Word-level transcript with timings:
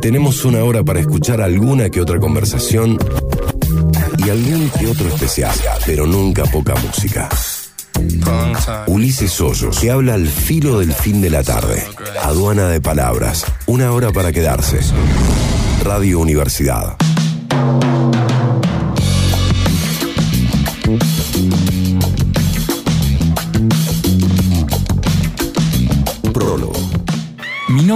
Tenemos 0.00 0.44
una 0.44 0.62
hora 0.64 0.84
para 0.84 1.00
escuchar 1.00 1.40
alguna 1.40 1.90
que 1.90 2.00
otra 2.00 2.18
conversación 2.18 2.98
y 4.18 4.30
algún 4.30 4.70
que 4.70 4.86
otro 4.86 5.08
especial, 5.08 5.54
pero 5.84 6.06
nunca 6.06 6.44
poca 6.44 6.74
música. 6.86 7.28
Ulises 8.86 9.40
Hoyos, 9.40 9.78
que 9.80 9.90
habla 9.90 10.14
al 10.14 10.26
filo 10.26 10.78
del 10.80 10.92
fin 10.92 11.20
de 11.20 11.30
la 11.30 11.42
tarde. 11.42 11.82
Aduana 12.22 12.68
de 12.68 12.80
palabras. 12.80 13.44
Una 13.66 13.92
hora 13.92 14.12
para 14.12 14.32
quedarse. 14.32 14.80
Radio 15.82 16.20
Universidad. 16.20 16.96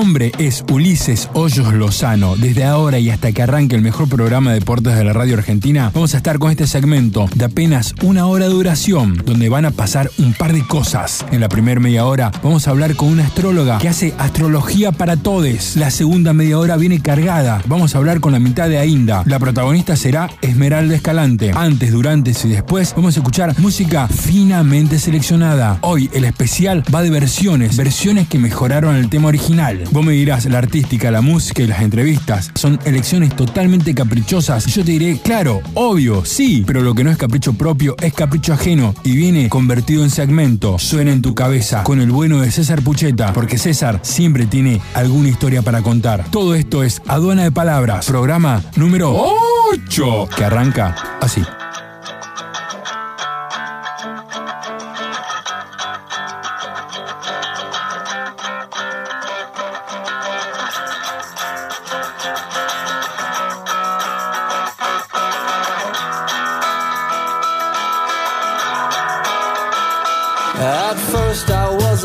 Nombre 0.01 0.33
es 0.39 0.65
Ulises 0.73 1.29
Hoyos 1.35 1.75
Lozano. 1.75 2.35
Desde 2.35 2.65
ahora 2.65 2.99
y 2.99 3.11
hasta 3.11 3.33
que 3.33 3.43
arranque 3.43 3.77
el 3.77 3.83
mejor 3.83 4.09
programa 4.09 4.51
de 4.51 4.61
deportes 4.61 4.97
de 4.97 5.05
la 5.05 5.13
radio 5.13 5.37
argentina, 5.37 5.91
vamos 5.93 6.15
a 6.15 6.17
estar 6.17 6.39
con 6.39 6.51
este 6.51 6.67
segmento 6.67 7.29
de 7.35 7.45
apenas 7.45 7.95
una 8.03 8.25
hora 8.27 8.47
de 8.47 8.51
duración, 8.51 9.21
donde 9.27 9.51
van 9.51 9.67
a 9.67 9.73
pasar 9.73 10.11
un 10.17 10.33
par 10.33 10.55
de 10.55 10.67
cosas. 10.67 11.27
En 11.33 11.41
la 11.41 11.51
primera 11.51 11.83
media 11.83 12.07
hora 12.07 12.33
vamos 12.43 12.67
a 12.67 12.71
hablar 12.71 12.97
con 12.97 13.09
una 13.09 13.27
astróloga 13.27 13.77
que 13.77 13.91
hace 13.91 14.15
astrología 14.17 14.91
para 14.91 15.19
todos. 15.19 15.77
La 15.77 15.91
segunda 15.91 16.33
media 16.33 16.59
hora 16.59 16.79
viene 16.79 17.03
cargada. 17.03 17.61
Vamos 17.67 17.95
a 17.95 17.99
hablar 17.99 18.21
con 18.21 18.33
la 18.33 18.39
mitad 18.39 18.71
de 18.71 18.79
Ainda. 18.79 19.23
La 19.27 19.39
protagonista 19.39 19.97
será 19.97 20.31
Esmeralda 20.41 20.95
Escalante. 20.95 21.53
Antes, 21.55 21.93
durante 21.93 22.31
y 22.31 22.49
después 22.49 22.95
vamos 22.97 23.17
a 23.17 23.21
escuchar 23.21 23.59
música 23.59 24.09
finamente 24.09 24.99
seleccionada. 24.99 25.79
Hoy 25.83 26.09
el 26.15 26.25
especial 26.25 26.85
va 26.95 27.03
de 27.03 27.11
versiones, 27.11 27.77
versiones 27.77 28.29
que 28.29 28.39
mejoraron 28.39 28.97
el 28.97 29.11
tema 29.11 29.29
original. 29.29 29.90
Vos 29.93 30.05
me 30.05 30.13
dirás, 30.13 30.45
la 30.45 30.59
artística, 30.59 31.11
la 31.11 31.21
música 31.21 31.63
y 31.63 31.67
las 31.67 31.83
entrevistas 31.83 32.51
son 32.55 32.79
elecciones 32.85 33.35
totalmente 33.35 33.93
caprichosas. 33.93 34.67
Yo 34.67 34.85
te 34.85 34.93
diré, 34.93 35.19
claro, 35.19 35.61
obvio, 35.75 36.25
sí, 36.25 36.63
pero 36.65 36.83
lo 36.83 36.95
que 36.95 37.03
no 37.03 37.11
es 37.11 37.17
capricho 37.17 37.55
propio 37.55 37.97
es 38.01 38.13
capricho 38.13 38.53
ajeno 38.53 38.95
y 39.03 39.17
viene 39.17 39.49
convertido 39.49 40.05
en 40.05 40.11
segmento. 40.11 40.79
Suena 40.79 41.13
en 41.13 41.23
tu 41.23 41.35
cabeza 41.35 41.83
con 41.83 42.01
el 42.01 42.13
bueno 42.13 42.41
de 42.41 42.53
César 42.53 42.83
Pucheta, 42.83 43.33
porque 43.33 43.59
César 43.59 43.99
siempre 44.03 44.47
tiene 44.47 44.81
alguna 44.95 45.29
historia 45.29 45.63
para 45.63 45.83
contar. 45.83 46.25
Todo 46.31 46.55
esto 46.55 46.85
es 46.85 47.03
Aduana 47.09 47.43
de 47.43 47.53
Palabras, 47.53 48.07
programa 48.07 48.63
número 48.77 49.13
8, 49.75 50.29
que 50.37 50.45
arranca 50.45 50.95
así. 51.21 51.43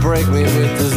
break 0.00 0.26
me 0.28 0.42
with 0.42 0.78
desire? 0.78 0.89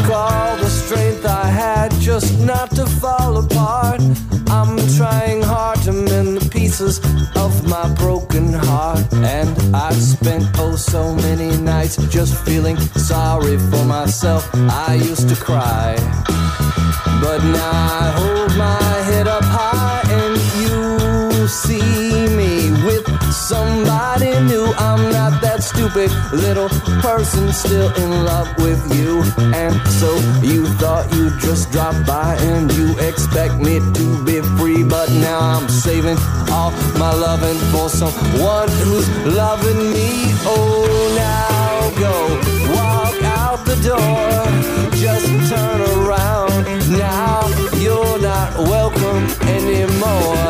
Took 0.00 0.10
all 0.10 0.56
the 0.56 0.68
strength 0.68 1.24
I 1.26 1.46
had 1.46 1.90
just 2.00 2.38
not 2.40 2.70
to 2.76 2.86
fall 2.86 3.38
apart. 3.38 4.00
I'm 4.48 4.76
trying 4.96 5.42
hard 5.42 5.78
to 5.82 5.92
mend 5.92 6.38
the 6.38 6.48
pieces 6.50 6.98
of 7.36 7.52
my 7.68 7.92
broken 7.94 8.52
heart. 8.52 9.12
And 9.12 9.50
I've 9.74 10.00
spent 10.00 10.44
oh 10.58 10.76
so 10.76 11.14
many 11.14 11.56
nights 11.58 11.96
just 12.08 12.34
feeling 12.44 12.76
sorry 13.10 13.58
for 13.58 13.84
myself. 13.84 14.48
I 14.54 14.94
used 14.94 15.28
to 15.28 15.36
cry. 15.36 15.96
But 17.22 17.40
now 17.44 17.70
I 18.00 18.12
hold 18.18 18.56
my 18.56 18.92
head 19.08 19.28
up 19.28 19.44
high 19.44 20.02
and 20.18 20.34
you 20.62 21.48
see 21.48 21.89
little 26.08 26.68
person 27.02 27.52
still 27.52 27.92
in 27.94 28.24
love 28.24 28.48
with 28.58 28.80
you. 28.96 29.22
And 29.54 29.74
so 29.88 30.14
you 30.42 30.66
thought 30.80 31.12
you'd 31.14 31.38
just 31.40 31.70
drop 31.72 31.94
by 32.06 32.36
and 32.36 32.72
you 32.72 32.98
expect 33.00 33.54
me 33.56 33.80
to 33.80 34.24
be 34.24 34.40
free. 34.56 34.82
But 34.82 35.10
now 35.10 35.40
I'm 35.40 35.68
saving 35.68 36.16
all 36.50 36.70
my 36.98 37.12
loving 37.12 37.58
for 37.72 37.88
someone 37.88 38.68
who's 38.82 39.08
loving 39.26 39.92
me. 39.92 40.08
Oh, 40.44 40.86
now 41.16 41.90
go 41.98 42.14
walk 42.74 43.22
out 43.38 43.64
the 43.66 43.76
door. 43.90 44.30
Just 44.96 45.26
turn 45.50 45.80
around. 45.98 46.64
Now 46.90 47.48
you're 47.76 48.20
not 48.20 48.56
welcome 48.58 49.24
anymore. 49.48 50.49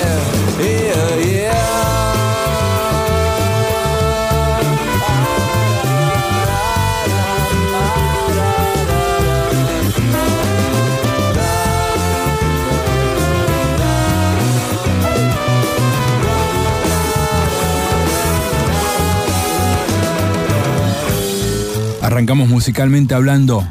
Arrancamos 22.11 22.49
musicalmente 22.49 23.13
hablando 23.13 23.65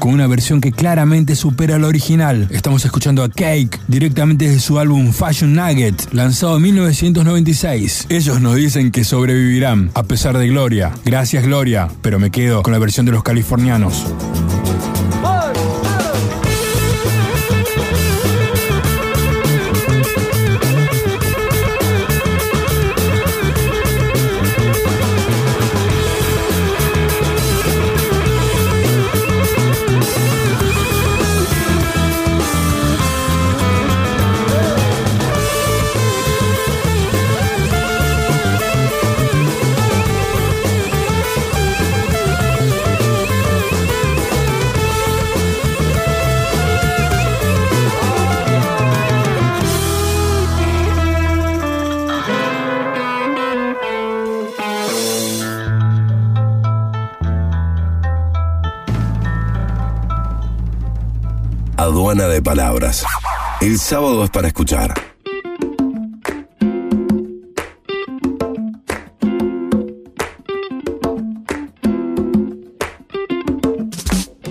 con 0.00 0.12
una 0.12 0.26
versión 0.26 0.60
que 0.60 0.72
claramente 0.72 1.36
supera 1.36 1.78
la 1.78 1.86
original. 1.86 2.48
Estamos 2.50 2.84
escuchando 2.84 3.22
a 3.22 3.28
Cake 3.28 3.78
directamente 3.86 4.50
de 4.50 4.58
su 4.58 4.80
álbum 4.80 5.12
Fashion 5.12 5.54
Nugget, 5.54 6.12
lanzado 6.12 6.56
en 6.56 6.62
1996. 6.64 8.06
Ellos 8.08 8.40
nos 8.40 8.56
dicen 8.56 8.90
que 8.90 9.04
sobrevivirán 9.04 9.92
a 9.94 10.02
pesar 10.02 10.36
de 10.36 10.48
Gloria. 10.48 10.90
Gracias 11.04 11.44
Gloria, 11.44 11.88
pero 12.02 12.18
me 12.18 12.32
quedo 12.32 12.64
con 12.64 12.72
la 12.72 12.80
versión 12.80 13.06
de 13.06 13.12
los 13.12 13.22
californianos. 13.22 14.04
Palabras. 62.46 63.04
El 63.60 63.76
sábado 63.76 64.22
es 64.22 64.30
para 64.30 64.46
escuchar. 64.46 64.94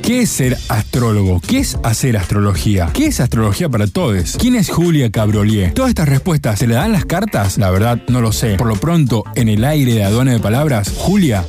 ¿Qué 0.03 0.23
es 0.23 0.29
ser 0.29 0.57
astrólogo? 0.67 1.39
¿Qué 1.39 1.59
es 1.59 1.79
hacer 1.83 2.17
astrología? 2.17 2.89
¿Qué 2.93 3.05
es 3.05 3.21
astrología 3.21 3.69
para 3.69 3.87
todos? 3.87 4.35
¿Quién 4.37 4.55
es 4.55 4.69
Julia 4.69 5.09
Cabrolier? 5.09 5.73
Todas 5.73 5.87
estas 5.87 6.09
respuestas, 6.09 6.59
¿se 6.59 6.67
le 6.67 6.75
dan 6.75 6.91
las 6.91 7.05
cartas? 7.05 7.57
La 7.57 7.71
verdad, 7.71 8.01
no 8.09 8.19
lo 8.19 8.33
sé. 8.33 8.57
Por 8.57 8.67
lo 8.67 8.75
pronto, 8.75 9.23
en 9.35 9.47
el 9.47 9.63
aire 9.63 9.93
de 9.93 10.03
aduana 10.03 10.33
de 10.33 10.39
palabras, 10.39 10.91
Julia 10.97 11.45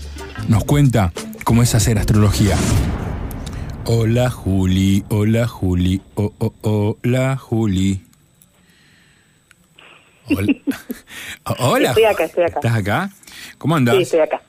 nos 0.46 0.64
cuenta 0.64 1.12
cómo 1.42 1.64
es 1.64 1.74
hacer 1.74 1.98
astrología. 1.98 2.56
Hola 3.88 4.30
Juli, 4.30 5.04
hola 5.10 5.46
Juli, 5.46 6.00
oh, 6.16 6.32
oh, 6.38 6.52
hola 6.62 7.36
Juli. 7.36 8.00
Hola. 10.28 10.54
hola. 11.60 11.88
Estoy 11.90 12.04
acá, 12.04 12.24
estoy 12.24 12.44
acá. 12.44 12.58
¿Estás 12.58 12.74
acá? 12.74 13.10
¿Cómo 13.58 13.76
andas? 13.76 13.94
Sí, 13.94 14.02
estoy 14.02 14.20
acá. 14.20 14.42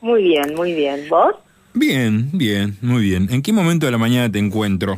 Muy 0.00 0.24
bien, 0.24 0.56
muy 0.56 0.74
bien. 0.74 1.08
¿Vos? 1.08 1.36
Bien, 1.72 2.30
bien, 2.32 2.78
muy 2.82 3.02
bien. 3.02 3.28
¿En 3.30 3.42
qué 3.42 3.52
momento 3.52 3.86
de 3.86 3.92
la 3.92 3.98
mañana 3.98 4.32
te 4.32 4.40
encuentro? 4.40 4.96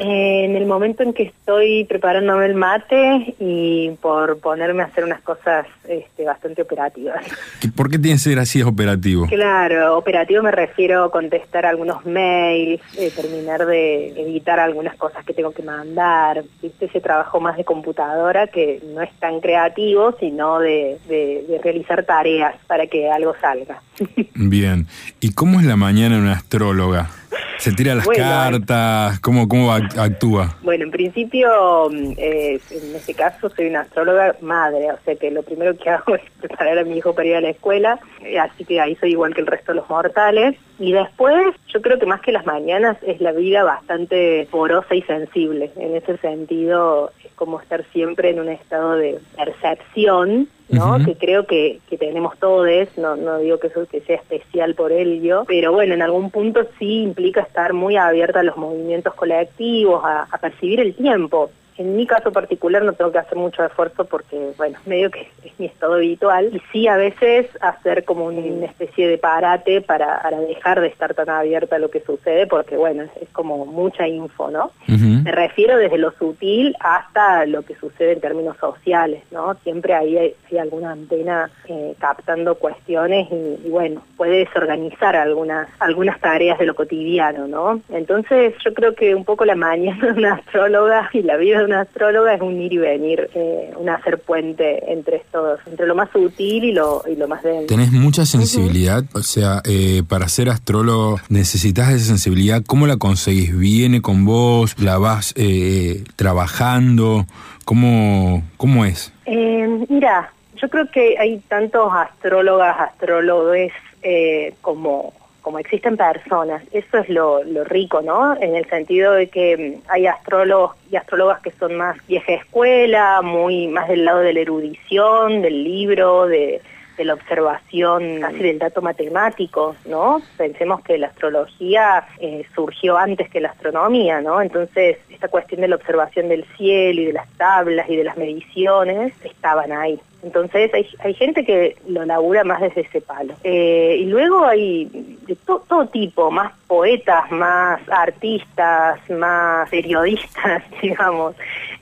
Eh, 0.00 0.41
momento 0.72 1.02
en 1.02 1.12
que 1.12 1.24
estoy 1.24 1.84
preparándome 1.84 2.46
el 2.46 2.54
mate 2.54 3.34
y 3.38 3.90
por 4.00 4.38
ponerme 4.40 4.82
a 4.82 4.86
hacer 4.86 5.04
unas 5.04 5.20
cosas 5.20 5.66
este, 5.88 6.24
bastante 6.24 6.62
operativas. 6.62 7.24
¿Y 7.62 7.68
¿Por 7.68 7.90
qué 7.90 7.98
tienes 7.98 8.22
que 8.24 8.30
ser 8.30 8.38
así 8.38 8.62
operativo? 8.62 9.26
Claro, 9.26 9.96
operativo 9.98 10.42
me 10.42 10.50
refiero 10.50 11.04
a 11.04 11.10
contestar 11.10 11.66
algunos 11.66 12.04
mails, 12.06 12.80
eh, 12.98 13.10
terminar 13.14 13.66
de 13.66 14.08
editar 14.20 14.58
algunas 14.60 14.96
cosas 14.96 15.24
que 15.24 15.34
tengo 15.34 15.52
que 15.52 15.62
mandar, 15.62 16.42
¿viste? 16.62 16.86
ese 16.86 17.00
trabajo 17.00 17.40
más 17.40 17.56
de 17.56 17.64
computadora 17.64 18.46
que 18.48 18.80
no 18.94 19.02
es 19.02 19.10
tan 19.18 19.40
creativo, 19.40 20.16
sino 20.18 20.58
de, 20.58 20.98
de- 21.08 21.44
de 21.48 21.60
realizar 21.62 22.04
tareas 22.04 22.54
para 22.66 22.86
que 22.86 23.10
algo 23.10 23.34
salga. 23.40 23.80
Bien. 24.34 24.86
¿Y 25.20 25.32
cómo 25.34 25.60
es 25.60 25.66
la 25.66 25.76
mañana 25.76 26.16
de 26.16 26.22
una 26.22 26.32
astróloga? 26.32 27.10
¿Se 27.58 27.72
tira 27.72 27.94
las 27.94 28.04
Bueno. 28.04 28.22
cartas? 28.24 29.20
¿Cómo, 29.20 29.48
cómo 29.48 29.72
act- 29.72 29.96
actúa? 29.98 30.56
Bueno, 30.62 30.84
en 30.84 30.90
principio, 30.90 31.90
eh, 32.16 32.60
en 32.70 32.94
este 32.96 33.14
caso 33.14 33.48
soy 33.50 33.66
una 33.66 33.80
astróloga 33.80 34.34
madre, 34.40 34.90
o 34.92 34.98
sea 35.04 35.14
que 35.16 35.30
lo 35.30 35.42
primero 35.42 35.76
que 35.76 35.88
hago 35.90 36.14
es 36.16 36.22
preparar 36.40 36.78
a 36.78 36.84
mi 36.84 36.98
hijo 36.98 37.14
para 37.14 37.28
ir 37.28 37.36
a 37.36 37.40
la 37.40 37.50
escuela, 37.50 37.98
eh, 38.22 38.38
así 38.38 38.64
que 38.64 38.80
ahí 38.80 38.96
soy 38.96 39.12
igual 39.12 39.34
que 39.34 39.40
el 39.42 39.46
resto 39.46 39.72
de 39.72 39.76
los 39.76 39.88
mortales. 39.88 40.56
Y 40.82 40.90
después, 40.90 41.54
yo 41.68 41.80
creo 41.80 41.96
que 42.00 42.06
más 42.06 42.20
que 42.22 42.32
las 42.32 42.44
mañanas 42.44 42.96
es 43.06 43.20
la 43.20 43.30
vida 43.30 43.62
bastante 43.62 44.48
porosa 44.50 44.96
y 44.96 45.02
sensible. 45.02 45.70
En 45.76 45.94
ese 45.94 46.16
sentido, 46.16 47.12
es 47.24 47.30
como 47.36 47.60
estar 47.60 47.84
siempre 47.92 48.30
en 48.30 48.40
un 48.40 48.48
estado 48.48 48.96
de 48.96 49.20
percepción, 49.36 50.48
¿no? 50.70 50.98
Que 51.04 51.14
creo 51.14 51.46
que, 51.46 51.78
que 51.88 51.96
tenemos 51.96 52.36
todos, 52.36 52.66
no, 52.96 53.14
no 53.14 53.38
digo 53.38 53.60
que 53.60 53.68
eso 53.68 53.86
que 53.86 54.00
sea 54.00 54.16
especial 54.16 54.74
por 54.74 54.90
ello, 54.90 55.44
pero 55.46 55.70
bueno, 55.70 55.94
en 55.94 56.02
algún 56.02 56.32
punto 56.32 56.66
sí 56.80 57.02
implica 57.02 57.42
estar 57.42 57.74
muy 57.74 57.96
abierta 57.96 58.40
a 58.40 58.42
los 58.42 58.56
movimientos 58.56 59.14
colectivos, 59.14 60.04
a, 60.04 60.26
a 60.28 60.38
percibir 60.38 60.80
el 60.80 60.94
tiempo. 60.94 61.52
En 61.82 61.96
mi 61.96 62.06
caso 62.06 62.30
particular 62.30 62.84
no 62.84 62.92
tengo 62.92 63.10
que 63.10 63.18
hacer 63.18 63.36
mucho 63.36 63.64
esfuerzo 63.64 64.04
porque, 64.04 64.52
bueno, 64.56 64.78
medio 64.86 65.10
que 65.10 65.28
es 65.44 65.58
mi 65.58 65.66
estado 65.66 65.94
habitual. 65.94 66.50
Y 66.52 66.62
sí 66.72 66.86
a 66.86 66.96
veces 66.96 67.46
hacer 67.60 68.04
como 68.04 68.26
una 68.26 68.66
especie 68.66 69.08
de 69.08 69.18
parate 69.18 69.80
para, 69.80 70.22
para 70.22 70.38
dejar 70.40 70.80
de 70.80 70.86
estar 70.86 71.14
tan 71.14 71.28
abierta 71.28 71.76
a 71.76 71.78
lo 71.80 71.90
que 71.90 72.00
sucede 72.00 72.46
porque, 72.46 72.76
bueno, 72.76 73.02
es, 73.02 73.10
es 73.22 73.28
como 73.30 73.66
mucha 73.66 74.06
info, 74.06 74.50
¿no? 74.50 74.70
Me 74.86 75.32
refiero 75.32 75.76
desde 75.76 75.98
lo 75.98 76.12
sutil 76.12 76.76
hasta 76.80 77.46
lo 77.46 77.62
que 77.62 77.74
sucede 77.76 78.12
en 78.12 78.20
términos 78.20 78.56
sociales, 78.58 79.22
¿no? 79.30 79.54
Siempre 79.62 79.94
ahí 79.94 80.16
hay, 80.18 80.34
hay 80.50 80.58
alguna 80.58 80.92
antena 80.92 81.50
eh, 81.68 81.94
captando 81.98 82.56
cuestiones 82.56 83.28
y, 83.30 83.66
y, 83.66 83.70
bueno, 83.70 84.02
puede 84.16 84.38
desorganizar 84.38 85.16
algunas 85.16 85.68
algunas 85.78 86.20
tareas 86.20 86.58
de 86.58 86.66
lo 86.66 86.74
cotidiano, 86.74 87.46
¿no? 87.46 87.80
Entonces 87.90 88.54
yo 88.64 88.74
creo 88.74 88.94
que 88.94 89.14
un 89.14 89.24
poco 89.24 89.44
la 89.44 89.54
mañana 89.54 90.06
de 90.06 90.12
una 90.12 90.34
astróloga 90.34 91.08
y 91.12 91.22
la 91.22 91.36
vida 91.36 91.58
de 91.58 91.64
una 91.64 91.71
astróloga 91.74 92.34
es 92.34 92.40
un 92.40 92.60
ir 92.60 92.72
y 92.72 92.78
venir, 92.78 93.30
eh, 93.34 93.72
un 93.76 93.88
hacer 93.88 94.18
puente 94.18 94.92
entre 94.92 95.16
estos, 95.16 95.60
entre 95.66 95.86
lo 95.86 95.94
más 95.94 96.10
sutil 96.10 96.64
y 96.64 96.72
lo, 96.72 97.02
y 97.10 97.16
lo 97.16 97.28
más 97.28 97.42
denso. 97.42 97.66
Tenés 97.66 97.92
mucha 97.92 98.26
sensibilidad, 98.26 99.04
o 99.14 99.22
sea, 99.22 99.62
eh, 99.64 100.02
para 100.08 100.28
ser 100.28 100.48
astrólogo 100.48 101.18
necesitas 101.28 101.90
esa 101.90 102.06
sensibilidad. 102.06 102.62
¿Cómo 102.66 102.86
la 102.86 102.96
conseguís? 102.96 103.56
¿Viene 103.56 104.02
con 104.02 104.24
vos? 104.24 104.74
¿La 104.78 104.98
vas 104.98 105.34
eh, 105.36 106.04
trabajando? 106.16 107.26
¿Cómo, 107.64 108.42
¿Cómo 108.56 108.84
es? 108.84 109.12
Eh, 109.26 109.86
mira, 109.88 110.32
yo 110.56 110.68
creo 110.68 110.90
que 110.90 111.16
hay 111.18 111.38
tantos 111.48 111.92
astrólogas, 111.92 112.76
astrólogos 112.78 113.72
eh, 114.02 114.54
como, 114.60 115.12
como 115.42 115.58
existen 115.58 115.96
personas. 115.96 116.62
Eso 116.72 116.98
es 116.98 117.08
lo, 117.08 117.42
rico, 117.64 118.00
¿no? 118.00 118.40
En 118.40 118.54
el 118.54 118.68
sentido 118.68 119.12
de 119.12 119.28
que 119.28 119.80
mm, 119.84 119.90
hay 119.90 120.06
astrólogos 120.06 120.76
y 120.90 120.96
astrólogas 120.96 121.40
que 121.40 121.50
son 121.52 121.76
más 121.76 121.96
vieja 122.06 122.32
escuela, 122.32 123.20
muy 123.22 123.66
más 123.68 123.88
del 123.88 124.04
lado 124.04 124.20
de 124.20 124.32
la 124.32 124.40
erudición, 124.40 125.42
del 125.42 125.64
libro, 125.64 126.26
de, 126.26 126.60
de 126.96 127.04
la 127.04 127.14
observación, 127.14 128.20
casi 128.20 128.38
del 128.38 128.58
dato 128.58 128.82
matemático, 128.82 129.74
¿no? 129.86 130.22
Pensemos 130.36 130.82
que 130.82 130.98
la 130.98 131.08
astrología 131.08 132.06
eh, 132.18 132.44
surgió 132.54 132.96
antes 132.96 133.28
que 133.30 133.40
la 133.40 133.50
astronomía, 133.50 134.20
¿no? 134.20 134.40
Entonces, 134.40 134.98
esta 135.10 135.28
cuestión 135.28 135.60
de 135.62 135.68
la 135.68 135.76
observación 135.76 136.28
del 136.28 136.44
cielo 136.56 137.02
y 137.02 137.06
de 137.06 137.12
las 137.12 137.28
tablas 137.36 137.88
y 137.88 137.96
de 137.96 138.04
las 138.04 138.16
mediciones 138.16 139.12
estaban 139.24 139.72
ahí. 139.72 140.00
Entonces 140.22 140.72
hay, 140.72 140.86
hay 141.00 141.14
gente 141.14 141.44
que 141.44 141.76
lo 141.88 142.04
labura 142.04 142.44
más 142.44 142.60
desde 142.60 142.82
ese 142.82 143.00
palo. 143.00 143.34
Eh, 143.44 143.96
y 144.00 144.04
luego 144.06 144.44
hay 144.44 144.84
de 145.26 145.34
to- 145.36 145.62
todo 145.68 145.86
tipo, 145.86 146.30
más 146.30 146.52
poetas, 146.66 147.30
más 147.30 147.80
artistas, 147.90 148.98
más 149.10 149.68
periodistas, 149.68 150.62
digamos, 150.82 151.34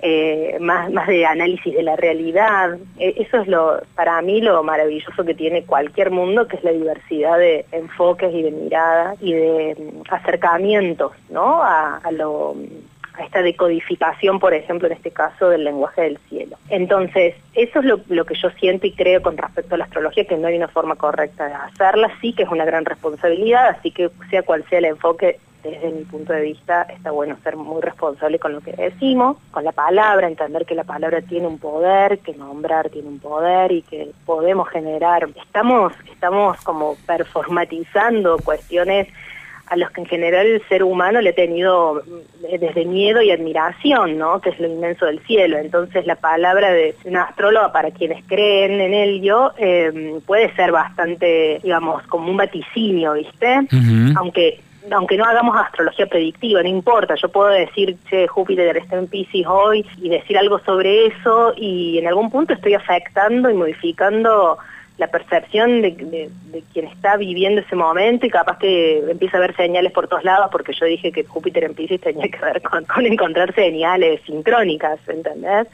eh, 0.02 0.56
más, 0.61 0.90
más 0.90 1.06
de 1.06 1.26
análisis 1.26 1.75
de 1.75 1.82
la 1.82 1.97
realidad. 1.97 2.78
Eh, 2.99 3.14
eso 3.18 3.38
es 3.42 3.47
lo 3.49 3.80
para 3.94 4.20
mí 4.23 4.40
lo 4.40 4.62
maravilloso 4.62 5.25
que 5.25 5.35
tiene 5.35 5.64
cualquier 5.64 6.11
mundo, 6.11 6.49
que 6.49 6.56
es 6.56 6.64
la 6.64 6.73
diversidad 6.73 7.38
de 7.38 7.66
enfoques 7.73 8.32
y 8.35 8.42
de 8.42 8.50
miradas 8.50 9.16
y 9.20 9.32
de 9.35 9.76
mm, 9.78 10.12
acercamientos, 10.12 11.12
¿no? 11.28 11.62
A, 11.62 11.99
a 11.99 12.11
lo 12.12 12.54
a 13.20 13.24
esta 13.24 13.42
decodificación, 13.42 14.38
por 14.38 14.54
ejemplo, 14.54 14.88
en 14.88 14.94
este 14.94 15.10
caso, 15.10 15.48
del 15.48 15.64
lenguaje 15.64 16.02
del 16.02 16.18
cielo. 16.28 16.56
Entonces, 16.68 17.34
eso 17.54 17.78
es 17.80 17.84
lo, 17.84 18.00
lo 18.08 18.24
que 18.24 18.34
yo 18.34 18.50
siento 18.50 18.86
y 18.86 18.92
creo 18.92 19.22
con 19.22 19.36
respecto 19.36 19.74
a 19.74 19.78
la 19.78 19.84
astrología, 19.84 20.24
que 20.24 20.36
no 20.36 20.48
hay 20.48 20.56
una 20.56 20.68
forma 20.68 20.96
correcta 20.96 21.46
de 21.46 21.54
hacerla, 21.54 22.10
sí 22.20 22.32
que 22.32 22.44
es 22.44 22.48
una 22.48 22.64
gran 22.64 22.84
responsabilidad, 22.84 23.68
así 23.68 23.90
que 23.90 24.10
sea 24.30 24.42
cual 24.42 24.64
sea 24.68 24.78
el 24.78 24.86
enfoque, 24.86 25.38
desde 25.62 25.90
mi 25.90 26.04
punto 26.04 26.32
de 26.32 26.40
vista 26.40 26.82
está 26.82 27.10
bueno 27.10 27.36
ser 27.42 27.56
muy 27.56 27.82
responsable 27.82 28.38
con 28.38 28.52
lo 28.52 28.60
que 28.60 28.72
decimos, 28.72 29.36
con 29.50 29.64
la 29.64 29.72
palabra, 29.72 30.26
entender 30.26 30.64
que 30.64 30.74
la 30.74 30.84
palabra 30.84 31.20
tiene 31.20 31.46
un 31.46 31.58
poder, 31.58 32.20
que 32.20 32.34
nombrar 32.34 32.88
tiene 32.90 33.08
un 33.08 33.18
poder 33.18 33.72
y 33.72 33.82
que 33.82 34.10
podemos 34.24 34.68
generar. 34.68 35.28
Estamos, 35.36 35.92
estamos 36.10 36.58
como 36.62 36.96
performatizando 37.06 38.38
cuestiones 38.38 39.08
a 39.70 39.76
los 39.76 39.90
que 39.92 40.00
en 40.00 40.06
general 40.06 40.46
el 40.46 40.68
ser 40.68 40.82
humano 40.82 41.20
le 41.20 41.30
ha 41.30 41.34
tenido 41.34 42.02
eh, 42.48 42.58
desde 42.58 42.84
miedo 42.84 43.22
y 43.22 43.30
admiración, 43.30 44.18
¿no? 44.18 44.40
Que 44.40 44.50
es 44.50 44.58
lo 44.58 44.66
inmenso 44.66 45.06
del 45.06 45.20
cielo. 45.20 45.58
Entonces 45.58 46.04
la 46.06 46.16
palabra 46.16 46.72
de 46.72 46.96
una 47.04 47.22
astróloga 47.22 47.72
para 47.72 47.92
quienes 47.92 48.24
creen 48.26 48.80
en 48.80 48.92
ello 48.92 49.52
eh, 49.56 50.20
puede 50.26 50.52
ser 50.56 50.72
bastante, 50.72 51.60
digamos, 51.62 52.02
como 52.08 52.30
un 52.30 52.36
vaticinio, 52.36 53.12
¿viste? 53.12 53.60
Aunque 54.16 54.60
aunque 54.90 55.16
no 55.16 55.24
hagamos 55.24 55.56
astrología 55.56 56.06
predictiva, 56.06 56.62
no 56.62 56.68
importa, 56.68 57.14
yo 57.14 57.28
puedo 57.28 57.50
decir, 57.50 57.96
che, 58.08 58.26
Júpiter 58.26 58.76
está 58.76 58.96
en 58.96 59.08
Pisces 59.08 59.46
hoy 59.46 59.86
y 59.98 60.08
decir 60.08 60.38
algo 60.38 60.58
sobre 60.60 61.06
eso 61.06 61.52
y 61.54 61.98
en 61.98 62.08
algún 62.08 62.30
punto 62.30 62.54
estoy 62.54 62.74
afectando 62.74 63.50
y 63.50 63.54
modificando 63.54 64.58
la 65.00 65.07
percepción 65.07 65.80
de, 65.80 66.30
quien 66.75 66.87
está 66.88 67.16
viviendo 67.16 67.62
ese 67.62 67.75
momento 67.75 68.26
y 68.26 68.30
capaz 68.30 68.59
que 68.59 68.99
empieza 69.11 69.38
a 69.38 69.40
ver 69.40 69.57
señales 69.57 69.92
por 69.92 70.09
todos 70.09 70.23
lados 70.25 70.50
porque 70.52 70.75
yo 70.78 70.85
dije 70.85 71.11
que 71.11 71.25
Júpiter 71.25 71.64
en 71.64 71.75
Pisces 71.75 72.02
tenía 72.02 72.28
que 72.28 72.38
ver 72.38 72.61
con, 72.61 72.85
encontrar 73.07 73.54
señales 73.54 74.21
sincrónicas, 74.26 75.00
¿entendés? 75.09 75.69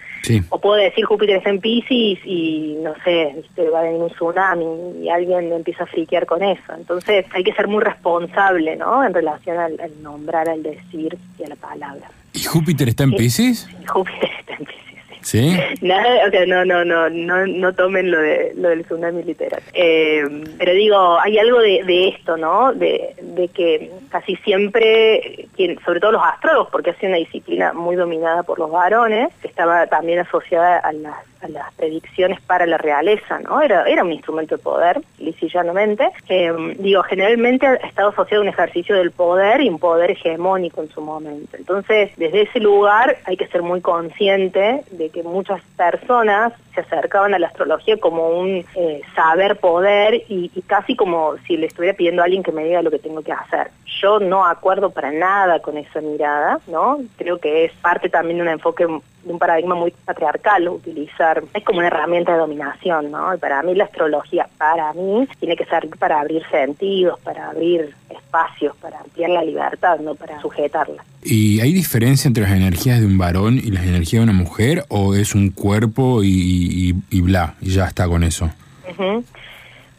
O 0.50 0.60
puedo 0.60 0.76
decir 0.76 1.04
Júpiter 1.04 1.38
está 1.38 1.50
en 1.50 1.60
Pisces 1.60 2.20
y 2.24 2.78
no 2.82 2.94
sé, 3.02 3.34
va 3.74 3.80
a 3.80 3.82
venir 3.82 4.00
un 4.00 4.10
tsunami 4.10 5.02
y 5.02 5.08
alguien 5.08 5.52
empieza 5.52 5.82
a 5.82 5.86
friquear 5.86 6.24
con 6.24 6.44
eso. 6.44 6.72
Entonces 6.78 7.26
hay 7.32 7.42
que 7.42 7.52
ser 7.52 7.66
muy 7.66 7.82
responsable, 7.82 8.76
¿no? 8.76 9.04
En 9.04 9.12
relación 9.12 9.58
al, 9.58 9.76
nombrar, 10.02 10.48
al 10.48 10.62
decir 10.62 11.18
y 11.36 11.42
a 11.42 11.48
la 11.48 11.56
palabra. 11.56 12.08
¿Y 12.32 12.44
Júpiter 12.44 12.90
está 12.90 13.02
en 13.02 13.10
Pisces? 13.10 13.68
Júpiter 13.88 14.30
está 14.38 14.54
en 14.54 14.66
Pisces. 14.66 14.85
¿Sí? 15.26 15.58
Nada, 15.80 16.30
no, 16.46 16.64
no, 16.64 16.84
no, 16.84 17.10
no, 17.10 17.46
no 17.48 17.72
tomen 17.74 18.12
lo 18.12 18.20
de 18.20 18.52
lo 18.54 18.68
del 18.68 18.84
tsunami 18.84 19.24
literal. 19.24 19.60
Eh, 19.72 20.22
pero 20.56 20.72
digo, 20.72 21.18
hay 21.20 21.36
algo 21.36 21.58
de, 21.58 21.82
de 21.82 22.08
esto, 22.10 22.36
¿no? 22.36 22.72
De, 22.72 23.12
de, 23.20 23.48
que 23.48 23.90
casi 24.08 24.36
siempre, 24.36 25.48
sobre 25.84 25.98
todo 25.98 26.12
los 26.12 26.22
astrólogos, 26.22 26.68
porque 26.70 26.90
hace 26.90 27.08
una 27.08 27.16
disciplina 27.16 27.72
muy 27.72 27.96
dominada 27.96 28.44
por 28.44 28.60
los 28.60 28.70
varones, 28.70 29.30
estaba 29.42 29.88
también 29.88 30.20
asociada 30.20 30.78
a 30.78 30.92
las 30.92 31.16
las 31.48 31.72
predicciones 31.74 32.40
para 32.40 32.66
la 32.66 32.78
realeza, 32.78 33.38
¿no? 33.40 33.60
Era, 33.60 33.84
era 33.84 34.02
un 34.02 34.12
instrumento 34.12 34.56
de 34.56 34.62
poder, 34.62 35.00
lisillanamente. 35.18 36.08
Eh, 36.28 36.52
digo, 36.78 37.02
generalmente 37.02 37.66
ha 37.66 37.74
estado 37.74 38.10
asociado 38.10 38.42
a 38.42 38.44
un 38.44 38.48
ejercicio 38.48 38.96
del 38.96 39.10
poder 39.10 39.60
y 39.60 39.68
un 39.68 39.78
poder 39.78 40.10
hegemónico 40.10 40.82
en 40.82 40.88
su 40.90 41.00
momento. 41.00 41.56
Entonces, 41.56 42.10
desde 42.16 42.42
ese 42.42 42.60
lugar 42.60 43.18
hay 43.24 43.36
que 43.36 43.46
ser 43.48 43.62
muy 43.62 43.80
consciente 43.80 44.82
de 44.90 45.10
que 45.10 45.22
muchas 45.22 45.60
personas 45.76 46.52
se 46.74 46.80
acercaban 46.82 47.34
a 47.34 47.38
la 47.38 47.48
astrología 47.48 47.96
como 47.96 48.28
un 48.28 48.64
eh, 48.74 49.00
saber 49.14 49.56
poder 49.56 50.22
y, 50.28 50.50
casi 50.66 50.94
como 50.94 51.36
si 51.46 51.56
le 51.56 51.66
estuviera 51.66 51.96
pidiendo 51.96 52.22
a 52.22 52.26
alguien 52.26 52.42
que 52.42 52.52
me 52.52 52.64
diga 52.64 52.82
lo 52.82 52.90
que 52.90 52.98
tengo 52.98 53.22
que 53.22 53.32
hacer. 53.32 53.70
Yo 54.02 54.20
no 54.20 54.44
acuerdo 54.44 54.90
para 54.90 55.10
nada 55.10 55.60
con 55.60 55.78
esa 55.78 56.00
mirada, 56.00 56.60
¿no? 56.66 56.98
Creo 57.16 57.38
que 57.38 57.64
es 57.64 57.72
parte 57.74 58.08
también 58.08 58.38
de 58.38 58.42
un 58.42 58.48
enfoque 58.50 58.86
de 59.26 59.32
un 59.32 59.38
paradigma 59.40 59.74
muy 59.74 59.92
patriarcal 60.04 60.68
utilizar, 60.68 61.42
es 61.52 61.64
como 61.64 61.80
una 61.80 61.88
herramienta 61.88 62.32
de 62.32 62.38
dominación, 62.38 63.10
¿no? 63.10 63.34
Y 63.34 63.38
para 63.38 63.60
mí 63.62 63.74
la 63.74 63.84
astrología, 63.84 64.48
para 64.56 64.92
mí, 64.92 65.28
tiene 65.40 65.56
que 65.56 65.64
servir 65.64 65.96
para 65.98 66.20
abrir 66.20 66.42
sentidos, 66.48 67.18
para 67.20 67.50
abrir 67.50 67.92
espacios, 68.08 68.76
para 68.76 69.00
ampliar 69.00 69.30
la 69.30 69.42
libertad, 69.42 69.98
no 69.98 70.14
para 70.14 70.40
sujetarla. 70.40 71.04
¿Y 71.24 71.60
hay 71.60 71.72
diferencia 71.72 72.28
entre 72.28 72.44
las 72.44 72.52
energías 72.52 73.00
de 73.00 73.06
un 73.06 73.18
varón 73.18 73.58
y 73.58 73.72
las 73.72 73.84
energías 73.84 74.20
de 74.24 74.30
una 74.30 74.32
mujer 74.32 74.84
o 74.88 75.14
es 75.14 75.34
un 75.34 75.50
cuerpo 75.50 76.20
y, 76.22 76.92
bla, 77.10 77.54
y 77.60 77.70
ya 77.70 77.86
está 77.86 78.06
con 78.06 78.22
eso? 78.22 78.48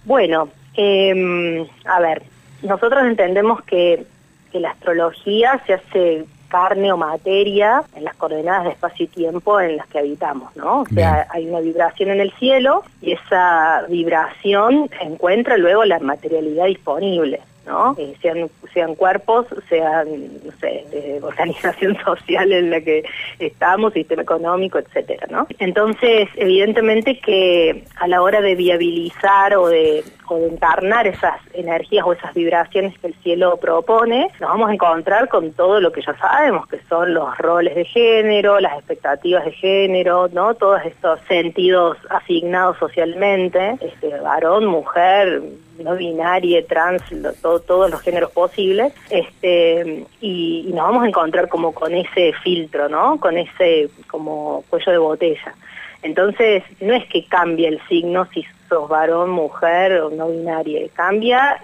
Bueno, 0.06 0.48
em, 0.76 1.66
a 1.84 2.00
ver, 2.00 2.24
nosotros 2.62 3.04
entendemos 3.04 3.62
que, 3.64 4.06
que 4.54 4.62
la 4.62 4.70
astrología 4.70 5.62
se 5.68 5.74
hace 5.74 6.26
carne 6.48 6.92
o 6.92 6.98
materia 6.98 7.84
en 7.96 8.04
las 8.04 8.16
coordenadas 8.16 8.66
de 8.66 8.72
espacio 8.72 9.06
y 9.06 9.10
tiempo 9.10 9.60
en 9.60 9.78
las 9.78 9.88
que 9.88 10.00
habitamos, 10.00 10.56
¿no? 10.56 10.82
O 10.82 10.86
sea, 10.88 11.28
hay 11.30 11.48
una 11.48 11.60
vibración 11.60 12.10
en 12.10 12.22
el 12.22 12.32
cielo 12.34 12.84
y 13.02 13.14
esa 13.14 13.84
vibración 13.90 14.90
encuentra 15.02 15.58
luego 15.58 15.86
la 15.86 16.00
materialidad 16.00 16.66
disponible. 16.66 17.42
¿no? 17.68 17.96
Eh, 17.98 18.16
sean, 18.22 18.50
sean 18.74 18.96
cuerpos, 18.96 19.46
sean, 19.68 20.08
no 20.44 20.52
sé, 20.60 20.86
de 20.90 21.20
organización 21.22 21.98
social 22.06 22.52
en 22.54 22.72
la 22.72 22.82
que 22.82 23.04
estamos, 23.40 23.94
sistema 23.94 24.22
económico, 24.22 24.80
etcétera, 24.80 25.28
¿no? 25.30 25.48
Entonces, 25.60 26.30
evidentemente 26.36 27.20
que 27.20 27.84
a 27.98 28.08
la 28.08 28.22
hora 28.22 28.40
de 28.42 28.56
viabilizar 28.56 29.56
o 29.58 29.68
de, 29.68 30.04
o 30.28 30.40
de 30.40 30.48
encarnar 30.48 31.08
esas 31.08 31.40
energías 31.54 32.06
o 32.06 32.14
esas 32.14 32.34
vibraciones 32.34 32.98
que 33.00 33.08
el 33.08 33.16
cielo 33.24 33.58
propone, 33.58 34.30
nos 34.40 34.50
vamos 34.50 34.70
a 34.70 34.74
encontrar 34.74 35.28
con 35.30 35.52
todo 35.54 35.80
lo 35.80 35.92
que 35.92 36.02
ya 36.02 36.16
sabemos, 36.18 36.68
que 36.68 36.80
son 36.90 37.14
los 37.14 37.38
roles 37.38 37.76
de 37.76 37.86
género, 37.86 38.60
las 38.60 38.78
expectativas 38.78 39.46
de 39.46 39.52
género, 39.52 40.28
¿no? 40.30 40.56
Todos 40.56 40.82
estos 40.86 41.20
sentidos 41.28 41.98
asignados 42.10 42.78
socialmente, 42.78 43.78
este, 43.82 44.20
varón, 44.20 44.66
mujer, 44.66 45.42
no 45.80 45.96
binaria, 45.96 46.66
trans, 46.66 47.04
todos 47.42 47.90
los 47.90 48.02
géneros 48.02 48.32
posibles, 48.32 48.94
este, 49.10 50.06
y, 50.22 50.66
nos 50.74 50.88
vamos 50.88 51.04
a 51.04 51.08
encontrar 51.08 51.48
como 51.50 51.74
con 51.74 51.94
ese 51.94 52.34
filtro, 52.44 52.90
¿no? 52.90 53.20
Con 53.20 53.38
ese 53.38 53.90
como 54.10 54.64
cuello 54.70 54.92
de 54.92 54.98
botella. 54.98 55.56
Entonces, 56.04 56.64
no 56.80 56.94
es 56.94 57.06
que 57.06 57.26
cambie 57.26 57.68
el 57.68 57.82
signo 57.88 58.28
si 58.34 58.46
sos 58.70 58.88
varón, 58.88 59.32
mujer 59.32 60.00
o 60.02 60.10
no 60.10 60.30
binaria, 60.30 60.88
cambia 60.94 61.60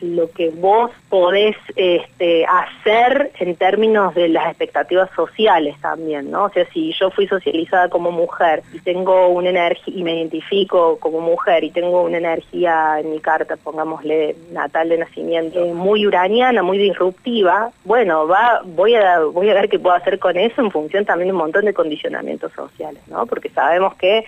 lo 0.00 0.30
que 0.30 0.50
vos 0.50 0.90
podés 1.08 1.56
este, 1.74 2.44
hacer 2.46 3.32
en 3.38 3.56
términos 3.56 4.14
de 4.14 4.28
las 4.28 4.48
expectativas 4.48 5.10
sociales 5.14 5.76
también, 5.80 6.30
¿no? 6.30 6.44
O 6.44 6.50
sea, 6.50 6.66
si 6.72 6.92
yo 6.92 7.10
fui 7.10 7.26
socializada 7.26 7.88
como 7.88 8.10
mujer 8.10 8.62
y 8.72 8.80
tengo 8.80 9.28
una 9.28 9.50
energía 9.50 9.94
y 9.96 10.02
me 10.02 10.16
identifico 10.16 10.98
como 10.98 11.20
mujer 11.20 11.64
y 11.64 11.70
tengo 11.70 12.02
una 12.02 12.18
energía 12.18 13.00
en 13.00 13.10
mi 13.10 13.20
carta, 13.20 13.56
pongámosle 13.56 14.36
natal 14.52 14.88
de 14.88 14.98
nacimiento, 14.98 15.64
muy 15.66 16.06
uraniana, 16.06 16.62
muy 16.62 16.78
disruptiva, 16.78 17.70
bueno, 17.84 18.26
va, 18.26 18.62
voy 18.64 18.94
a 18.94 19.20
voy 19.20 19.50
a 19.50 19.54
ver 19.54 19.68
qué 19.68 19.78
puedo 19.78 19.96
hacer 19.96 20.18
con 20.18 20.36
eso 20.36 20.60
en 20.60 20.70
función 20.70 21.04
también 21.04 21.28
de 21.28 21.32
un 21.32 21.38
montón 21.38 21.64
de 21.64 21.74
condicionamientos 21.74 22.52
sociales, 22.52 23.02
¿no? 23.08 23.26
Porque 23.26 23.48
sabemos 23.50 23.94
que 23.96 24.24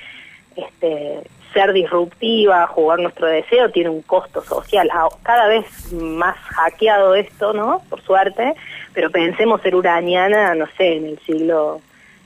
este 0.57 1.21
ser 1.59 1.73
disruptiva, 1.73 2.67
jugar 2.69 3.01
nuestro 3.01 3.27
deseo, 3.27 3.69
tiene 3.71 3.91
un 3.91 4.03
costo 4.03 4.43
social. 4.45 4.89
Cada 5.25 5.49
vez 5.49 5.67
más 5.93 6.37
hackeado 6.37 7.17
esto, 7.17 7.53
¿no? 7.53 7.83
Por 7.89 8.01
suerte, 8.03 8.55
pero 8.95 9.11
pensemos 9.11 9.61
ser 9.63 9.75
uraniana, 9.75 10.55
no 10.55 10.67
sé, 10.77 10.99
en 10.99 11.07
el 11.07 11.19
siglo 11.27 11.81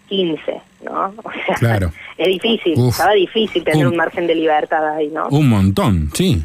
XV, 0.09 0.61
¿no? 0.85 1.15
O 1.25 1.33
sea, 1.47 1.55
claro. 1.55 1.93
es 2.19 2.27
difícil, 2.27 2.89
estaba 2.89 3.13
difícil 3.13 3.65
tener 3.65 3.87
un, 3.87 3.97
margen 3.97 4.27
de 4.27 4.35
libertad 4.35 4.87
ahí, 4.97 5.09
¿no? 5.09 5.29
Un 5.29 5.49
montón, 5.49 6.11
sí. 6.13 6.43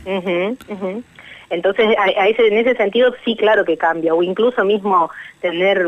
Entonces, 1.49 1.95
a, 1.97 2.27
ese, 2.27 2.47
en 2.47 2.57
ese 2.57 2.75
sentido 2.75 3.13
sí, 3.25 3.35
claro 3.35 3.65
que 3.65 3.77
cambia, 3.77 4.13
o 4.13 4.23
incluso 4.23 4.63
mismo 4.63 5.09
tener 5.41 5.85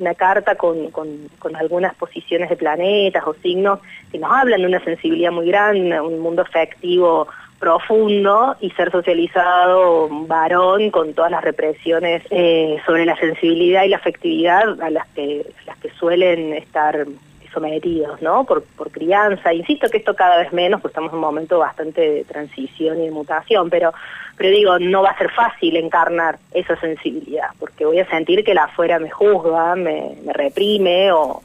una 0.00 0.14
carta 0.14 0.54
con, 0.56 0.90
con, 0.90 1.28
algunas 1.56 1.94
posiciones 1.94 2.48
de 2.50 2.56
planetas 2.56 3.24
o 3.26 3.34
signos 3.34 3.80
que 4.10 4.18
nos 4.18 4.30
hablan 4.30 4.60
de 4.60 4.66
una 4.66 4.84
sensibilidad 4.84 5.32
muy 5.32 5.46
grande, 5.46 6.00
un 6.00 6.18
mundo 6.18 6.42
afectivo 6.42 7.28
profundo 7.58 8.56
y 8.60 8.70
ser 8.70 8.90
socializado 8.92 10.08
varón 10.26 10.90
con 10.90 11.12
todas 11.14 11.30
las 11.30 11.42
represiones 11.42 12.22
eh, 12.30 12.78
sobre 12.86 13.04
la 13.04 13.16
sensibilidad 13.16 13.84
y 13.84 13.88
la 13.88 13.96
afectividad 13.96 14.80
a 14.80 14.90
las 14.90 15.06
que, 15.08 15.44
las 15.66 15.76
que 15.78 15.90
suelen 15.90 16.52
estar 16.52 17.06
sometidos, 17.52 18.20
¿no? 18.22 18.44
Por, 18.44 18.62
por 18.62 18.90
crianza. 18.90 19.52
Insisto 19.52 19.88
que 19.88 19.98
esto 19.98 20.14
cada 20.14 20.38
vez 20.38 20.52
menos, 20.52 20.80
pues 20.80 20.92
estamos 20.92 21.10
en 21.10 21.16
un 21.16 21.22
momento 21.22 21.58
bastante 21.58 22.00
de 22.00 22.24
transición 22.24 23.00
y 23.00 23.06
de 23.06 23.10
mutación, 23.10 23.70
pero, 23.70 23.92
pero 24.36 24.50
digo, 24.50 24.78
no 24.78 25.02
va 25.02 25.10
a 25.10 25.18
ser 25.18 25.30
fácil 25.30 25.76
encarnar 25.76 26.38
esa 26.52 26.78
sensibilidad, 26.80 27.48
porque 27.58 27.84
voy 27.84 27.98
a 28.00 28.08
sentir 28.08 28.44
que 28.44 28.54
la 28.54 28.64
afuera 28.64 28.98
me 28.98 29.10
juzga, 29.10 29.74
me, 29.74 30.16
me 30.24 30.32
reprime 30.32 31.12
o 31.12 31.42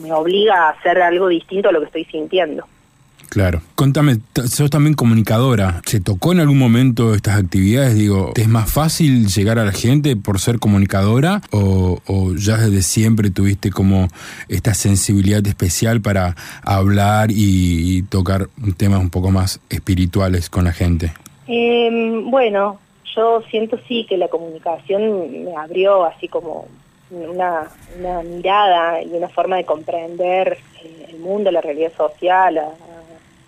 me 0.00 0.12
obliga 0.12 0.66
a 0.66 0.70
hacer 0.70 1.02
algo 1.02 1.28
distinto 1.28 1.68
a 1.68 1.72
lo 1.72 1.80
que 1.80 1.86
estoy 1.86 2.04
sintiendo. 2.04 2.64
Claro. 3.30 3.62
Contame, 3.76 4.18
sos 4.48 4.70
también 4.70 4.94
comunicadora. 4.94 5.80
¿Se 5.86 6.00
tocó 6.00 6.32
en 6.32 6.40
algún 6.40 6.58
momento 6.58 7.14
estas 7.14 7.38
actividades? 7.38 7.94
Digo, 7.94 8.32
¿es 8.34 8.48
más 8.48 8.70
fácil 8.70 9.28
llegar 9.28 9.60
a 9.60 9.64
la 9.64 9.70
gente 9.70 10.16
por 10.16 10.40
ser 10.40 10.58
comunicadora 10.58 11.40
o, 11.52 12.00
ya 12.36 12.56
desde 12.56 12.82
siempre 12.82 13.30
tuviste 13.30 13.70
como 13.70 14.08
esta 14.48 14.74
sensibilidad 14.74 15.46
especial 15.46 16.00
para 16.00 16.34
hablar 16.64 17.30
y, 17.30 18.02
tocar 18.10 18.48
temas 18.76 19.00
un 19.00 19.10
poco 19.10 19.30
más 19.30 19.60
espirituales 19.70 20.50
con 20.50 20.64
la 20.64 20.72
gente? 20.72 21.12
Em, 21.46 22.28
bueno, 22.30 22.80
yo 23.14 23.42
siento 23.48 23.78
sí 23.86 24.06
que 24.08 24.16
la 24.16 24.26
comunicación 24.26 25.44
me 25.44 25.54
abrió 25.54 26.04
así 26.04 26.26
como 26.26 26.66
una, 27.10 27.68
una 27.98 28.22
mirada 28.22 29.02
y 29.02 29.10
una 29.10 29.28
forma 29.28 29.56
de 29.56 29.64
comprender 29.64 30.58
eh, 30.82 31.06
el 31.10 31.18
mundo, 31.18 31.52
la 31.52 31.60
realidad 31.60 31.92
social, 31.96 32.58
a, 32.58 32.89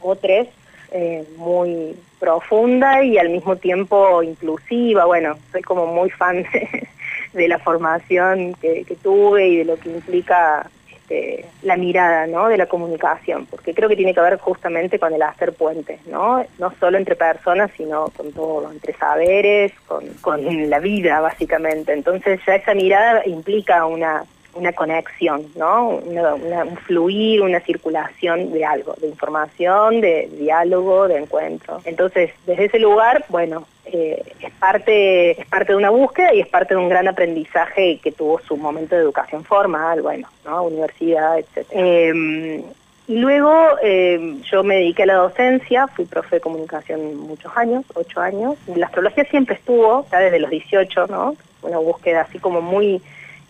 a 0.02 0.06
otros, 0.06 0.48
eh, 0.92 1.24
muy 1.36 1.96
profunda 2.18 3.02
y 3.02 3.18
al 3.18 3.30
mismo 3.30 3.56
tiempo 3.56 4.22
inclusiva. 4.22 5.04
Bueno, 5.04 5.36
soy 5.50 5.62
como 5.62 5.86
muy 5.86 6.10
fan 6.10 6.42
de, 6.42 6.88
de 7.32 7.48
la 7.48 7.58
formación 7.58 8.54
que, 8.60 8.84
que, 8.84 8.96
tuve 8.96 9.48
y 9.48 9.56
de 9.58 9.64
lo 9.64 9.76
que 9.76 9.90
implica 9.90 10.68
este, 11.12 11.46
la 11.62 11.76
mirada 11.76 12.26
¿no? 12.26 12.48
de 12.48 12.56
la 12.56 12.66
comunicación, 12.66 13.46
porque 13.46 13.74
creo 13.74 13.88
que 13.88 13.96
tiene 13.96 14.14
que 14.14 14.20
ver 14.20 14.38
justamente 14.38 14.98
con 14.98 15.12
el 15.12 15.22
hacer 15.22 15.52
puentes, 15.52 16.04
¿no? 16.06 16.44
no 16.58 16.72
solo 16.78 16.96
entre 16.96 17.16
personas, 17.16 17.70
sino 17.76 18.06
con 18.16 18.32
todo, 18.32 18.70
entre 18.70 18.94
saberes, 18.94 19.72
con, 19.86 20.06
con 20.20 20.70
la 20.70 20.78
vida 20.78 21.20
básicamente. 21.20 21.92
Entonces 21.92 22.40
ya 22.46 22.54
esa 22.54 22.74
mirada 22.74 23.22
implica 23.26 23.84
una 23.86 24.24
una 24.54 24.72
conexión, 24.72 25.46
¿no? 25.56 25.88
Una, 25.88 26.34
una, 26.34 26.64
un 26.64 26.76
fluir, 26.76 27.42
una 27.42 27.60
circulación 27.60 28.52
de 28.52 28.64
algo, 28.64 28.94
de 29.00 29.08
información, 29.08 30.00
de 30.00 30.28
diálogo, 30.38 31.08
de 31.08 31.18
encuentro. 31.18 31.80
Entonces, 31.84 32.30
desde 32.46 32.66
ese 32.66 32.78
lugar, 32.78 33.24
bueno, 33.28 33.66
eh, 33.86 34.22
es 34.40 34.52
parte 34.52 35.40
es 35.40 35.46
parte 35.46 35.72
de 35.72 35.76
una 35.76 35.90
búsqueda 35.90 36.32
y 36.34 36.40
es 36.40 36.48
parte 36.48 36.74
de 36.74 36.80
un 36.80 36.88
gran 36.88 37.08
aprendizaje 37.08 37.98
que 38.02 38.12
tuvo 38.12 38.40
su 38.40 38.56
momento 38.56 38.94
de 38.94 39.02
educación 39.02 39.44
formal, 39.44 40.02
bueno, 40.02 40.28
¿no? 40.44 40.64
Universidad, 40.64 41.38
etc. 41.38 41.66
Eh, 41.70 42.64
y 43.08 43.16
luego 43.16 43.52
eh, 43.82 44.36
yo 44.50 44.62
me 44.62 44.76
dediqué 44.76 45.02
a 45.02 45.06
la 45.06 45.14
docencia, 45.14 45.88
fui 45.88 46.04
profe 46.04 46.36
de 46.36 46.40
comunicación 46.40 47.16
muchos 47.16 47.54
años, 47.56 47.84
ocho 47.94 48.20
años. 48.20 48.56
La 48.74 48.86
astrología 48.86 49.24
siempre 49.24 49.56
estuvo, 49.56 50.06
ya 50.10 50.20
desde 50.20 50.38
los 50.38 50.50
18, 50.50 51.08
¿no? 51.08 51.34
Una 51.62 51.78
búsqueda 51.78 52.22
así 52.22 52.38
como 52.38 52.62
muy 52.62 53.02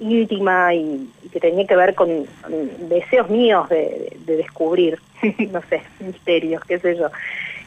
íntima 0.03 0.75
y, 0.75 1.09
y, 1.23 1.29
que 1.29 1.41
tenía 1.41 1.67
que 1.67 1.77
ver 1.77 1.95
con, 1.95 2.27
con 2.43 2.89
deseos 2.89 3.29
míos 3.31 3.69
de, 3.69 3.77
de, 3.77 4.17
de 4.25 4.37
descubrir, 4.37 4.99
no 5.51 5.61
sé, 5.69 5.83
misterios, 6.01 6.63
qué 6.65 6.79
sé 6.79 6.97
yo. 6.97 7.09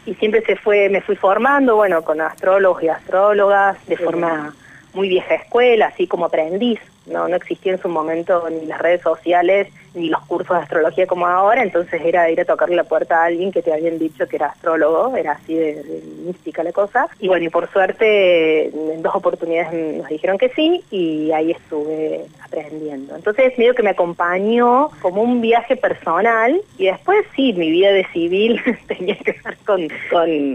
Y 0.06 0.14
siempre 0.16 0.42
se 0.42 0.56
fue, 0.56 0.90
me 0.90 1.02
fui 1.02 1.16
formando, 1.16 1.76
bueno, 1.76 2.04
con 2.04 2.22
astrólogos 2.22 2.84
y 2.84 2.90
astrólogas, 2.90 3.84
de 3.88 3.98
forma 3.98 4.54
muy 4.94 5.10
vieja 5.10 5.36
escuela, 5.36 5.88
así 5.88 6.08
como 6.08 6.26
aprendiz, 6.26 6.80
no, 7.06 7.28
no 7.28 7.36
existía 7.36 7.74
en 7.74 7.82
su 7.82 7.90
momento 7.90 8.48
ni 8.50 8.66
las 8.66 8.80
redes 8.80 9.02
sociales 9.02 9.68
ni 9.96 10.10
los 10.10 10.22
cursos 10.26 10.58
de 10.58 10.64
astrología 10.64 11.08
como 11.08 11.28
ahora, 11.28 11.64
entonces 11.64 12.02
era 12.04 12.30
ir 12.30 12.42
a 12.42 12.46
tocarle 12.46 12.76
la 12.76 12.84
puerta 12.84 13.22
a 13.22 13.26
alguien 13.26 13.52
que 13.52 13.62
te 13.62 13.74
habían 13.74 13.98
dicho 13.98 14.28
que 14.28 14.36
era 14.36 14.48
astrólogo, 14.48 15.16
era 15.16 15.34
así 15.34 15.56
de, 15.56 16.04
mística 16.26 16.64
la 16.64 16.72
cosa. 16.72 17.08
Y 17.20 17.28
bueno, 17.28 17.46
y 17.46 17.50
por 17.50 17.72
suerte 17.72 18.68
en 18.68 19.02
dos 19.02 19.16
oportunidades 19.16 19.98
nos 19.98 20.08
dijeron 20.08 20.38
que 20.38 20.50
sí 20.50 20.84
y 20.92 21.32
ahí 21.32 21.52
estuve 21.52 22.26
aprendiendo. 22.44 23.16
Entonces 23.16 23.58
medio 23.58 23.74
que 23.74 23.84
me 23.84 23.92
acompañó 23.92 24.90
como 25.02 25.22
un 25.22 25.42
viaje 25.42 25.76
personal 25.76 26.62
y 26.78 26.86
después 26.86 27.26
sí, 27.36 27.54
mi 27.54 27.70
vida 27.72 27.92
de 27.92 28.06
civil 28.08 28.62
tenía 28.88 29.16
que 29.16 29.36
ver 29.44 29.58
con, 29.66 29.88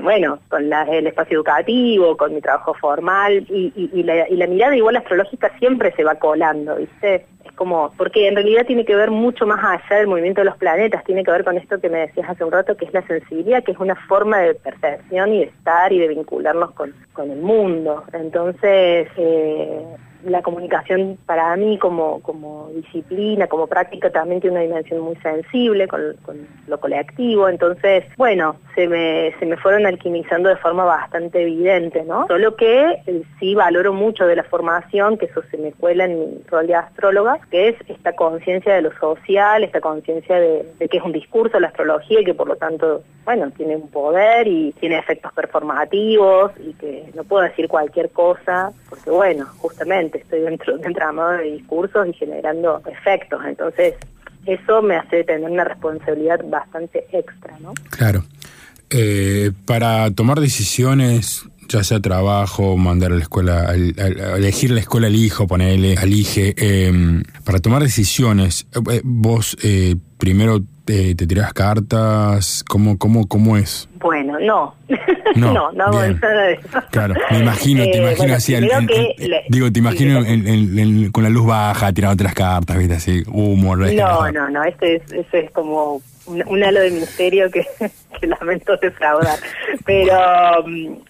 bueno, 0.02 0.38
con 0.48 0.68
la, 0.68 0.82
el 0.82 1.06
espacio 1.06 1.38
educativo, 1.38 2.16
con 2.16 2.34
mi 2.34 2.40
trabajo 2.40 2.74
formal 2.74 3.46
y, 3.48 4.02
la, 4.02 4.28
y 4.28 4.36
la 4.36 4.46
mirada 4.46 4.76
igual 4.76 4.96
astrológica 4.96 5.50
siempre 5.58 5.92
se 5.92 6.04
va 6.04 6.14
colando, 6.16 6.76
¿viste? 6.76 7.26
Es 7.44 7.52
como, 7.52 7.92
porque 7.96 8.28
en 8.28 8.34
realidad 8.34 8.66
tiene 8.66 8.84
que 8.84 8.94
ver 8.94 9.10
más 9.46 9.62
allá 9.62 9.98
del 9.98 10.08
movimiento 10.08 10.40
de 10.40 10.46
los 10.46 10.56
planetas, 10.56 11.04
tiene 11.04 11.24
que 11.24 11.30
ver 11.30 11.44
con 11.44 11.56
esto 11.56 11.80
que 11.80 11.88
me 11.88 12.00
decías 12.00 12.28
hace 12.28 12.44
un 12.44 12.52
rato, 12.52 12.76
que 12.76 12.84
es 12.84 12.92
la 12.92 13.06
sensibilidad, 13.06 13.64
que 13.64 13.72
es 13.72 13.78
una 13.78 13.94
forma 13.94 14.38
de 14.38 14.54
percepción 14.54 15.32
y 15.32 15.38
de 15.38 15.44
estar 15.44 15.92
y 15.92 15.98
de 15.98 16.08
vincularnos 16.08 16.72
con, 16.72 16.94
con 17.12 17.30
el 17.30 17.40
mundo. 17.40 18.04
Entonces, 18.12 19.08
eh, 19.16 19.84
la 20.24 20.42
comunicación 20.42 21.18
para 21.26 21.54
mí 21.56 21.78
como, 21.78 22.20
como 22.20 22.68
disciplina, 22.74 23.46
como 23.46 23.66
práctica, 23.66 24.10
también 24.10 24.40
tiene 24.40 24.56
una 24.56 24.66
dimensión 24.66 25.00
muy 25.00 25.16
sensible 25.16 25.88
con, 25.88 26.16
lo 26.66 26.80
colectivo. 26.80 27.48
Entonces, 27.48 28.04
bueno, 28.16 28.56
se 28.74 28.88
me, 28.88 29.34
se 29.38 29.46
me 29.46 29.56
fueron 29.56 29.86
alquimizando 29.86 30.48
de 30.48 30.56
forma 30.56 30.84
bastante 30.84 31.42
evidente, 31.42 32.04
¿no? 32.04 32.26
Solo 32.26 32.56
que 32.56 33.02
eh, 33.06 33.22
sí 33.38 33.54
valoro 33.54 33.92
mucho 33.92 34.26
de 34.26 34.36
la 34.36 34.44
formación, 34.44 35.18
que 35.18 35.26
eso 35.26 35.42
se 35.50 35.56
me 35.56 35.72
cuela 35.72 36.04
en 36.04 36.18
mi 36.18 36.42
rol 36.48 36.66
de 36.66 36.74
astróloga, 36.74 37.38
que 37.50 37.68
es 37.68 37.76
esta 37.88 38.12
conciencia 38.14 38.74
de 38.74 38.82
lo 38.82 38.92
social, 38.98 39.64
esta 39.64 39.80
conciencia 39.80 40.38
de 40.38 40.88
que 40.90 40.96
es 40.96 41.02
un 41.02 41.12
discurso 41.12 41.60
la 41.60 41.68
astrología 41.68 42.20
y 42.20 42.24
que 42.24 42.34
por 42.34 42.48
lo 42.48 42.56
tanto, 42.56 43.02
bueno, 43.24 43.50
tiene 43.50 43.76
un 43.76 43.88
poder 43.88 44.46
y 44.46 44.72
tiene 44.80 44.98
efectos 44.98 45.32
performativos 45.32 46.52
y 46.58 46.72
que 46.74 47.10
no 47.14 47.24
puedo 47.24 47.44
decir 47.44 47.68
cualquier 47.68 48.10
cosa, 48.10 48.72
porque 48.88 49.10
bueno, 49.10 49.46
justamente 49.58 50.09
estoy 50.18 50.40
dentro 50.40 50.74
de 50.74 50.78
un 50.80 50.86
entramado 50.86 51.32
de 51.32 51.52
discursos 51.52 52.06
y 52.08 52.12
generando 52.12 52.82
efectos. 52.86 53.40
Entonces, 53.44 53.94
eso 54.46 54.82
me 54.82 54.96
hace 54.96 55.24
tener 55.24 55.50
una 55.50 55.64
responsabilidad 55.64 56.40
bastante 56.44 57.06
extra, 57.12 57.58
¿no? 57.60 57.74
Claro. 57.90 58.24
Eh, 58.90 59.52
para 59.66 60.10
tomar 60.10 60.40
decisiones, 60.40 61.44
ya 61.70 61.84
sea 61.84 62.00
trabajo, 62.00 62.76
mandar 62.76 63.12
a 63.12 63.14
la 63.14 63.22
escuela, 63.22 63.68
al, 63.68 63.94
elegir 64.36 64.72
la 64.72 64.80
escuela 64.80 65.06
al 65.06 65.14
hijo, 65.14 65.46
ponerle 65.46 65.96
al 65.96 66.12
hijo, 66.12 66.32
eh, 66.36 67.22
para 67.44 67.60
tomar 67.60 67.82
decisiones, 67.82 68.66
eh, 68.90 69.00
vos 69.04 69.56
eh, 69.62 69.94
primero 70.18 70.60
te, 70.90 71.14
te 71.14 71.24
tirás 71.24 71.52
cartas, 71.52 72.64
¿cómo, 72.68 72.98
cómo, 72.98 73.28
cómo 73.28 73.56
es? 73.56 73.88
Bueno, 74.00 74.38
no. 74.40 74.74
No, 75.36 75.52
no, 75.52 75.70
no 75.70 75.84
hago 75.84 76.02
nada 76.02 76.42
de 76.42 76.54
eso. 76.54 76.82
Claro, 76.90 77.14
me 77.30 77.38
imagino, 77.38 77.84
te 77.84 77.98
imagino 77.98 78.16
bueno, 78.16 78.34
así. 78.34 78.52
El, 78.52 78.64
el, 78.64 78.90
el, 79.16 79.34
digo, 79.48 79.70
te 79.70 79.78
imagino 79.78 80.24
sí, 80.24 81.08
con 81.12 81.22
la 81.22 81.30
luz 81.30 81.46
baja, 81.46 81.92
tirando 81.92 82.14
otras 82.14 82.34
cartas, 82.34 82.76
¿viste? 82.76 82.94
Así, 82.94 83.22
humor. 83.28 83.78
No, 83.78 84.32
no, 84.32 84.50
no, 84.50 84.64
este 84.64 84.96
es, 84.96 85.12
eso 85.12 85.36
es 85.36 85.50
como 85.52 86.02
un, 86.26 86.42
un, 86.48 86.64
halo 86.64 86.80
de 86.80 86.90
misterio 86.90 87.48
que, 87.48 87.64
que 88.20 88.26
lamento 88.26 88.76
defraudar. 88.78 89.38
Pero, 89.86 90.18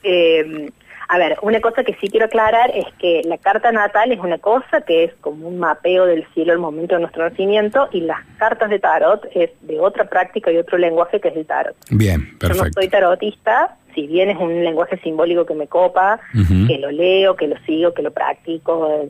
eh, 0.03 0.71
a 1.13 1.19
ver, 1.19 1.37
una 1.43 1.61
cosa 1.61 1.83
que 1.83 1.97
sí 2.01 2.09
quiero 2.09 2.27
aclarar 2.27 2.71
es 2.73 2.87
que 3.01 3.23
la 3.25 3.37
carta 3.37 3.73
natal 3.73 4.13
es 4.13 4.21
una 4.21 4.39
cosa 4.39 4.83
que 4.83 5.03
es 5.03 5.15
como 5.21 5.49
un 5.49 5.59
mapeo 5.59 6.07
del 6.07 6.25
cielo 6.35 6.53
al 6.53 6.61
momento 6.61 6.95
de 6.95 7.01
nuestro 7.01 7.29
nacimiento 7.29 7.89
y 7.91 8.03
las 8.03 8.21
cartas 8.39 8.71
de 8.71 8.79
tarot 8.79 9.27
es 9.35 9.51
de 9.63 9.81
otra 9.81 10.09
práctica 10.09 10.53
y 10.53 10.59
otro 10.59 10.79
lenguaje 10.79 11.21
que 11.21 11.27
es 11.27 11.37
el 11.37 11.47
tarot. 11.47 11.75
Bien, 11.91 12.39
perfecto. 12.39 12.55
Yo 12.55 12.65
no 12.65 12.73
soy 12.75 12.89
tarotista, 12.89 13.77
si 13.93 14.07
bien 14.07 14.31
es 14.31 14.39
un 14.39 14.63
lenguaje 14.63 14.99
simbólico 14.99 15.45
que 15.47 15.55
me 15.55 15.67
copa, 15.67 16.21
uh 16.33 16.39
-huh. 16.39 16.69
que 16.69 16.79
lo 16.79 16.93
leo, 16.93 17.35
que 17.35 17.49
lo 17.49 17.57
sigo, 17.67 17.93
que 17.93 18.03
lo 18.03 18.13
practico, 18.13 19.09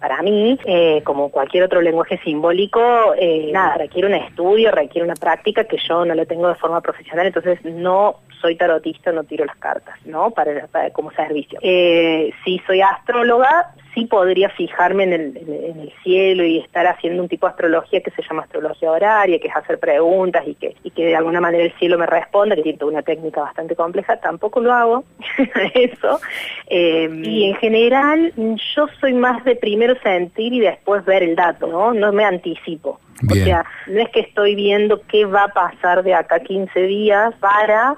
para 0.00 0.22
mí, 0.22 0.58
eh, 0.64 1.02
como 1.04 1.30
cualquier 1.30 1.64
otro 1.64 1.82
lenguaje 1.82 2.18
simbólico, 2.24 2.80
eh, 3.18 3.50
nada, 3.52 3.76
requiere 3.76 4.08
un 4.08 4.14
estudio, 4.14 4.70
requiere 4.70 5.04
una 5.04 5.14
práctica 5.14 5.64
que 5.64 5.76
yo 5.86 6.04
no 6.04 6.14
lo 6.14 6.26
tengo 6.26 6.48
de 6.48 6.54
forma 6.54 6.80
profesional, 6.80 7.26
entonces 7.26 7.62
no 7.64 8.20
soy 8.40 8.56
tarotista, 8.56 9.12
no 9.12 9.24
tiro 9.24 9.44
las 9.44 9.56
cartas, 9.56 9.94
¿no? 10.04 10.30
Para, 10.30 10.66
para 10.68 10.90
como 10.90 11.10
servicio. 11.12 11.58
Eh, 11.62 12.32
si 12.44 12.58
soy 12.66 12.80
astróloga, 12.80 13.74
sí 13.96 14.04
podría 14.04 14.50
fijarme 14.50 15.04
en 15.04 15.12
el, 15.14 15.36
en 15.38 15.80
el, 15.80 15.92
cielo 16.04 16.44
y 16.44 16.58
estar 16.58 16.86
haciendo 16.86 17.22
un 17.22 17.28
tipo 17.30 17.46
de 17.46 17.52
astrología 17.52 18.02
que 18.02 18.10
se 18.10 18.22
llama 18.22 18.42
astrología 18.42 18.92
horaria, 18.92 19.38
que 19.38 19.48
es 19.48 19.56
hacer 19.56 19.78
preguntas 19.78 20.44
y 20.46 20.54
que, 20.54 20.76
y 20.84 20.90
que 20.90 21.06
de 21.06 21.16
alguna 21.16 21.40
manera 21.40 21.64
el 21.64 21.72
cielo 21.78 21.96
me 21.96 22.04
responda, 22.04 22.54
que 22.54 22.62
tiene 22.62 22.78
una 22.82 23.02
técnica 23.02 23.40
bastante 23.40 23.74
compleja, 23.74 24.20
tampoco 24.20 24.60
lo 24.60 24.72
hago, 24.72 25.04
eso. 25.74 26.20
Eh, 26.66 27.08
y 27.24 27.48
en 27.48 27.56
general, 27.56 28.32
yo 28.36 28.86
soy 29.00 29.14
más 29.14 29.42
de 29.44 29.56
primero 29.56 29.98
sentir 30.02 30.52
y 30.52 30.60
después 30.60 31.02
ver 31.06 31.22
el 31.22 31.34
dato, 31.34 31.66
¿no? 31.66 31.94
No 31.94 32.12
me 32.12 32.24
anticipo. 32.24 33.00
Bien. 33.22 33.42
O 33.42 33.44
sea, 33.46 33.64
no 33.86 34.00
es 34.02 34.10
que 34.10 34.20
estoy 34.20 34.54
viendo 34.54 35.00
qué 35.08 35.24
va 35.24 35.44
a 35.44 35.48
pasar 35.48 36.02
de 36.02 36.12
acá 36.12 36.40
15 36.40 36.82
días 36.82 37.34
para 37.40 37.96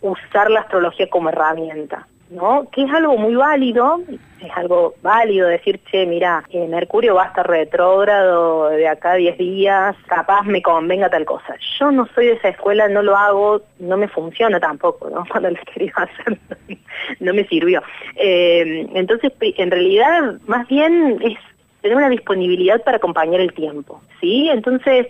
usar 0.00 0.52
la 0.52 0.60
astrología 0.60 1.10
como 1.10 1.30
herramienta. 1.30 2.06
¿No? 2.30 2.68
Que 2.70 2.82
es 2.82 2.90
algo 2.92 3.16
muy 3.16 3.34
válido, 3.34 4.00
es 4.40 4.50
algo 4.54 4.94
válido 5.02 5.48
decir, 5.48 5.80
che, 5.90 6.06
mira, 6.06 6.44
eh, 6.50 6.66
Mercurio 6.68 7.14
va 7.14 7.24
a 7.24 7.28
estar 7.28 7.48
retrógrado 7.48 8.68
de 8.70 8.88
acá 8.88 9.12
a 9.12 9.16
10 9.16 9.38
días, 9.38 9.96
capaz 10.06 10.42
me 10.44 10.62
convenga 10.62 11.08
tal 11.08 11.24
cosa. 11.24 11.56
Yo 11.78 11.90
no 11.90 12.06
soy 12.14 12.26
de 12.26 12.32
esa 12.32 12.48
escuela, 12.48 12.88
no 12.88 13.02
lo 13.02 13.16
hago, 13.16 13.62
no 13.78 13.96
me 13.96 14.08
funciona 14.08 14.60
tampoco, 14.60 15.08
¿no? 15.10 15.24
Cuando 15.30 15.50
lo 15.50 15.58
quería 15.72 15.92
hacer, 15.96 16.38
no 17.20 17.34
me 17.34 17.46
sirvió. 17.46 17.82
Eh, 18.16 18.88
entonces, 18.94 19.32
en 19.40 19.70
realidad, 19.70 20.34
más 20.46 20.66
bien 20.68 21.18
es 21.22 21.38
tener 21.80 21.96
una 21.96 22.08
disponibilidad 22.08 22.82
para 22.82 22.96
acompañar 22.96 23.40
el 23.40 23.52
tiempo, 23.52 24.00
¿sí? 24.20 24.48
Entonces, 24.48 25.06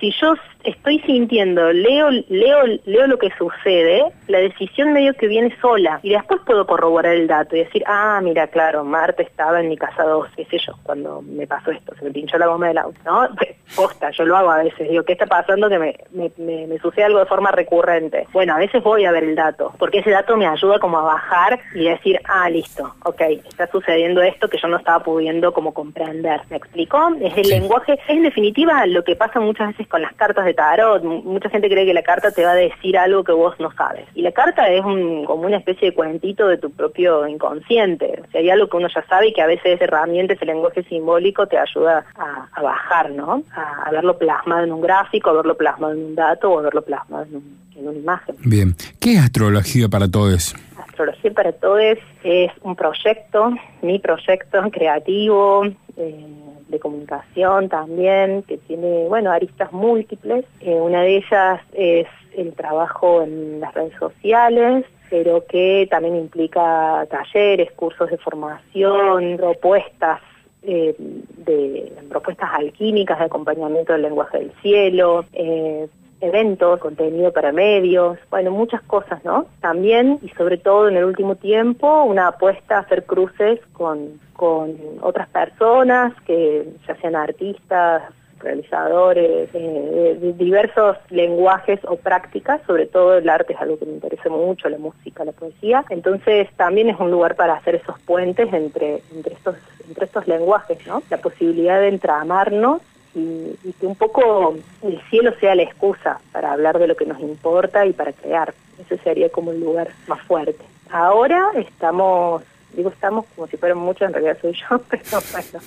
si 0.00 0.10
yo 0.20 0.34
estoy 0.64 1.00
sintiendo, 1.00 1.72
leo, 1.72 2.10
leo, 2.28 2.66
leo 2.84 3.06
lo 3.06 3.18
que 3.18 3.30
sucede, 3.36 4.04
la 4.28 4.38
decisión 4.38 4.92
medio 4.92 5.14
que 5.14 5.26
viene 5.26 5.54
sola 5.60 6.00
y 6.02 6.10
después 6.10 6.40
puedo 6.44 6.66
corroborar 6.66 7.14
el 7.14 7.26
dato 7.26 7.56
y 7.56 7.60
decir, 7.60 7.82
ah, 7.86 8.20
mira, 8.22 8.46
claro, 8.48 8.84
Marta 8.84 9.22
estaba 9.22 9.60
en 9.60 9.68
mi 9.68 9.76
casa 9.76 10.04
2, 10.04 10.28
qué 10.36 10.44
sé 10.46 10.58
yo, 10.58 10.74
cuando 10.82 11.22
me 11.22 11.46
pasó 11.46 11.70
esto, 11.70 11.94
se 11.96 12.04
me 12.04 12.10
pinchó 12.10 12.38
la 12.38 12.46
goma 12.46 12.68
del 12.68 12.78
auto, 12.78 12.98
¿no? 13.04 13.28
Posta, 13.76 14.10
yo 14.10 14.24
lo 14.24 14.36
hago 14.36 14.50
a 14.50 14.62
veces, 14.62 14.88
digo, 14.88 15.04
¿qué 15.04 15.12
está 15.12 15.26
pasando 15.26 15.68
que 15.68 15.78
me, 15.78 15.96
me, 16.10 16.30
me, 16.66 16.78
sucede 16.78 17.04
algo 17.04 17.20
de 17.20 17.26
forma 17.26 17.52
recurrente? 17.52 18.26
Bueno, 18.32 18.54
a 18.54 18.58
veces 18.58 18.82
voy 18.82 19.04
a 19.04 19.12
ver 19.12 19.24
el 19.24 19.36
dato, 19.36 19.72
porque 19.78 19.98
ese 19.98 20.10
dato 20.10 20.36
me 20.36 20.46
ayuda 20.46 20.78
como 20.80 20.98
a 20.98 21.02
bajar 21.02 21.60
y 21.74 21.84
decir, 21.84 22.20
ah, 22.24 22.50
listo, 22.50 22.94
ok, 23.04 23.20
está 23.48 23.68
sucediendo 23.68 24.22
esto 24.22 24.48
que 24.48 24.58
yo 24.58 24.68
no 24.68 24.76
estaba 24.76 25.04
pudiendo 25.04 25.52
como 25.52 25.72
comprender, 25.72 26.40
¿me 26.50 26.56
explicó? 26.56 27.10
Es 27.20 27.36
el 27.36 27.48
lenguaje, 27.48 27.92
es 27.92 28.00
en 28.08 28.24
definitiva 28.24 28.86
lo 28.86 29.04
que 29.04 29.16
pasa 29.16 29.38
muchas 29.40 29.68
veces 29.68 29.86
con 29.86 30.02
las 30.02 30.12
cartas 30.14 30.44
de 30.44 30.49
tarot. 30.54 31.02
Mucha 31.02 31.48
gente 31.50 31.68
cree 31.68 31.86
que 31.86 31.94
la 31.94 32.02
carta 32.02 32.30
te 32.30 32.44
va 32.44 32.52
a 32.52 32.54
decir 32.54 32.96
algo 32.96 33.24
que 33.24 33.32
vos 33.32 33.54
no 33.58 33.72
sabes. 33.72 34.06
Y 34.14 34.22
la 34.22 34.32
carta 34.32 34.68
es 34.68 34.84
un, 34.84 35.24
como 35.24 35.46
una 35.46 35.58
especie 35.58 35.90
de 35.90 35.94
cuentito 35.94 36.48
de 36.48 36.58
tu 36.58 36.70
propio 36.70 37.26
inconsciente. 37.26 38.20
O 38.26 38.30
sea, 38.30 38.40
hay 38.40 38.50
algo 38.50 38.68
que 38.68 38.76
uno 38.76 38.88
ya 38.94 39.04
sabe 39.06 39.28
y 39.28 39.32
que 39.32 39.42
a 39.42 39.46
veces 39.46 39.80
herramientas, 39.80 40.38
el 40.40 40.48
lenguaje 40.48 40.82
simbólico 40.84 41.46
te 41.46 41.58
ayuda 41.58 42.04
a, 42.16 42.62
bajar, 42.62 43.10
¿no? 43.10 43.42
A, 43.54 43.90
verlo 43.90 44.18
plasmado 44.18 44.64
en 44.64 44.72
un 44.72 44.80
gráfico, 44.80 45.30
a 45.30 45.34
verlo 45.34 45.56
plasmado 45.56 45.92
en 45.94 46.04
un 46.04 46.14
dato 46.14 46.50
o 46.50 46.58
a 46.58 46.62
verlo 46.62 46.82
plasmado 46.82 47.24
en, 47.24 47.60
una 47.76 47.98
imagen. 47.98 48.36
Bien. 48.44 48.74
¿Qué 49.00 49.14
es 49.14 49.20
astrología 49.20 49.88
para 49.88 50.10
todos? 50.10 50.54
Astrología 50.76 51.32
para 51.32 51.52
todos 51.52 51.80
es 52.22 52.50
un 52.60 52.76
proyecto, 52.76 53.54
mi 53.80 53.98
proyecto 53.98 54.70
creativo, 54.70 55.64
eh, 55.96 56.26
de 56.70 56.78
comunicación 56.78 57.68
también, 57.68 58.42
que 58.44 58.58
tiene, 58.58 59.06
bueno, 59.08 59.30
aristas 59.30 59.72
múltiples. 59.72 60.44
Eh, 60.60 60.74
una 60.74 61.02
de 61.02 61.16
ellas 61.16 61.60
es 61.72 62.06
el 62.36 62.52
trabajo 62.54 63.22
en 63.22 63.60
las 63.60 63.74
redes 63.74 63.94
sociales, 63.98 64.84
pero 65.10 65.44
que 65.46 65.88
también 65.90 66.16
implica 66.16 67.06
talleres, 67.10 67.72
cursos 67.72 68.10
de 68.10 68.18
formación, 68.18 69.36
propuestas 69.36 70.20
eh, 70.62 70.94
de 70.98 71.92
propuestas 72.10 72.50
alquímicas 72.52 73.18
de 73.18 73.24
acompañamiento 73.24 73.94
del 73.94 74.02
lenguaje 74.02 74.38
del 74.38 74.52
cielo, 74.60 75.24
eh, 75.32 75.88
eventos, 76.20 76.80
contenido 76.80 77.32
para 77.32 77.52
medios, 77.52 78.18
bueno, 78.30 78.50
muchas 78.50 78.82
cosas, 78.82 79.24
¿no? 79.24 79.46
También 79.60 80.18
y 80.22 80.28
sobre 80.30 80.58
todo 80.58 80.88
en 80.88 80.96
el 80.96 81.04
último 81.04 81.36
tiempo 81.36 82.04
una 82.04 82.28
apuesta 82.28 82.76
a 82.76 82.80
hacer 82.80 83.04
cruces 83.04 83.60
con, 83.72 84.20
con 84.34 84.76
otras 85.00 85.28
personas, 85.28 86.12
que 86.26 86.68
ya 86.86 86.96
sean 86.96 87.16
artistas, 87.16 88.02
realizadores, 88.40 89.50
eh, 89.52 90.34
diversos 90.38 90.96
lenguajes 91.10 91.80
o 91.84 91.96
prácticas, 91.96 92.60
sobre 92.66 92.86
todo 92.86 93.18
el 93.18 93.28
arte 93.28 93.52
es 93.52 93.60
algo 93.60 93.78
que 93.78 93.86
me 93.86 93.92
interesa 93.92 94.28
mucho, 94.28 94.68
la 94.68 94.78
música, 94.78 95.24
la 95.24 95.32
poesía, 95.32 95.84
entonces 95.90 96.48
también 96.56 96.88
es 96.88 96.98
un 96.98 97.10
lugar 97.10 97.36
para 97.36 97.54
hacer 97.54 97.76
esos 97.76 97.98
puentes 98.00 98.52
entre, 98.52 99.02
entre, 99.14 99.34
estos, 99.34 99.56
entre 99.86 100.06
estos 100.06 100.26
lenguajes, 100.26 100.78
¿no? 100.86 101.02
La 101.10 101.18
posibilidad 101.18 101.80
de 101.80 101.88
entramarnos 101.88 102.80
y, 103.14 103.72
que 103.80 103.86
un 103.86 103.96
poco 103.96 104.56
el 104.82 105.00
cielo 105.10 105.32
sea 105.40 105.54
la 105.54 105.62
excusa 105.62 106.20
para 106.32 106.52
hablar 106.52 106.78
de 106.78 106.86
lo 106.86 106.96
que 106.96 107.06
nos 107.06 107.20
importa 107.20 107.86
y 107.86 107.92
para 107.92 108.12
crear. 108.12 108.54
Ese 108.78 108.98
sería 108.98 109.28
como 109.30 109.52
el 109.52 109.60
lugar 109.60 109.88
más 110.06 110.20
fuerte. 110.22 110.64
Ahora 110.90 111.50
estamos, 111.56 112.42
digo 112.74 112.90
estamos 112.90 113.26
como 113.34 113.46
si 113.46 113.56
fueran 113.56 113.78
muchos, 113.78 114.08
en 114.08 114.14
realidad 114.14 114.38
soy 114.40 114.52
yo, 114.52 114.78
pero 114.90 115.02
bueno, 115.32 115.64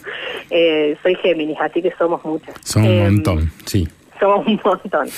eh, 0.49 0.97
soy 1.01 1.15
Géminis, 1.15 1.57
así 1.59 1.81
que 1.81 1.91
somos 1.97 2.23
muchas. 2.25 2.55
Son 2.63 2.83
un 2.83 2.91
em, 2.91 3.13
montón, 3.15 3.51
sí 3.65 3.87
somos 4.19 4.47
un 4.47 4.59
montón. 4.63 5.09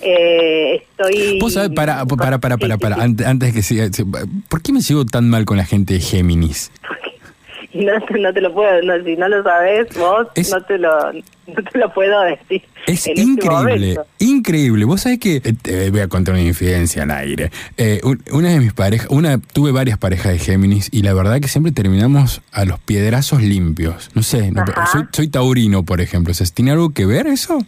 Eh, 0.00 0.84
estoy... 0.88 1.38
¿Vos 1.40 1.54
sabés, 1.54 1.70
para, 1.70 2.04
para, 2.06 2.38
para, 2.38 2.56
para, 2.58 2.78
para, 2.78 3.02
antes 3.02 3.52
que 3.52 3.62
siga, 3.62 3.88
¿por 4.48 4.62
qué 4.62 4.72
me 4.72 4.82
sigo 4.82 5.04
tan 5.04 5.28
mal 5.28 5.44
con 5.44 5.56
la 5.56 5.64
gente 5.64 5.94
de 5.94 6.00
Géminis? 6.00 6.70
y 7.11 7.11
no, 7.74 7.92
no 8.18 8.32
te 8.32 8.40
lo 8.40 8.52
puedo, 8.52 8.82
no, 8.82 9.02
si 9.02 9.16
no 9.16 9.28
lo 9.28 9.42
sabes 9.42 9.88
vos, 9.96 10.26
no, 10.50 10.62
te 10.62 10.78
lo, 10.78 11.12
no 11.12 11.64
te 11.70 11.78
lo 11.78 11.92
puedo 11.92 12.20
decir. 12.22 12.62
Es 12.86 13.06
este 13.06 13.20
increíble, 13.20 13.96
increíble. 14.18 14.84
Vos 14.84 15.02
sabés 15.02 15.18
que, 15.18 15.36
eh, 15.36 15.54
te 15.60 15.90
voy 15.90 16.00
a 16.00 16.08
contar 16.08 16.34
una 16.34 16.42
infidencia 16.42 17.04
al 17.04 17.12
aire. 17.12 17.50
Eh, 17.76 18.00
una 18.32 18.50
de 18.50 18.58
mis 18.58 18.72
parejas, 18.72 19.06
una, 19.10 19.38
tuve 19.38 19.72
varias 19.72 19.98
parejas 19.98 20.32
de 20.32 20.38
Géminis 20.38 20.88
y 20.92 21.02
la 21.02 21.14
verdad 21.14 21.40
que 21.40 21.48
siempre 21.48 21.72
terminamos 21.72 22.42
a 22.52 22.64
los 22.64 22.78
piedrazos 22.80 23.42
limpios. 23.42 24.10
No 24.14 24.22
sé, 24.22 24.52
soy, 24.90 25.04
soy 25.12 25.28
taurino, 25.28 25.84
por 25.84 26.00
ejemplo. 26.00 26.34
¿Tiene 26.54 26.72
algo 26.72 26.92
que 26.92 27.06
ver 27.06 27.26
eso? 27.26 27.58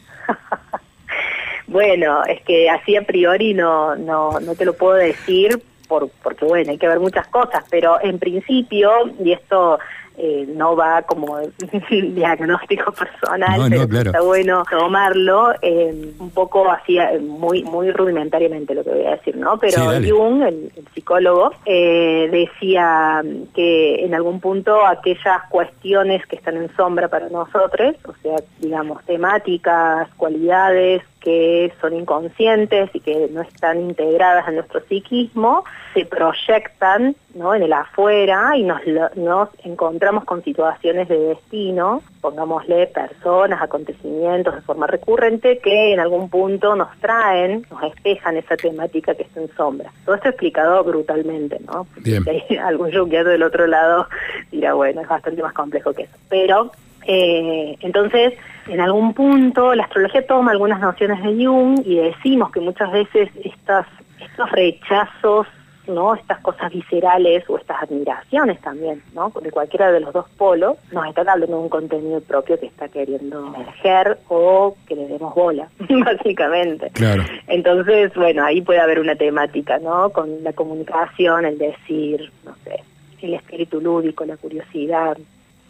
bueno, 1.66 2.24
es 2.24 2.42
que 2.42 2.68
así 2.68 2.96
a 2.96 3.02
priori 3.02 3.54
no, 3.54 3.96
no, 3.96 4.40
no 4.40 4.54
te 4.54 4.64
lo 4.64 4.74
puedo 4.74 4.94
decir 4.94 5.62
por, 5.94 6.10
porque 6.22 6.44
bueno, 6.44 6.72
hay 6.72 6.78
que 6.78 6.88
ver 6.88 6.98
muchas 6.98 7.26
cosas, 7.28 7.64
pero 7.70 7.98
en 8.02 8.18
principio, 8.18 8.90
y 9.22 9.32
esto 9.32 9.78
eh, 10.16 10.44
no 10.48 10.74
va 10.76 11.02
como 11.02 11.38
diagnóstico 11.90 12.92
personal, 12.92 13.68
pero 13.68 14.00
está 14.00 14.20
bueno 14.20 14.64
tomarlo 14.68 15.52
eh, 15.62 16.12
un 16.18 16.30
poco 16.30 16.70
así, 16.70 16.98
eh, 16.98 17.18
muy 17.20 17.62
muy 17.62 17.90
rudimentariamente 17.92 18.74
lo 18.74 18.82
que 18.82 18.90
voy 18.90 19.06
a 19.06 19.16
decir, 19.16 19.36
¿no? 19.36 19.58
Pero 19.58 19.82
Jung, 20.02 20.42
el, 20.42 20.72
psicólogo, 20.94 21.52
decía 21.64 23.22
que 23.54 24.04
en 24.04 24.14
algún 24.14 24.40
punto 24.40 24.84
aquellas 24.86 25.42
cuestiones 25.48 26.24
que 26.26 26.36
están 26.36 26.56
en 26.56 26.74
sombra 26.76 27.08
para 27.08 27.28
nosotros, 27.28 27.96
o 28.06 28.14
sea, 28.22 28.36
digamos, 28.60 29.04
temáticas, 29.04 30.08
cualidades 30.16 31.02
que 31.24 31.72
son 31.80 31.96
inconscientes 31.96 32.90
y 32.92 33.00
que 33.00 33.28
no 33.32 33.40
están 33.40 33.80
integradas 33.80 34.46
en 34.46 34.56
nuestro 34.56 34.80
psiquismo, 34.82 35.64
se 35.94 36.04
proyectan 36.04 37.16
¿no? 37.34 37.54
en 37.54 37.62
el 37.62 37.72
afuera 37.72 38.56
y 38.56 38.62
nos, 38.62 38.82
nos 39.16 39.48
encontramos 39.64 40.24
con 40.24 40.44
situaciones 40.44 41.08
de 41.08 41.18
destino, 41.18 42.02
pongámosle 42.20 42.88
personas, 42.88 43.62
acontecimientos 43.62 44.54
de 44.54 44.60
forma 44.60 44.86
recurrente 44.86 45.58
que 45.60 45.94
en 45.94 46.00
algún 46.00 46.28
punto 46.28 46.76
nos 46.76 46.94
traen, 46.98 47.66
nos 47.70 47.82
espejan 47.84 48.36
esa 48.36 48.56
temática 48.58 49.14
que 49.14 49.22
está 49.22 49.40
en 49.40 49.48
sombra. 49.56 49.90
Todo 50.04 50.16
esto 50.16 50.28
explicado 50.28 50.84
brutalmente, 50.84 51.58
¿no? 51.66 51.86
Si 52.04 52.12
hay 52.12 52.58
algún 52.58 52.90
del 52.90 53.42
otro 53.42 53.66
lado 53.66 54.08
dirá, 54.52 54.74
bueno, 54.74 55.00
es 55.00 55.08
bastante 55.08 55.42
más 55.42 55.54
complejo 55.54 55.94
que 55.94 56.02
eso. 56.02 56.16
Pero 56.28 56.70
eh, 57.06 57.76
entonces, 57.80 58.34
en 58.68 58.80
algún 58.80 59.14
punto, 59.14 59.74
la 59.74 59.84
astrología 59.84 60.26
toma 60.26 60.52
algunas 60.52 60.80
nociones 60.80 61.22
de 61.22 61.44
Jung 61.44 61.80
y 61.84 61.96
decimos 61.96 62.50
que 62.52 62.60
muchas 62.60 62.90
veces 62.92 63.30
estas, 63.42 63.86
estos 64.20 64.50
rechazos, 64.52 65.46
¿no? 65.86 66.14
estas 66.14 66.40
cosas 66.40 66.72
viscerales 66.72 67.44
o 67.48 67.58
estas 67.58 67.82
admiraciones 67.82 68.58
también, 68.60 69.02
¿no? 69.14 69.30
de 69.42 69.50
cualquiera 69.50 69.92
de 69.92 70.00
los 70.00 70.12
dos 70.12 70.28
polos, 70.30 70.78
nos 70.92 71.06
están 71.06 71.28
hablando 71.28 71.56
de 71.56 71.62
un 71.62 71.68
contenido 71.68 72.20
propio 72.22 72.58
que 72.58 72.66
está 72.66 72.88
queriendo 72.88 73.46
emerger 73.54 74.18
o 74.28 74.76
que 74.86 74.96
le 74.96 75.08
demos 75.08 75.34
bola, 75.34 75.68
básicamente. 75.88 76.90
Claro. 76.90 77.24
Entonces, 77.48 78.14
bueno, 78.14 78.44
ahí 78.44 78.62
puede 78.62 78.80
haber 78.80 78.98
una 78.98 79.14
temática, 79.14 79.78
¿no? 79.78 80.10
Con 80.10 80.42
la 80.42 80.52
comunicación, 80.54 81.44
el 81.44 81.58
decir, 81.58 82.32
no 82.44 82.54
sé, 82.64 82.82
el 83.20 83.34
espíritu 83.34 83.80
lúdico, 83.80 84.24
la 84.24 84.36
curiosidad, 84.36 85.16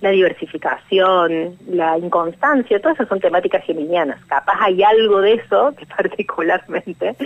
la 0.05 0.11
diversificación, 0.11 1.57
la 1.67 1.99
inconstancia, 1.99 2.81
todas 2.81 2.97
esas 2.97 3.09
son 3.09 3.21
temáticas 3.21 3.65
geminianas. 3.65 4.23
Capaz 4.27 4.57
hay 4.61 4.83
algo 4.83 5.21
de 5.21 5.35
eso 5.35 5.75
que 5.77 5.87
particularmente 5.97 7.17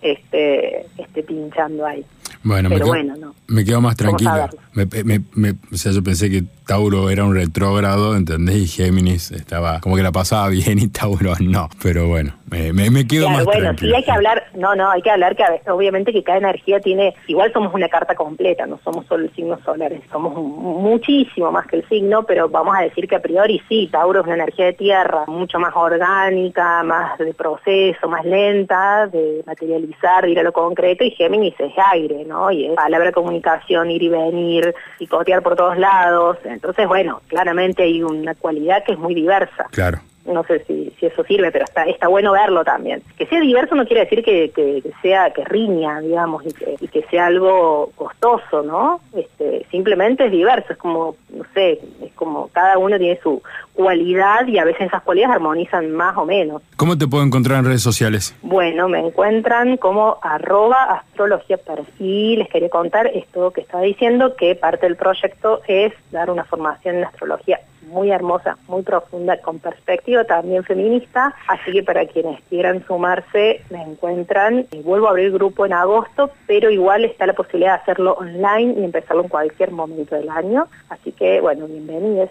esté, 0.00 0.86
esté 0.96 1.22
pinchando 1.24 1.84
ahí. 1.84 2.04
Bueno, 2.42 2.68
me, 2.68 2.76
quedo, 2.76 3.34
me 3.46 3.64
quedo 3.64 3.80
más 3.80 3.96
tranquila. 3.96 4.50
o 4.74 5.76
sea, 5.76 5.92
yo 5.92 6.02
pensé 6.02 6.30
que 6.30 6.44
Tauro 6.66 7.10
era 7.10 7.24
un 7.24 7.34
retrógrado, 7.34 8.16
¿entendés? 8.16 8.56
Y 8.56 8.66
Géminis 8.66 9.30
estaba 9.30 9.80
como 9.80 9.96
que 9.96 10.02
la 10.02 10.12
pasaba 10.12 10.48
bien 10.48 10.78
y 10.78 10.88
Tauro 10.88 11.34
no. 11.40 11.68
Pero 11.82 12.08
bueno, 12.08 12.34
me, 12.50 12.72
me 12.72 13.06
quedo 13.06 13.26
claro, 13.26 13.36
más 13.36 13.44
bueno, 13.44 13.72
sí 13.78 13.92
hay 13.94 14.02
que 14.02 14.10
hablar, 14.10 14.44
no, 14.54 14.74
no, 14.74 14.90
hay 14.90 15.02
que 15.02 15.10
hablar 15.10 15.36
que 15.36 15.44
obviamente 15.70 16.12
que 16.12 16.22
cada 16.22 16.38
energía 16.38 16.80
tiene, 16.80 17.14
igual 17.26 17.52
somos 17.52 17.74
una 17.74 17.88
carta 17.88 18.14
completa, 18.14 18.66
no 18.66 18.78
somos 18.84 19.06
solo 19.06 19.24
el 19.24 19.34
signo 19.34 19.58
solar, 19.64 19.92
somos 20.10 20.34
muchísimo 20.34 21.50
más 21.50 21.66
que 21.66 21.76
el 21.76 21.88
signo, 21.88 22.22
pero 22.24 22.48
vamos 22.48 22.74
a 22.76 22.82
decir 22.82 23.08
que 23.08 23.16
a 23.16 23.22
priori 23.22 23.60
sí, 23.68 23.88
Tauro 23.90 24.20
es 24.20 24.26
una 24.26 24.36
energía 24.36 24.66
de 24.66 24.72
tierra, 24.72 25.24
mucho 25.26 25.58
más 25.58 25.74
orgánica, 25.74 26.82
más 26.82 27.18
de 27.18 27.34
proceso, 27.34 28.08
más 28.08 28.24
lenta, 28.24 29.06
de 29.06 29.42
materializar, 29.46 30.24
de 30.24 30.30
ir 30.30 30.38
a 30.40 30.42
lo 30.42 30.52
concreto, 30.52 31.04
y 31.04 31.10
Géminis 31.10 31.54
es 31.58 31.72
aire, 31.92 32.17
Y 32.52 32.66
es 32.66 32.74
palabra, 32.74 33.12
comunicación, 33.12 33.90
ir 33.90 34.02
y 34.02 34.08
venir, 34.08 34.74
picotear 34.98 35.42
por 35.42 35.56
todos 35.56 35.78
lados, 35.78 36.38
entonces 36.44 36.86
bueno, 36.86 37.20
claramente 37.28 37.82
hay 37.84 38.02
una 38.02 38.34
cualidad 38.34 38.84
que 38.84 38.92
es 38.92 38.98
muy 38.98 39.14
diversa. 39.14 39.66
Claro. 39.70 39.98
No 40.32 40.44
sé 40.44 40.64
si, 40.66 40.92
si 40.98 41.06
eso 41.06 41.24
sirve, 41.24 41.50
pero 41.50 41.64
está, 41.64 41.84
está 41.84 42.08
bueno 42.08 42.32
verlo 42.32 42.64
también. 42.64 43.02
Que 43.16 43.26
sea 43.26 43.40
diverso 43.40 43.74
no 43.74 43.86
quiere 43.86 44.04
decir 44.04 44.22
que, 44.22 44.50
que, 44.50 44.82
sea 45.02 45.32
que 45.32 45.44
riña, 45.44 46.00
digamos, 46.00 46.44
y 46.46 46.52
que, 46.52 46.76
y 46.80 46.88
que 46.88 47.02
sea 47.10 47.26
algo 47.26 47.90
costoso, 47.96 48.62
¿no? 48.62 49.00
Este, 49.14 49.66
simplemente 49.70 50.26
es 50.26 50.30
diverso, 50.30 50.72
es 50.72 50.78
como, 50.78 51.16
no 51.30 51.44
sé, 51.54 51.80
es 52.02 52.12
como 52.14 52.48
cada 52.48 52.78
uno 52.78 52.98
tiene 52.98 53.18
su 53.22 53.42
cualidad 53.72 54.46
y 54.46 54.58
a 54.58 54.64
veces 54.64 54.88
esas 54.88 55.02
cualidades 55.02 55.36
armonizan 55.36 55.92
más 55.92 56.16
o 56.16 56.24
menos. 56.24 56.62
¿Cómo 56.76 56.98
te 56.98 57.06
puedo 57.06 57.24
encontrar 57.24 57.60
en 57.60 57.66
redes 57.66 57.82
sociales? 57.82 58.34
Bueno, 58.42 58.88
me 58.88 58.98
encuentran 58.98 59.76
como 59.76 60.18
arroba 60.22 60.82
astrología 60.84 61.58
perfil. 61.58 62.40
Les 62.40 62.48
quería 62.48 62.68
contar 62.68 63.06
esto 63.08 63.52
que 63.52 63.60
estaba 63.60 63.82
diciendo, 63.82 64.34
que 64.36 64.54
parte 64.54 64.86
del 64.86 64.96
proyecto 64.96 65.60
es 65.68 65.92
dar 66.10 66.30
una 66.30 66.44
formación 66.44 66.96
en 66.96 67.04
astrología 67.04 67.60
muy 67.88 68.10
hermosa, 68.10 68.56
muy 68.68 68.82
profunda, 68.82 69.40
con 69.40 69.58
perspectiva 69.58 70.24
también 70.24 70.64
feminista, 70.64 71.34
así 71.48 71.72
que 71.72 71.82
para 71.82 72.06
quienes 72.06 72.40
quieran 72.48 72.84
sumarse 72.86 73.62
me 73.70 73.82
encuentran, 73.82 74.66
y 74.72 74.82
vuelvo 74.82 75.08
a 75.08 75.10
abrir 75.10 75.32
grupo 75.32 75.66
en 75.66 75.72
agosto, 75.72 76.30
pero 76.46 76.70
igual 76.70 77.04
está 77.04 77.26
la 77.26 77.32
posibilidad 77.32 77.76
de 77.76 77.82
hacerlo 77.82 78.12
online 78.14 78.74
y 78.80 78.84
empezarlo 78.84 79.22
en 79.22 79.28
cualquier 79.28 79.70
momento 79.72 80.14
del 80.14 80.28
año, 80.28 80.66
así 80.88 81.12
que 81.12 81.40
bueno, 81.40 81.66
bienvenidos. 81.66 82.30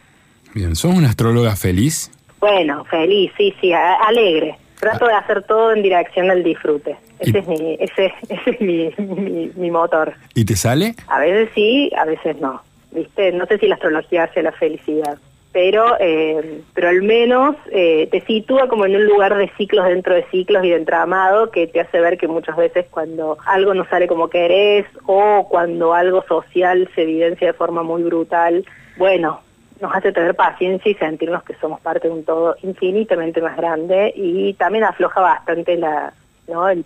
Bien, 0.53 0.75
¿sos 0.75 0.95
una 0.95 1.09
astróloga 1.09 1.55
feliz? 1.55 2.11
Bueno, 2.39 2.85
feliz, 2.85 3.31
sí, 3.37 3.53
sí, 3.59 3.73
alegre. 3.73 4.57
Trato 4.79 5.07
de 5.07 5.13
hacer 5.13 5.43
todo 5.43 5.73
en 5.73 5.81
dirección 5.81 6.29
al 6.29 6.43
disfrute. 6.43 6.95
Ese 7.19 7.39
es, 7.39 7.47
mi, 7.47 7.77
ese, 7.79 8.13
es 8.29 8.61
mi, 8.61 9.51
mi, 9.55 9.71
motor. 9.71 10.13
¿Y 10.35 10.45
te 10.45 10.55
sale? 10.55 10.93
A 11.07 11.19
veces 11.19 11.49
sí, 11.55 11.91
a 11.97 12.05
veces 12.05 12.39
no. 12.39 12.61
¿Viste? 12.91 13.31
No 13.31 13.45
sé 13.47 13.57
si 13.57 13.67
la 13.67 13.75
astrología 13.75 14.25
hace 14.25 14.43
la 14.43 14.51
felicidad 14.51 15.17
pero 15.57 15.97
eh, 15.99 16.61
pero 16.75 16.89
al 16.89 17.01
menos 17.01 17.55
eh, 17.71 18.07
te 18.11 18.21
sitúa 18.27 18.67
como 18.67 18.85
en 18.85 18.95
un 18.95 19.07
lugar 19.07 19.35
de 19.35 19.49
ciclos 19.57 19.87
dentro 19.87 20.13
de 20.13 20.23
ciclos 20.25 20.63
y 20.63 20.69
de 20.69 20.75
entramado 20.75 21.49
que 21.49 21.65
te 21.65 21.79
hace 21.79 21.99
ver 21.99 22.19
que 22.19 22.27
muchas 22.27 22.55
veces 22.55 22.85
cuando 22.91 23.39
algo 23.43 23.73
no 23.73 23.83
sale 23.89 24.07
como 24.07 24.29
querés 24.29 24.85
o 25.07 25.47
cuando 25.49 25.95
algo 25.95 26.23
social 26.27 26.87
se 26.93 27.01
evidencia 27.01 27.47
de 27.47 27.53
forma 27.53 27.81
muy 27.81 28.03
brutal, 28.03 28.65
bueno, 28.99 29.39
nos 29.81 29.95
hace 29.95 30.11
tener 30.11 30.35
paciencia 30.35 30.91
y 30.91 30.93
sentirnos 30.93 31.41
que 31.41 31.55
somos 31.55 31.81
parte 31.81 32.07
de 32.07 32.13
un 32.13 32.23
todo 32.23 32.55
infinitamente 32.61 33.41
más 33.41 33.57
grande 33.57 34.13
y 34.15 34.53
también 34.53 34.83
afloja 34.83 35.21
bastante 35.21 35.75
la, 35.75 36.13
¿no? 36.47 36.67
El, 36.69 36.85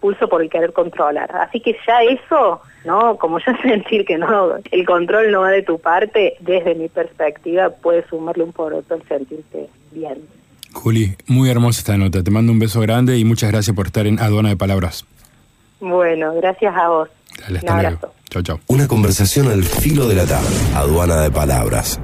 pulso 0.00 0.28
por 0.28 0.42
el 0.42 0.50
querer 0.50 0.72
controlar. 0.72 1.30
Así 1.36 1.60
que 1.60 1.76
ya 1.86 2.02
eso, 2.02 2.60
¿no? 2.84 3.16
Como 3.16 3.38
ya 3.38 3.56
sentir 3.62 4.04
que 4.04 4.18
no, 4.18 4.54
el 4.70 4.86
control 4.86 5.30
no 5.30 5.40
va 5.40 5.50
de 5.50 5.62
tu 5.62 5.78
parte, 5.78 6.34
desde 6.40 6.74
mi 6.74 6.88
perspectiva, 6.88 7.70
puedes 7.70 8.06
sumarle 8.06 8.44
un 8.44 8.52
por 8.52 8.74
otro 8.74 8.96
el 8.96 9.02
sentirte 9.08 9.68
bien. 9.92 10.18
Juli, 10.72 11.16
muy 11.26 11.50
hermosa 11.50 11.80
esta 11.80 11.96
nota. 11.96 12.22
Te 12.22 12.30
mando 12.30 12.52
un 12.52 12.58
beso 12.58 12.80
grande 12.80 13.18
y 13.18 13.24
muchas 13.24 13.50
gracias 13.50 13.74
por 13.74 13.86
estar 13.86 14.06
en 14.06 14.20
Aduana 14.20 14.50
de 14.50 14.56
Palabras. 14.56 15.06
Bueno, 15.80 16.34
gracias 16.34 16.74
a 16.76 16.88
vos. 16.88 17.08
Dale, 17.40 17.58
hasta 17.58 17.82
luego. 17.82 18.12
Chao, 18.30 18.42
chao. 18.42 18.60
Una 18.66 18.86
conversación 18.86 19.48
al 19.48 19.64
filo 19.64 20.06
de 20.06 20.16
la 20.16 20.26
tarde. 20.26 20.54
Aduana 20.74 21.22
de 21.22 21.30
Palabras. 21.30 22.00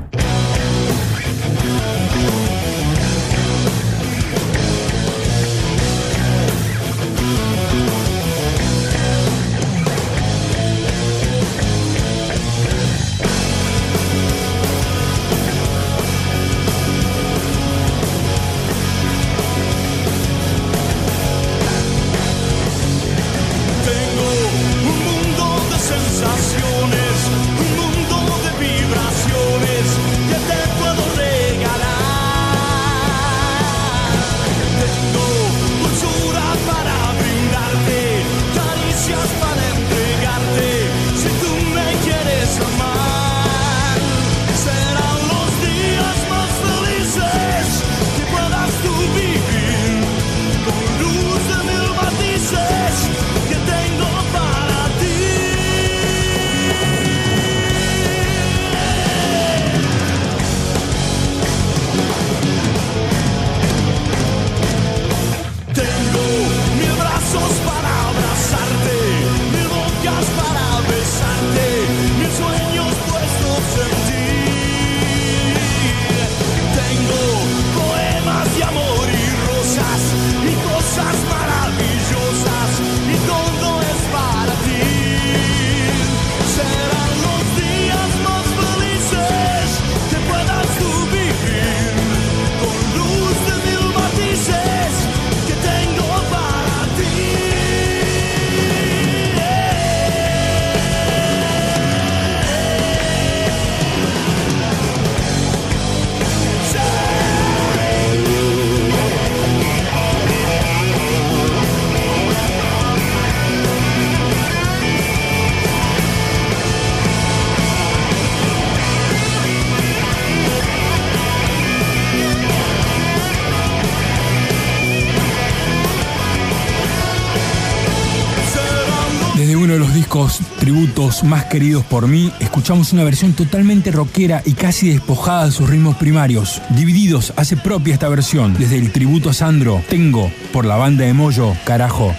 Más 131.22 131.44
queridos 131.44 131.84
por 131.84 132.08
mí, 132.08 132.32
escuchamos 132.40 132.92
una 132.92 133.04
versión 133.04 133.34
totalmente 133.34 133.92
rockera 133.92 134.42
y 134.44 134.54
casi 134.54 134.88
despojada 134.88 135.44
de 135.44 135.52
sus 135.52 135.68
ritmos 135.70 135.96
primarios. 135.96 136.60
Divididos 136.70 137.32
hace 137.36 137.56
propia 137.56 137.94
esta 137.94 138.08
versión, 138.08 138.56
desde 138.58 138.78
el 138.78 138.90
tributo 138.90 139.30
a 139.30 139.34
Sandro, 139.34 139.82
Tengo, 139.88 140.32
por 140.52 140.64
la 140.64 140.76
banda 140.76 141.04
de 141.04 141.12
Moyo, 141.12 141.54
carajo. 141.64 142.14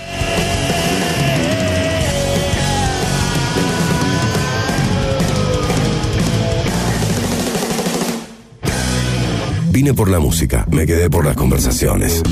Vine 9.71 9.93
por 9.93 10.10
la 10.10 10.19
música, 10.19 10.65
me 10.71 10.86
quedé 10.86 11.10
por 11.10 11.25
las 11.25 11.36
conversaciones. 11.36 12.23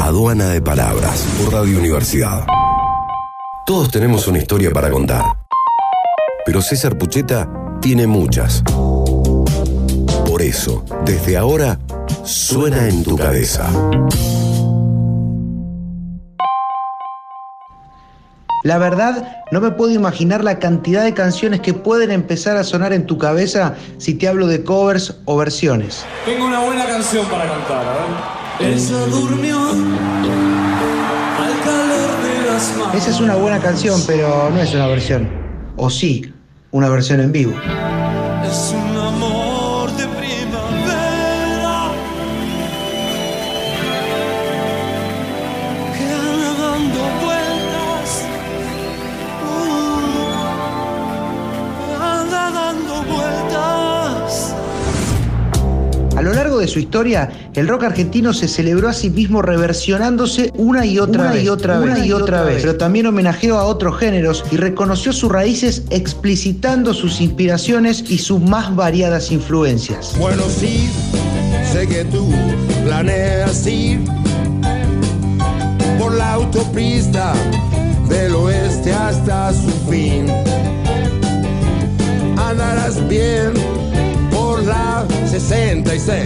Aduana 0.00 0.46
de 0.46 0.62
Palabras, 0.62 1.26
por 1.38 1.52
Radio 1.52 1.78
Universidad. 1.78 2.46
Todos 3.70 3.88
tenemos 3.88 4.26
una 4.26 4.38
historia 4.38 4.72
para 4.72 4.90
contar. 4.90 5.22
Pero 6.44 6.60
César 6.60 6.98
Pucheta 6.98 7.48
tiene 7.80 8.04
muchas. 8.04 8.64
Por 10.26 10.42
eso, 10.42 10.84
desde 11.04 11.36
ahora, 11.36 11.78
suena 12.24 12.88
en 12.88 13.04
tu 13.04 13.16
cabeza. 13.16 13.70
La 18.64 18.78
verdad, 18.78 19.44
no 19.52 19.60
me 19.60 19.70
puedo 19.70 19.92
imaginar 19.92 20.42
la 20.42 20.58
cantidad 20.58 21.04
de 21.04 21.14
canciones 21.14 21.60
que 21.60 21.72
pueden 21.72 22.10
empezar 22.10 22.56
a 22.56 22.64
sonar 22.64 22.92
en 22.92 23.06
tu 23.06 23.18
cabeza 23.18 23.76
si 23.98 24.14
te 24.14 24.26
hablo 24.26 24.48
de 24.48 24.64
covers 24.64 25.18
o 25.26 25.36
versiones. 25.36 26.04
Tengo 26.24 26.44
una 26.44 26.58
buena 26.58 26.86
canción 26.86 27.24
para 27.26 27.46
cantar, 27.46 27.86
a 27.86 27.92
ver. 27.92 28.72
Ella 28.74 29.06
durmió 29.06 29.58
esa 32.94 33.10
es 33.10 33.20
una 33.20 33.36
buena 33.36 33.58
canción, 33.58 34.00
pero 34.06 34.50
no 34.50 34.60
es 34.60 34.74
una 34.74 34.86
versión. 34.86 35.28
O 35.76 35.88
sí, 35.88 36.32
una 36.70 36.88
versión 36.88 37.20
en 37.20 37.32
vivo. 37.32 37.54
Su 56.68 56.78
historia, 56.78 57.30
el 57.54 57.68
rock 57.68 57.84
argentino 57.84 58.32
se 58.32 58.48
celebró 58.48 58.88
a 58.88 58.92
sí 58.92 59.10
mismo 59.10 59.42
reversionándose 59.42 60.52
una 60.56 60.86
y 60.86 60.98
otra 60.98 61.32
vez, 61.32 61.44
y 61.44 61.48
otra 61.48 61.78
vez, 61.78 62.04
y 62.04 62.12
otra 62.12 62.42
vez, 62.42 62.62
pero 62.62 62.76
también 62.76 63.06
homenajeó 63.06 63.58
a 63.58 63.64
otros 63.64 63.98
géneros 63.98 64.44
y 64.50 64.56
reconoció 64.56 65.12
sus 65.12 65.30
raíces 65.30 65.84
explicitando 65.90 66.94
sus 66.94 67.20
inspiraciones 67.20 68.04
y 68.08 68.18
sus 68.18 68.40
más 68.40 68.74
variadas 68.74 69.30
influencias. 69.30 70.14
Bueno, 70.18 70.42
sí, 70.48 70.90
sé 71.72 71.86
que 71.86 72.04
tú 72.04 72.28
planeas 72.84 73.66
ir 73.66 74.00
por 75.98 76.14
la 76.14 76.34
autopista 76.34 77.34
del 78.08 78.34
oeste 78.34 78.92
hasta 78.92 79.52
su 79.52 79.70
fin. 79.90 80.26
Andarás 82.36 83.06
bien 83.08 83.52
por 85.06 85.20
la 85.20 85.28
66. 85.28 86.24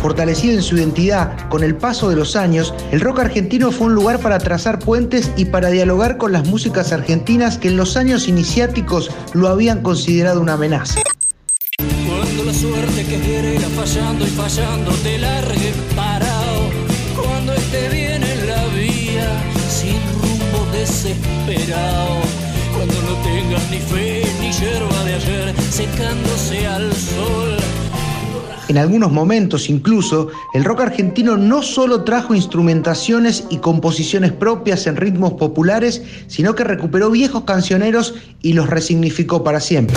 Fortalecido 0.00 0.54
en 0.54 0.62
su 0.62 0.76
identidad 0.76 1.48
con 1.48 1.64
el 1.64 1.74
paso 1.74 2.08
de 2.08 2.16
los 2.16 2.36
años, 2.36 2.72
el 2.92 3.00
rock 3.00 3.20
argentino 3.20 3.72
fue 3.72 3.88
un 3.88 3.94
lugar 3.94 4.20
para 4.20 4.38
trazar 4.38 4.78
puentes 4.78 5.30
y 5.36 5.46
para 5.46 5.70
dialogar 5.70 6.18
con 6.18 6.32
las 6.32 6.46
músicas 6.46 6.92
argentinas 6.92 7.58
que 7.58 7.68
en 7.68 7.76
los 7.76 7.96
años 7.96 8.28
iniciáticos 8.28 9.10
lo 9.34 9.48
habían 9.48 9.82
considerado 9.82 10.40
una 10.40 10.54
amenaza. 10.54 11.00
Cuando 12.06 12.44
la 12.44 12.54
suerte 12.54 13.04
que 13.04 13.18
quiere 13.18 13.56
irá 13.56 13.68
fallando 13.70 14.24
y 14.24 14.30
fallando 14.30 14.92
te 15.02 15.18
largue 15.18 15.72
parado. 15.96 16.70
Cuando 17.20 17.52
esté 17.54 17.88
bien 17.88 18.22
en 18.22 18.46
la 18.46 18.64
vía, 18.68 19.42
sin 19.68 19.98
rumbo 20.22 20.70
desesperado. 20.72 22.20
Cuando 22.76 22.94
no 23.02 23.14
tengas 23.22 23.70
ni 23.70 23.78
fe 23.78 24.22
ni 24.40 24.52
hierba 24.52 25.04
de 25.04 25.14
ayer, 25.14 25.54
secándose 25.70 26.66
al 26.66 26.92
sol. 26.92 27.57
En 28.68 28.76
algunos 28.76 29.10
momentos 29.10 29.70
incluso, 29.70 30.28
el 30.52 30.62
rock 30.62 30.82
argentino 30.82 31.38
no 31.38 31.62
solo 31.62 32.04
trajo 32.04 32.34
instrumentaciones 32.34 33.44
y 33.48 33.56
composiciones 33.58 34.32
propias 34.32 34.86
en 34.86 34.96
ritmos 34.96 35.32
populares, 35.34 36.02
sino 36.26 36.54
que 36.54 36.64
recuperó 36.64 37.10
viejos 37.10 37.44
cancioneros 37.44 38.14
y 38.42 38.52
los 38.52 38.68
resignificó 38.68 39.42
para 39.42 39.60
siempre. 39.60 39.96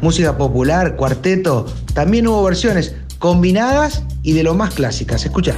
Música 0.00 0.36
popular, 0.36 0.96
cuarteto, 0.96 1.66
también 1.94 2.26
hubo 2.26 2.42
versiones 2.44 2.94
combinadas 3.18 4.04
y 4.22 4.32
de 4.32 4.42
lo 4.42 4.54
más 4.54 4.74
clásicas. 4.74 5.24
Escucha. 5.24 5.54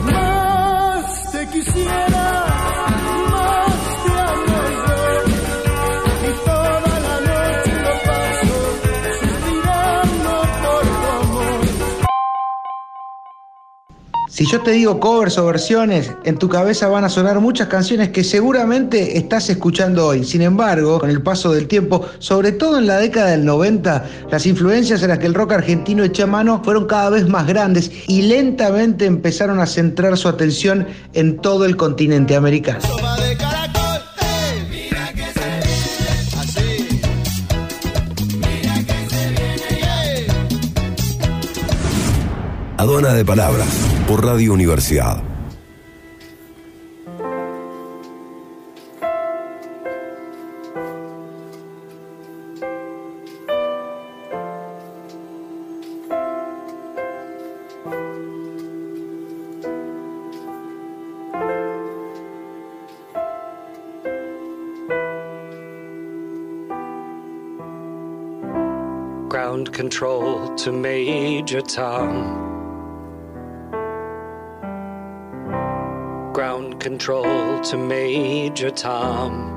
Si 14.34 14.46
yo 14.46 14.62
te 14.62 14.72
digo 14.72 14.98
covers 14.98 15.38
o 15.38 15.46
versiones, 15.46 16.10
en 16.24 16.38
tu 16.38 16.48
cabeza 16.48 16.88
van 16.88 17.04
a 17.04 17.08
sonar 17.08 17.38
muchas 17.38 17.68
canciones 17.68 18.08
que 18.08 18.24
seguramente 18.24 19.16
estás 19.16 19.48
escuchando 19.48 20.08
hoy. 20.08 20.24
Sin 20.24 20.42
embargo, 20.42 20.98
con 20.98 21.08
el 21.08 21.22
paso 21.22 21.52
del 21.52 21.68
tiempo, 21.68 22.04
sobre 22.18 22.50
todo 22.50 22.78
en 22.78 22.88
la 22.88 22.96
década 22.96 23.28
del 23.30 23.44
90, 23.44 24.04
las 24.32 24.44
influencias 24.46 25.04
en 25.04 25.10
las 25.10 25.20
que 25.20 25.26
el 25.26 25.34
rock 25.34 25.52
argentino 25.52 26.02
echa 26.02 26.26
mano 26.26 26.60
fueron 26.64 26.86
cada 26.86 27.10
vez 27.10 27.28
más 27.28 27.46
grandes 27.46 27.92
y 28.08 28.22
lentamente 28.22 29.06
empezaron 29.06 29.60
a 29.60 29.66
centrar 29.66 30.18
su 30.18 30.26
atención 30.26 30.84
en 31.12 31.36
todo 31.36 31.64
el 31.64 31.76
continente 31.76 32.34
americano. 32.34 32.80
Aduana 42.76 43.14
de 43.14 43.24
Palabras 43.24 43.93
por 44.06 44.22
Radio 44.24 44.52
Universidad. 44.52 45.22
Ground 69.28 69.72
control 69.72 70.54
to 70.56 70.72
Major 70.72 71.62
Tom. 71.62 72.53
Ground 76.34 76.80
control 76.80 77.60
to 77.60 77.76
Major 77.76 78.68
Tom. 78.68 79.52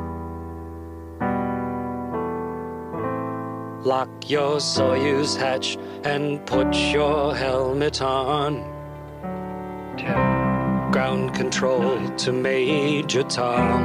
Lock 3.83 4.29
your 4.29 4.57
Soyuz 4.57 5.35
hatch 5.35 5.75
and 6.03 6.45
put 6.45 6.71
your 6.75 7.35
helmet 7.35 8.03
on. 8.03 8.61
Ten. 9.97 10.91
Ground 10.91 11.33
control 11.33 11.97
to 12.17 12.31
Major 12.31 13.23
Tom. 13.23 13.83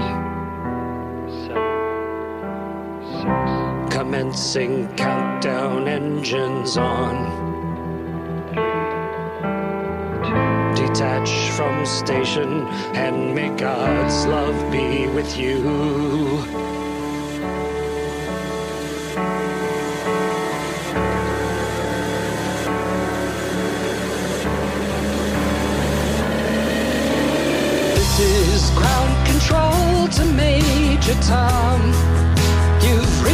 Seven. 1.46 1.62
Six. 3.22 3.96
Commencing 3.96 4.94
countdown 4.96 5.88
engines 5.88 6.76
on. 6.76 7.41
Station 11.84 12.66
and 12.94 13.34
may 13.34 13.48
God's 13.56 14.24
love 14.26 14.70
be 14.70 15.08
with 15.08 15.36
you. 15.36 15.58
This 27.94 28.20
is 28.20 28.70
ground 28.70 29.26
control 29.26 30.08
to 30.08 30.24
Major 30.32 31.14
Tom. 31.22 31.80
You've 32.80 33.24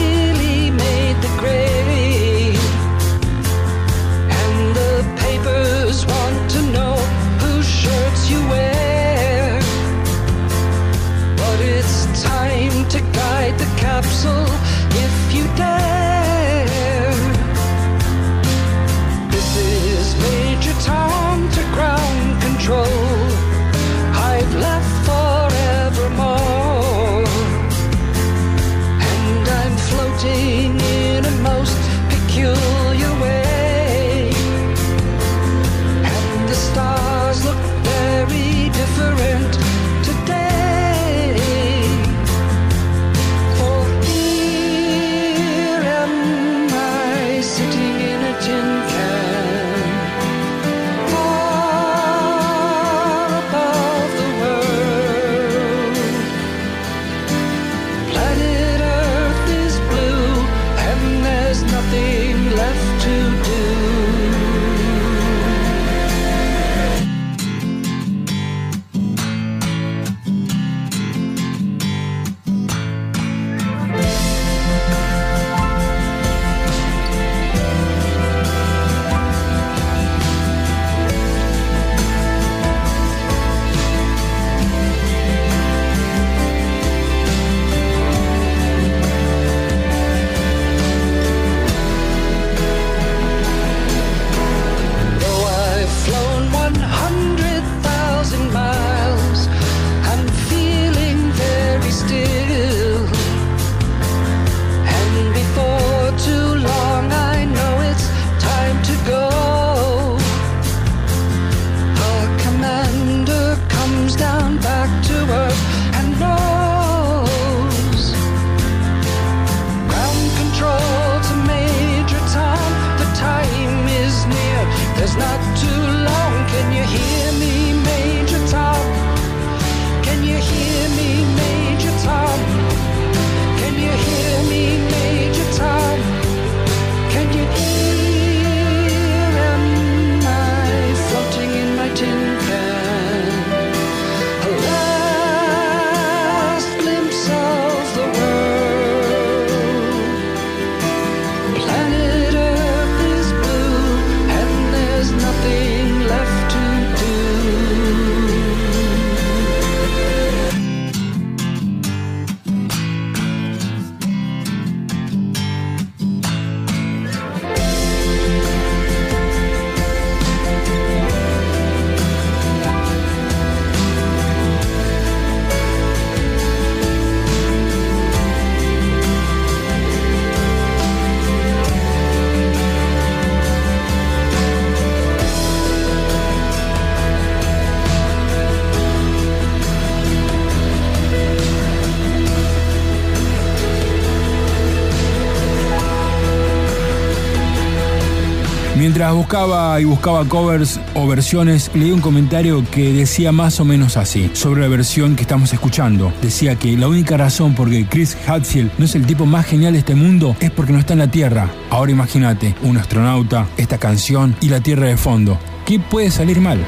Mientras 198.99 199.15
buscaba 199.15 199.81
y 199.81 199.85
buscaba 199.85 200.25
covers 200.25 200.81
o 200.95 201.07
versiones, 201.07 201.71
leí 201.73 201.93
un 201.93 202.01
comentario 202.01 202.65
que 202.69 202.93
decía 202.93 203.31
más 203.31 203.61
o 203.61 203.65
menos 203.65 203.97
así, 203.97 204.29
sobre 204.33 204.63
la 204.63 204.67
versión 204.67 205.15
que 205.15 205.23
estamos 205.23 205.53
escuchando. 205.53 206.13
Decía 206.21 206.57
que 206.57 206.77
la 206.77 206.89
única 206.89 207.17
razón 207.17 207.55
por 207.55 207.71
que 207.71 207.87
Chris 207.87 208.17
Hadfield 208.27 208.73
no 208.77 208.87
es 208.87 208.97
el 208.97 209.07
tipo 209.07 209.25
más 209.25 209.47
genial 209.47 209.75
de 209.75 209.79
este 209.79 209.95
mundo 209.95 210.35
es 210.41 210.51
porque 210.51 210.73
no 210.73 210.81
está 210.81 210.95
en 210.95 210.99
la 210.99 211.11
Tierra. 211.13 211.49
Ahora 211.71 211.93
imagínate, 211.93 212.57
un 212.65 212.77
astronauta, 212.77 213.47
esta 213.57 213.79
canción 213.79 214.35
y 214.41 214.49
la 214.49 214.63
Tierra 214.63 214.89
de 214.89 214.97
fondo. 214.97 215.39
¿Qué 215.65 215.79
puede 215.79 216.11
salir 216.11 216.41
mal? 216.41 216.59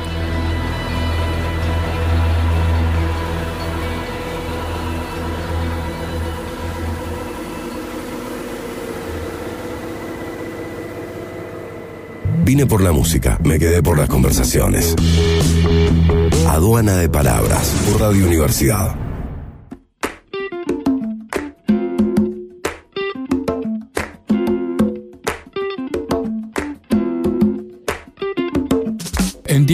Vine 12.50 12.66
por 12.66 12.82
la 12.82 12.90
música, 12.90 13.38
me 13.44 13.60
quedé 13.60 13.80
por 13.80 13.96
las 13.96 14.08
conversaciones. 14.08 14.96
Aduana 16.48 16.96
de 16.96 17.08
Palabras, 17.08 17.72
por 17.86 18.00
Radio 18.00 18.26
Universidad. 18.26 19.09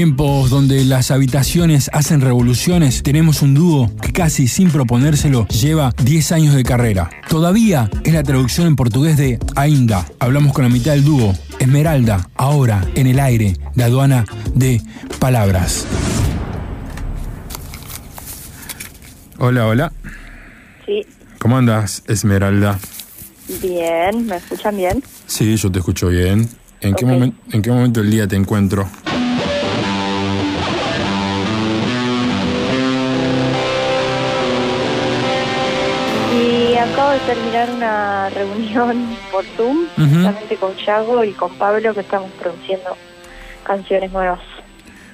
Tiempos 0.00 0.50
donde 0.50 0.84
las 0.84 1.10
habitaciones 1.10 1.88
hacen 1.90 2.20
revoluciones, 2.20 3.02
tenemos 3.02 3.40
un 3.40 3.54
dúo 3.54 3.90
que 4.02 4.12
casi 4.12 4.46
sin 4.46 4.68
proponérselo 4.70 5.48
lleva 5.48 5.90
10 6.04 6.32
años 6.32 6.54
de 6.54 6.64
carrera. 6.64 7.08
Todavía 7.30 7.88
es 8.04 8.12
la 8.12 8.22
traducción 8.22 8.66
en 8.66 8.76
portugués 8.76 9.16
de 9.16 9.38
Ainda. 9.54 10.04
Hablamos 10.18 10.52
con 10.52 10.64
la 10.64 10.68
mitad 10.68 10.92
del 10.92 11.02
dúo. 11.02 11.34
Esmeralda, 11.60 12.28
ahora 12.36 12.84
en 12.94 13.06
el 13.06 13.18
aire, 13.18 13.56
de 13.74 13.84
aduana 13.84 14.26
de 14.54 14.82
palabras. 15.18 15.86
Hola, 19.38 19.66
hola. 19.66 19.92
Sí, 20.84 21.06
¿Cómo 21.38 21.56
andas, 21.56 22.02
Esmeralda? 22.06 22.78
bien, 23.62 24.26
¿me 24.26 24.36
escuchan 24.36 24.76
bien? 24.76 25.02
Sí, 25.26 25.56
yo 25.56 25.72
te 25.72 25.78
escucho 25.78 26.08
bien. 26.08 26.50
¿En, 26.82 26.94
qué, 26.94 27.06
Ok. 27.06 27.10
momen- 27.12 27.32
¿En 27.50 27.62
qué 27.62 27.70
momento 27.70 28.02
del 28.02 28.10
día 28.10 28.28
te 28.28 28.36
encuentro? 28.36 28.86
Acabo 36.92 37.10
de 37.12 37.20
terminar 37.20 37.70
una 37.70 38.28
reunión 38.34 39.16
por 39.30 39.44
Zoom, 39.56 39.78
Ujú. 39.96 40.04
justamente 40.06 40.56
con 40.56 40.76
Chago 40.76 41.24
y 41.24 41.32
con 41.32 41.54
Pablo, 41.56 41.94
que 41.94 42.00
estamos 42.00 42.30
produciendo 42.32 42.96
canciones 43.64 44.12
nuevas. 44.12 44.40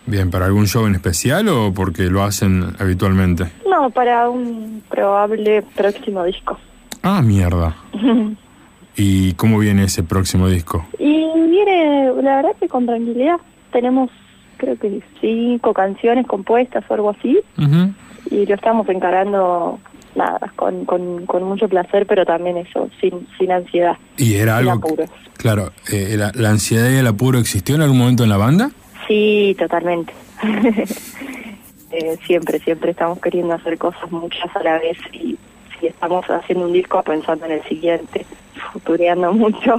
Bien, 0.06 0.30
¿para 0.30 0.46
algún 0.46 0.66
show 0.66 0.86
en 0.86 0.94
especial 0.96 1.48
o 1.48 1.72
porque 1.72 2.04
lo 2.04 2.22
hacen 2.24 2.74
habitualmente? 2.80 3.44
No, 3.68 3.90
para 3.90 4.28
un 4.28 4.82
probable 4.90 5.62
próximo 5.76 6.24
disco. 6.24 6.58
Ah, 7.02 7.22
mierda. 7.22 7.76
¿Y 8.96 9.32
cómo 9.34 9.58
viene 9.58 9.84
ese 9.84 10.02
próximo 10.02 10.48
disco? 10.48 10.84
y 10.98 11.24
viene, 11.48 12.12
la 12.22 12.36
verdad 12.36 12.50
que 12.60 12.68
con 12.68 12.84
tranquilidad. 12.86 13.36
Tenemos, 13.72 14.10
creo 14.58 14.76
que 14.78 15.00
cinco 15.20 15.72
canciones 15.72 16.26
compuestas 16.26 16.84
o 16.88 16.94
algo 16.94 17.10
así, 17.10 17.38
y 18.30 18.44
lo 18.46 18.54
estamos 18.54 18.86
encarando, 18.90 19.78
nada, 20.14 20.52
con, 20.56 20.84
con, 20.84 21.26
con 21.26 21.42
mucho 21.44 21.68
placer, 21.68 22.06
pero 22.06 22.24
también 22.24 22.56
eso, 22.56 22.88
sin, 23.00 23.26
sin 23.38 23.52
ansiedad. 23.52 23.96
¿Y 24.16 24.34
era 24.34 24.58
sin 24.58 24.68
algo... 24.68 24.86
apuros. 24.86 25.10
Claro, 25.36 25.72
eh, 25.90 26.14
la, 26.16 26.30
la 26.34 26.50
ansiedad 26.50 26.90
y 26.90 26.96
el 26.96 27.06
apuro 27.06 27.38
existió 27.38 27.74
en 27.74 27.82
algún 27.82 27.98
momento 27.98 28.22
en 28.22 28.28
la 28.28 28.36
banda? 28.36 28.70
Sí, 29.06 29.56
totalmente. 29.58 30.12
Eh, 31.94 32.16
siempre, 32.26 32.58
siempre 32.58 32.92
estamos 32.92 33.20
queriendo 33.20 33.52
hacer 33.52 33.76
cosas 33.76 34.10
muchas 34.10 34.56
a 34.56 34.62
la 34.62 34.78
vez 34.78 34.96
y 35.12 35.36
si 35.78 35.88
estamos 35.88 36.24
haciendo 36.24 36.64
un 36.64 36.72
disco 36.72 37.02
pensando 37.02 37.44
en 37.44 37.52
el 37.52 37.62
siguiente, 37.64 38.24
futureando 38.72 39.30
mucho. 39.34 39.78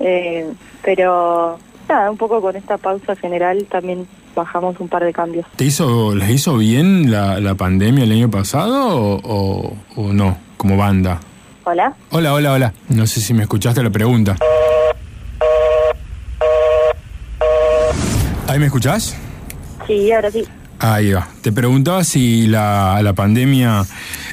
Eh, 0.00 0.52
pero 0.82 1.60
nada, 1.88 2.10
un 2.10 2.16
poco 2.16 2.40
con 2.40 2.54
esta 2.56 2.76
pausa 2.78 3.16
general 3.16 3.66
también 3.70 4.06
bajamos 4.34 4.78
un 4.80 4.88
par 4.88 5.04
de 5.04 5.12
cambios. 5.12 5.46
¿Te 5.56 5.64
hizo, 5.64 6.14
¿Les 6.14 6.30
hizo 6.30 6.56
bien 6.56 7.10
la, 7.10 7.40
la 7.40 7.54
pandemia 7.54 8.04
el 8.04 8.12
año 8.12 8.30
pasado 8.30 8.88
o, 8.96 9.20
o- 9.24 9.76
o 9.96 10.12
no, 10.12 10.36
como 10.56 10.76
banda? 10.76 11.18
Hola. 11.64 11.94
Hola, 12.10 12.32
hola, 12.34 12.52
hola. 12.52 12.72
No 12.88 13.06
sé 13.06 13.20
si 13.20 13.34
me 13.34 13.42
escuchaste 13.42 13.82
la 13.82 13.90
pregunta. 13.90 14.36
¿Ahí 18.46 18.58
me 18.58 18.66
escuchás? 18.66 19.14
Sí, 19.86 20.10
ahora 20.12 20.30
sí. 20.30 20.44
Ahí 20.80 21.12
va. 21.12 21.26
Te 21.42 21.52
preguntaba 21.52 22.04
si 22.04 22.46
la, 22.46 23.00
la 23.02 23.12
pandemia 23.12 23.82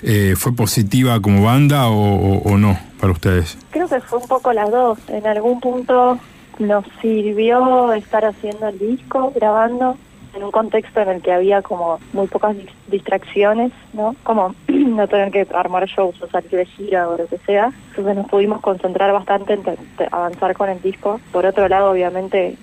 eh, 0.03 0.35
fue 0.37 0.55
positiva 0.55 1.19
como 1.21 1.43
banda 1.43 1.87
o, 1.87 1.97
o- 2.37 2.53
o 2.53 2.57
no 2.57 2.77
para 3.01 3.11
ustedes. 3.11 3.57
Creo 3.71 3.87
que 3.89 3.99
fue 4.01 4.19
un 4.19 4.27
poco 4.27 4.53
las 4.53 4.69
dos. 4.71 4.97
En 5.09 5.25
algún 5.27 5.59
punto 5.59 6.17
nos 6.59 6.85
sirvió 7.01 7.93
estar 7.93 8.25
haciendo 8.25 8.67
el 8.69 8.79
disco, 8.79 9.31
grabando, 9.35 9.97
en 10.35 10.43
un 10.43 10.51
contexto 10.51 10.99
en 10.99 11.09
el 11.09 11.21
que 11.21 11.31
había 11.31 11.61
como 11.61 11.97
muy 12.11 12.27
pocas 12.27 12.55
dis- 12.57 12.69
distracciones, 12.87 13.71
¿no? 13.93 14.15
Como 14.23 14.53
no 14.67 15.07
tener 15.07 15.31
que 15.31 15.47
armar 15.55 15.85
shows 15.85 16.21
o 16.21 16.27
salir 16.27 16.51
de 16.51 16.65
gira 16.65 17.07
o 17.09 17.17
lo 17.17 17.25
que 17.27 17.37
sea. 17.39 17.71
Entonces 17.91 18.15
nos 18.15 18.27
pudimos 18.27 18.59
concentrar 18.61 19.13
bastante 19.13 19.53
en 19.53 19.63
avanzar 20.11 20.53
con 20.55 20.69
el 20.69 20.81
disco. 20.81 21.21
Por 21.31 21.45
otro 21.45 21.67
lado, 21.69 21.91
obviamente, 21.91 22.57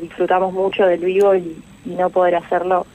disfrutamos 0.00 0.52
mucho 0.52 0.86
del 0.86 1.00
vivo 1.00 1.34
y 1.34 1.56
no 1.84 2.08
poder 2.10 2.36
hacerlo 2.36 2.86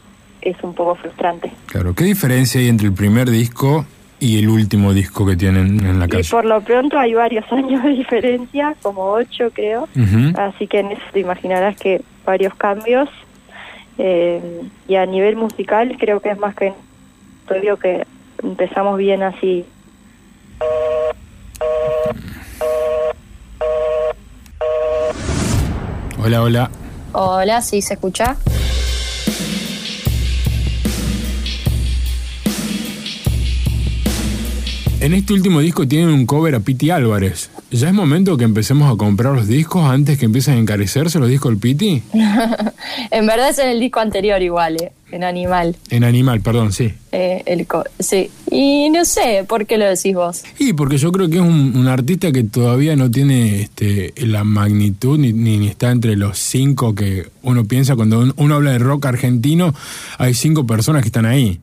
es 0.42 0.56
un 0.64 0.74
poco 0.74 0.96
frustrante. 0.96 1.52
Claro, 1.68 1.94
¿qué 1.94 2.04
diferencia 2.06 2.62
hay 2.62 2.70
entre 2.70 2.88
el 2.88 2.94
primer 2.94 3.30
disco 3.30 3.86
y 4.20 4.40
el 4.40 4.50
último 4.50 4.94
disco 4.94 5.26
que 5.26 5.36
tienen 5.36 5.86
en 5.86 6.00
la 6.00 6.06
Y 6.06 6.10
calle? 6.10 6.30
por 6.30 6.46
lo 6.46 6.62
pronto 6.62 6.98
hay 7.00 7.14
varios 7.14 7.46
años 7.52 7.84
de 7.84 7.90
diferencia, 7.92 8.76
como 8.82 9.04
ocho 9.12 9.50
creo. 9.54 9.88
Así 10.38 10.68
que 10.68 10.80
en 10.80 10.92
eso 10.92 11.02
te 11.14 11.20
imaginarás 11.22 11.76
que 11.78 12.02
varios 12.26 12.54
cambios. 12.56 13.10
Eh, 13.98 14.62
y 14.88 14.96
a 14.96 15.06
nivel 15.06 15.36
musical 15.36 15.96
creo 16.00 16.22
que 16.22 16.30
es 16.30 16.38
más 16.40 16.56
que 16.56 16.74
obvio 17.50 17.78
que 17.78 18.06
empezamos 18.42 18.98
bien 18.98 19.24
así. 19.24 19.66
Hola, 26.24 26.44
hola. 26.44 26.72
Hola, 27.14 27.62
¿sí 27.62 27.82
se 27.82 27.96
escucha? 27.96 28.36
En 35.02 35.14
este 35.14 35.32
último 35.32 35.62
disco 35.62 35.88
tienen 35.88 36.10
un 36.10 36.26
cover 36.26 36.56
a 36.56 36.60
Piti 36.60 36.90
Álvarez. 36.90 37.50
¿Ya 37.72 37.88
es 37.88 37.94
momento 37.94 38.36
que 38.36 38.44
empecemos 38.44 38.92
a 38.94 38.98
comprar 38.98 39.34
los 39.34 39.48
discos 39.48 39.90
antes 39.90 40.18
que 40.18 40.26
empiecen 40.26 40.56
a 40.56 40.58
encarecerse 40.58 41.20
los 41.20 41.30
discos 41.30 41.52
del 41.52 41.60
Piti? 41.60 42.04
en 43.12 43.26
verdad 43.26 43.50
es 43.50 43.60
en 43.60 43.70
el 43.70 43.80
disco 43.80 44.02
anterior 44.02 44.42
igual, 44.42 44.76
eh, 44.82 44.92
en 45.12 45.24
Animal. 45.24 45.78
En 45.90 46.04
Animal, 46.04 46.42
perdón, 46.42 46.74
sí. 46.74 46.92
eh, 47.14 47.44
el 47.46 47.66
co- 47.66 47.86
sí. 47.98 48.30
Y 48.52 48.90
no 48.90 49.06
sé, 49.06 49.46
¿por 49.48 49.66
qué 49.66 49.78
lo 49.78 49.86
decís 49.86 50.14
vos? 50.14 50.44
Y 50.58 50.74
porque 50.74 50.98
yo 50.98 51.14
creo 51.14 51.30
que 51.30 51.36
es 51.38 51.42
un, 51.44 51.78
un 51.78 51.88
artista 51.88 52.34
que 52.34 52.44
todavía 52.44 52.98
no 52.98 53.10
tiene 53.10 53.62
este, 53.62 54.14
la 54.18 54.44
magnitud 54.44 55.18
ni, 55.18 55.32
ni- 55.32 55.68
está 55.70 55.92
entre 55.92 56.18
los 56.18 56.38
cinco 56.38 56.94
que 56.94 57.30
uno 57.42 57.64
piensa 57.64 57.96
cuando 57.96 58.20
un- 58.20 58.34
uno 58.36 58.56
habla 58.56 58.72
de 58.72 58.80
rock 58.80 59.06
argentino, 59.06 59.74
hay 60.18 60.34
cinco 60.34 60.68
personas 60.68 61.04
que 61.04 61.08
están 61.08 61.26
ahí. 61.26 61.62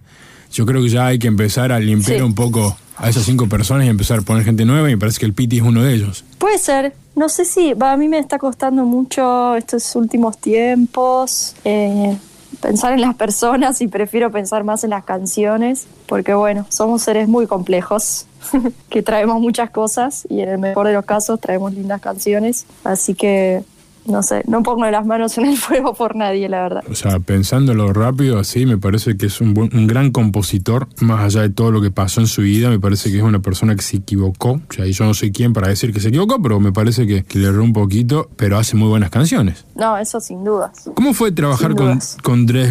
Yo 0.55 0.65
creo 0.65 0.83
que 0.83 0.89
ya 0.89 1.09
hay 1.09 1.19
que 1.19 1.27
empezar 1.27 1.71
a 1.71 1.79
limpiar 1.79 2.19
Sí. 2.19 2.23
un 2.25 2.35
poco 2.35 2.79
a 2.97 3.09
esas 3.09 3.25
cinco 3.25 3.49
personas 3.49 3.87
y 3.87 3.89
empezar 3.89 4.19
a 4.19 4.23
poner 4.23 4.45
gente 4.45 4.65
nueva 4.65 4.89
y 4.89 4.95
me 4.95 4.99
parece 4.99 5.21
que 5.21 5.27
el 5.27 5.35
Piti 5.35 5.59
es 5.59 5.63
uno 5.63 5.83
de 5.83 5.95
ellos. 5.95 6.25
Puede 6.39 6.59
ser. 6.59 6.95
No 7.15 7.29
sé 7.29 7.45
si, 7.45 7.75
a 7.79 7.97
mí 7.97 8.09
me 8.09 8.19
está 8.19 8.39
costando 8.39 8.85
mucho 8.85 9.57
estos 9.57 9.97
últimos 9.97 10.39
tiempos 10.39 11.55
eh, 11.65 12.17
pensar 12.61 12.93
en 12.93 13.01
las 13.01 13.15
personas 13.15 13.81
y 13.81 13.89
prefiero 13.89 14.31
pensar 14.31 14.65
más 14.65 14.85
en 14.85 14.91
las 14.91 15.05
canciones, 15.05 15.87
porque 16.07 16.35
bueno, 16.35 16.67
somos 16.69 17.03
seres 17.03 17.29
muy 17.29 17.47
complejos, 17.47 18.27
que 18.91 19.03
traemos 19.03 19.41
muchas 19.41 19.71
cosas 19.71 20.27
y 20.29 20.41
en 20.41 20.49
el 20.49 20.59
mejor 20.59 20.87
de 20.87 20.93
los 20.93 21.05
casos 21.05 21.41
traemos 21.41 21.73
lindas 21.75 22.01
canciones, 22.01 22.67
así 22.85 23.15
que 23.15 23.65
no 24.09 24.23
sé, 24.23 24.43
no 24.47 24.63
pongo 24.63 24.85
las 24.91 25.05
manos 25.07 25.37
en 25.39 25.47
el 25.47 25.57
fuego 25.57 25.95
por 25.95 26.17
nadie, 26.17 26.49
la 26.49 26.63
verdad. 26.63 26.85
O 26.91 26.95
sea, 26.95 27.19
pensándolo 27.19 27.93
rápido 27.93 28.39
así, 28.39 28.67
me 28.67 28.79
parece 28.79 29.17
que 29.17 29.27
es 29.27 29.41
un, 29.41 29.55
buen- 29.55 29.75
un 29.77 29.87
gran 29.87 30.11
compositor, 30.13 30.89
más 31.01 31.21
allá 31.25 31.43
de 31.43 31.51
todo 31.51 31.71
lo 31.71 31.81
que 31.81 31.91
pasó 31.91 32.21
en 32.21 32.27
su 32.27 32.43
vida, 32.43 32.69
me 32.71 32.79
parece 32.81 33.11
que 33.11 33.19
es 33.19 33.23
una 33.23 33.41
persona 33.41 33.75
que 33.75 33.83
se 33.83 33.97
equivocó. 33.99 34.53
O 34.69 34.73
sea, 34.73 34.87
y 34.87 34.93
yo 34.93 35.05
no 35.05 35.15
soy 35.15 35.33
quien 35.33 35.53
para 35.53 35.69
decir 35.69 35.93
que 35.93 36.01
se 36.01 36.09
equivocó, 36.09 36.41
pero 36.43 36.61
me 36.61 36.73
parece 36.73 37.07
que, 37.07 37.25
que 37.25 37.39
le 37.39 37.49
erró 37.49 37.63
un 37.65 37.73
poquito, 37.73 38.29
pero 38.37 38.59
hace 38.59 38.77
muy 38.77 38.89
buenas 38.89 39.11
canciones. 39.11 39.65
No, 39.75 39.97
eso 39.99 40.21
sin 40.21 40.45
dudas. 40.45 40.89
¿Cómo 40.95 41.13
fue 41.15 41.33
trabajar 41.33 41.75
con, 41.75 41.99
con 42.23 42.47
eh, 42.57 42.71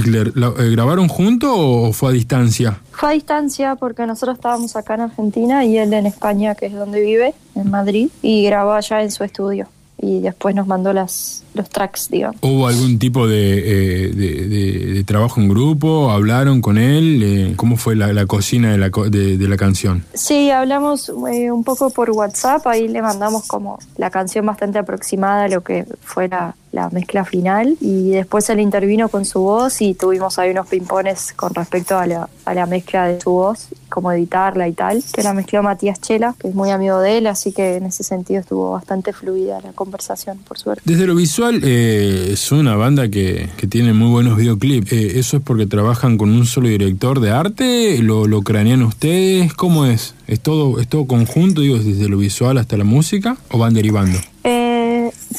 ¿Grabaron 0.72 1.08
juntos 1.08 1.52
o 1.54 1.94
fue 1.94 2.10
a 2.10 2.14
distancia? 2.14 2.80
Fue 2.92 3.10
a 3.10 3.12
distancia 3.14 3.76
porque 3.76 4.06
nosotros 4.06 4.36
estábamos 4.38 4.76
acá 4.76 4.96
en 4.96 5.02
Argentina 5.02 5.64
y 5.66 5.78
él 5.78 5.94
en 5.94 6.06
España, 6.06 6.56
que 6.56 6.68
es 6.68 6.74
donde 6.74 7.02
vive, 7.02 7.34
en 7.56 7.70
Madrid, 7.70 8.10
y 8.22 8.44
grabó 8.46 8.74
allá 8.74 9.02
en 9.04 9.12
su 9.12 9.24
estudio. 9.24 9.68
Y 10.02 10.20
después 10.20 10.54
nos 10.56 10.68
mandó 10.68 10.92
las, 10.94 11.44
los 11.54 11.70
tracks, 11.70 12.10
digamos. 12.10 12.38
¿Hubo 12.42 12.68
algún 12.68 13.00
tipo 13.00 13.28
de, 13.28 14.08
eh, 14.08 14.08
de, 14.14 14.48
de- 14.48 14.86
de 14.94 15.04
trabajo 15.04 15.40
en 15.42 15.48
grupo? 15.50 16.12
¿Hablaron 16.12 16.62
con 16.62 16.78
él? 16.78 17.22
Eh, 17.24 17.54
¿Cómo 17.56 17.78
fue 17.78 17.96
la, 17.96 18.12
la 18.14 18.26
cocina 18.26 18.72
de 18.72 18.78
la, 18.78 18.90
de 18.90 19.48
la 19.48 19.58
canción? 19.58 20.04
Sí, 20.14 20.52
hablamos 20.52 21.10
eh, 21.32 21.52
un 21.52 21.64
poco 21.64 21.90
por 21.92 22.12
WhatsApp, 22.12 22.66
ahí 22.68 22.88
le 22.88 23.02
mandamos 23.02 23.48
como 23.48 23.80
la 23.98 24.10
canción 24.10 24.46
bastante 24.46 24.80
aproximada 24.80 25.46
a 25.46 25.48
lo 25.48 25.62
que 25.62 25.86
fue 26.02 26.28
la, 26.28 26.56
la 26.72 26.90
mezcla 26.90 27.24
final 27.24 27.78
y 27.80 28.10
después 28.12 28.50
él 28.50 28.60
intervino 28.60 29.08
con 29.10 29.24
su 29.26 29.40
voz 29.40 29.82
y 29.82 29.94
tuvimos 29.94 30.38
ahí 30.40 30.52
unos 30.52 30.68
pimpones 30.68 31.32
con 31.34 31.54
respecto 31.54 31.98
a 31.98 32.06
la, 32.06 32.30
a 32.44 32.54
la 32.54 32.66
mezcla 32.66 33.08
de 33.08 33.22
su 33.22 33.32
voz, 33.32 33.70
cómo 33.96 34.12
editarla 34.12 34.68
y 34.68 34.74
tal, 34.74 35.02
que 35.14 35.24
la 35.24 35.34
mezcló 35.34 35.64
Matías 35.64 36.02
Chela, 36.02 36.36
que 36.38 36.50
es 36.50 36.54
muy 36.54 36.70
amigo 36.70 37.00
de 37.00 37.18
él, 37.18 37.28
así 37.28 37.54
que 37.54 37.78
en 37.78 37.86
ese 37.86 38.04
sentido 38.04 38.42
estuvo 38.42 38.72
bastante 38.72 39.14
fluida 39.14 39.62
la 39.62 39.72
conversación, 39.72 40.38
por 40.46 40.60
suerte. 40.60 40.82
Desde 40.84 41.08
lo 41.08 41.16
visual, 41.16 41.62
eh, 41.64 42.32
es 42.34 42.52
una 42.52 42.76
banda 42.76 43.08
que, 43.08 43.50
que 43.56 43.68
tiene 43.68 43.94
muy 43.94 44.10
buenos 44.10 44.36
videoclips. 44.36 44.92
Eh, 44.92 45.18
¿Eso 45.18 45.38
es 45.38 45.44
porque 45.44 45.66
trabajan 45.66 46.18
con 46.18 46.30
un 46.30 46.46
solo 46.46 46.68
director 46.68 47.22
de 47.22 47.32
arte? 47.32 47.98
¿Lo, 48.00 48.28
lo 48.28 48.42
cranean 48.42 48.84
ustedes? 48.84 49.54
¿Cómo 49.54 49.86
es? 49.86 50.14
¿Es 50.28 50.42
todo, 50.42 50.82
¿Es 50.82 50.90
todo 50.90 51.08
conjunto, 51.08 51.62
digo, 51.62 51.78
desde 51.78 52.10
lo 52.10 52.18
visual 52.18 52.58
hasta 52.58 52.76
la 52.76 52.84
música? 52.84 53.38
¿O 53.50 53.58
van 53.58 53.74
derivando? 53.74 54.20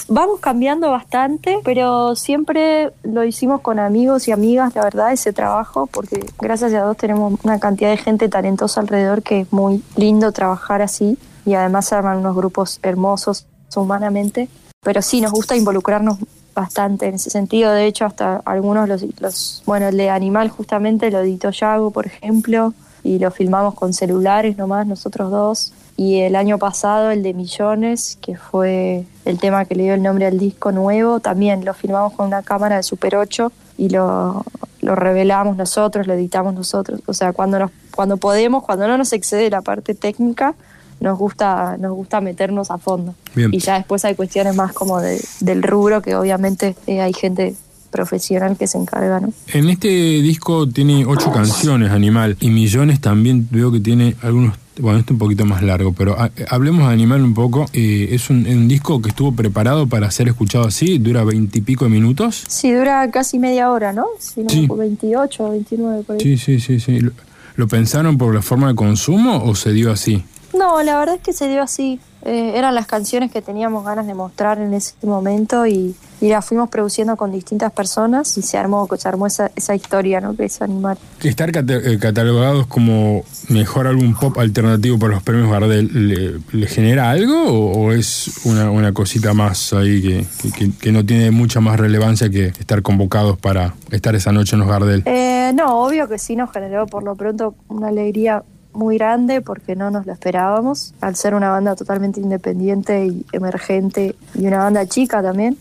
Vamos 0.09 0.39
cambiando 0.39 0.91
bastante, 0.91 1.59
pero 1.65 2.15
siempre 2.15 2.93
lo 3.03 3.25
hicimos 3.25 3.61
con 3.61 3.81
amigos 3.81 4.29
y 4.29 4.33
amigas, 4.33 4.73
la 4.77 4.85
verdad, 4.85 5.13
ese 5.13 5.33
trabajo, 5.33 5.89
porque 5.89 6.25
gracias 6.39 6.73
a 6.73 6.85
Dios 6.85 6.97
tenemos 6.97 7.41
una 7.43 7.59
cantidad 7.59 7.91
de 7.91 7.97
gente 7.97 8.29
talentosa 8.29 8.81
alrededor 8.81 9.23
que 9.23 9.41
es 9.41 9.53
muy 9.53 9.83
lindo 9.97 10.31
trabajar 10.31 10.81
así 10.81 11.19
y 11.45 11.55
además 11.55 11.87
se 11.87 11.97
arman 11.97 12.19
unos 12.19 12.37
grupos 12.37 12.79
hermosos 12.83 13.47
humanamente. 13.75 14.49
Pero 14.83 15.03
sí, 15.03 15.21
nos 15.21 15.33
gusta 15.33 15.57
involucrarnos 15.57 16.19
bastante 16.55 17.07
en 17.07 17.15
ese 17.15 17.31
sentido. 17.31 17.73
De 17.73 17.87
hecho, 17.87 18.05
hasta 18.05 18.37
algunos 18.45 18.89
los, 18.89 19.05
los 19.21 19.63
bueno, 19.67 19.89
el 19.89 19.97
de 19.97 20.11
Animal 20.11 20.51
justamente 20.51 21.11
lo 21.11 21.19
editó 21.19 21.51
Yago, 21.51 21.91
por 21.91 22.07
ejemplo, 22.07 22.73
y 23.03 23.19
lo 23.19 23.31
filmamos 23.33 23.75
con 23.75 23.93
celulares 23.93 24.57
nomás, 24.57 24.87
nosotros 24.87 25.31
dos. 25.31 25.73
Y 25.97 26.21
el 26.21 26.37
año 26.37 26.59
pasado 26.59 27.11
el 27.11 27.23
de 27.23 27.33
Millones, 27.33 28.19
que 28.21 28.37
fue 28.37 29.05
el 29.25 29.39
tema 29.39 29.65
que 29.65 29.75
le 29.75 29.85
dio 29.85 29.95
el 29.95 30.03
nombre 30.03 30.27
al 30.27 30.39
disco 30.39 30.71
nuevo, 30.73 31.21
también 31.21 31.65
lo 31.65 31.73
filmamos 31.75 32.13
con 32.13 32.27
una 32.27 32.43
cámara 32.43 32.77
de 32.77 32.83
Super 32.83 33.17
8 33.17 33.51
y 33.79 33.89
lo, 33.89 34.45
lo 34.83 34.95
revelamos 34.95 35.57
nosotros, 35.57 36.07
lo 36.07 36.13
editamos 36.13 36.53
nosotros. 36.55 37.01
O 37.07 37.15
sea, 37.15 37.33
cuando, 37.33 37.59
nos, 37.59 37.71
cuando 37.95 38.19
podemos, 38.19 38.63
cuando 38.63 38.87
no 38.87 38.99
nos 38.99 39.13
excede 39.15 39.49
la 39.49 39.63
parte 39.63 39.95
técnica, 39.95 40.55
nos 41.01 41.19
gusta, 41.19 41.77
nos 41.79 41.93
gusta 41.95 42.21
meternos 42.21 42.71
a 42.71 42.77
fondo. 42.79 43.15
Bien. 43.35 43.53
Y 43.55 43.59
ya 43.59 43.77
después 43.79 44.05
hay 44.05 44.15
cuestiones 44.15 44.55
más 44.55 44.73
como 44.75 45.01
de- 45.01 45.23
del 45.41 45.63
rubro, 45.63 46.03
que 46.03 46.15
obviamente 46.15 46.75
eh, 46.87 47.01
hay 47.01 47.13
gente 47.15 47.55
profesional 47.91 48.57
que 48.59 48.67
se 48.67 48.77
encarga, 48.77 49.21
¿no? 49.21 49.33
En 49.55 49.69
este 49.71 49.89
disco 49.89 50.69
tiene 50.69 51.07
ocho 51.07 51.33
canciones, 51.33 51.91
Animal, 51.91 52.37
y 52.41 52.51
Millones 52.51 53.01
también 53.01 53.49
veo 53.51 53.73
que 53.73 53.81
tiene 53.81 54.15
algunos... 54.23 54.55
Bueno, 54.79 54.99
este 54.99 55.13
un 55.13 55.19
poquito 55.19 55.45
más 55.47 55.63
largo, 55.63 55.93
pero 55.93 56.17
ah, 56.19 56.31
hablemos 56.51 56.87
de 56.89 56.93
Animal 56.95 57.23
un 57.23 57.35
poco. 57.35 57.67
Eh, 57.73 58.09
es 58.13 58.29
un, 58.31 58.47
un 58.47 58.69
disco 58.69 59.01
que 59.01 59.09
estuvo 59.09 59.33
preparado 59.33 59.87
para 59.87 60.11
ser 60.11 60.29
escuchado 60.29 60.67
así, 60.67 60.99
dura 60.99 61.25
veintipico 61.25 61.85
de 61.87 61.91
minutos. 61.91 62.45
Sí, 62.49 62.73
dura 62.73 63.11
casi 63.11 63.39
media 63.39 63.71
hora, 63.71 63.93
¿no? 63.93 64.05
Si 64.19 64.43
no, 64.43 64.51
Sí. 64.51 64.67
28 64.71 65.45
o 65.45 65.51
29 65.53 66.03
por 66.03 66.17
ahí. 66.17 66.21
Sí, 66.23 66.37
sí, 66.37 66.61
sí, 66.61 66.81
sí. 66.81 67.01
¿Lo, 67.01 67.13
lo 67.57 67.69
pensaron 67.69 68.19
por 68.19 68.35
la 68.35 68.43
forma 68.43 68.69
de 68.69 68.75
consumo 68.75 69.43
o 69.45 69.55
se 69.55 69.73
dio 69.73 69.91
así? 69.91 70.23
No, 70.57 70.83
la 70.83 70.99
verdad 70.99 71.17
es 71.17 71.21
que 71.23 71.33
se 71.33 71.49
dio 71.49 71.63
así. 71.63 71.99
Eh, 72.27 72.59
eran 72.59 72.75
las 72.75 72.87
canciones 72.87 73.31
que 73.31 73.41
teníamos 73.41 73.85
ganas 73.85 74.07
de 74.07 74.15
mostrar 74.15 74.59
en 74.59 74.75
ese 74.75 74.95
momento 75.03 75.65
y, 75.67 75.95
y 76.21 76.29
las 76.29 76.45
fuimos 76.45 76.69
produciendo 76.69 77.17
con 77.17 77.31
distintas 77.31 77.71
personas 77.73 78.37
y 78.37 78.43
se 78.43 78.59
armó, 78.59 78.89
se 78.99 79.09
armó 79.09 79.29
esa, 79.29 79.53
esa 79.55 79.77
historia, 79.77 80.21
¿no? 80.21 80.35
Que 80.37 80.47
es 80.47 80.61
Animal. 80.61 80.99
Estar 81.23 81.51
eh, 81.55 81.99
catalogados 82.01 82.67
como 82.67 83.23
mejor 83.49 83.87
álbum 83.87 84.15
pop 84.19 84.37
alternativo 84.39 84.99
para 84.99 85.15
los 85.15 85.23
premios 85.23 85.49
Gardel, 85.51 86.09
¿le, 86.09 86.59
le 86.59 86.67
genera 86.67 87.11
algo 87.11 87.45
o, 87.45 87.87
o 87.87 87.93
es 87.93 88.45
una, 88.45 88.71
una 88.73 88.93
cosita 88.93 89.33
más 89.33 89.73
ahí 89.73 90.03
que, 90.03 90.27
que- 90.43 90.51
que- 90.53 90.71
que 90.79 90.93
no 90.93 91.07
tiene 91.07 91.31
mucha 91.31 91.61
más 91.61 91.79
relevancia 91.79 92.29
que 92.29 92.47
estar 92.49 92.83
convocados 92.83 93.39
para 93.39 93.75
estar 93.93 94.15
esa 94.17 94.33
noche 94.33 94.57
en 94.57 94.61
los 94.61 94.69
Gardel? 94.69 95.03
Eh, 95.07 95.53
no, 95.55 95.81
obvio 95.85 96.09
que 96.09 96.19
sí 96.19 96.35
nos 96.35 96.51
generó 96.51 96.87
por 96.87 97.05
lo 97.05 97.15
pronto 97.15 97.55
una 97.69 97.89
alegría 97.89 98.43
muy 98.77 98.99
grande 98.99 99.41
porque 99.41 99.75
no 99.75 99.91
nos 99.91 100.07
lo 100.07 100.13
esperábamos. 100.13 100.95
Al 101.01 101.17
ser 101.17 101.35
una 101.35 101.51
banda 101.51 101.75
totalmente 101.75 102.21
independiente 102.21 103.07
y 103.07 103.27
emergente 103.33 104.15
y 104.35 104.47
una 104.47 104.59
banda 104.59 104.87
chica 104.87 105.23
también, 105.23 105.57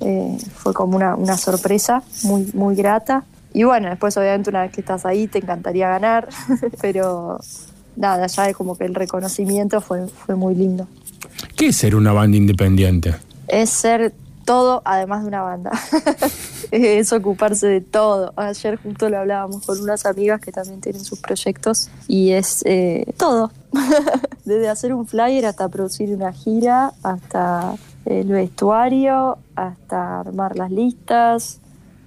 eh, 0.00 0.36
fue 0.54 0.74
como 0.74 0.96
una, 0.96 1.14
una 1.14 1.36
sorpresa 1.36 2.02
muy, 2.24 2.50
muy 2.52 2.74
grata. 2.74 3.24
Y 3.54 3.62
bueno, 3.64 3.88
después 3.88 4.16
obviamente 4.16 4.50
una 4.50 4.62
vez 4.62 4.72
que 4.72 4.82
estás 4.82 5.06
ahí 5.06 5.28
te 5.28 5.38
encantaría 5.38 5.88
ganar, 5.88 6.28
pero 6.80 7.40
nada, 7.96 8.26
ya 8.26 8.48
es 8.48 8.56
como 8.56 8.76
que 8.76 8.84
el 8.84 8.94
reconocimiento 8.94 9.80
fue, 9.80 10.06
fue 10.08 10.34
muy 10.34 10.54
lindo. 10.54 10.86
¿Qué 11.56 11.68
es 11.68 11.76
ser 11.76 11.96
una 11.96 12.12
banda 12.12 12.36
independiente? 12.36 13.14
Es 13.48 13.70
ser 13.70 14.12
todo 14.46 14.80
además 14.86 15.22
de 15.22 15.28
una 15.28 15.42
banda. 15.42 15.72
es 16.70 17.12
ocuparse 17.12 17.66
de 17.66 17.80
todo. 17.82 18.32
Ayer 18.36 18.76
justo 18.76 19.10
lo 19.10 19.18
hablábamos 19.18 19.66
con 19.66 19.78
unas 19.80 20.06
amigas 20.06 20.40
que 20.40 20.52
también 20.52 20.80
tienen 20.80 21.04
sus 21.04 21.20
proyectos 21.20 21.90
y 22.08 22.30
es 22.30 22.62
eh, 22.64 23.12
todo. 23.18 23.50
Desde 24.46 24.70
hacer 24.70 24.94
un 24.94 25.06
flyer 25.06 25.44
hasta 25.44 25.68
producir 25.68 26.08
una 26.14 26.32
gira, 26.32 26.92
hasta 27.02 27.74
el 28.06 28.28
vestuario, 28.28 29.36
hasta 29.56 30.20
armar 30.20 30.56
las 30.56 30.70
listas, 30.70 31.60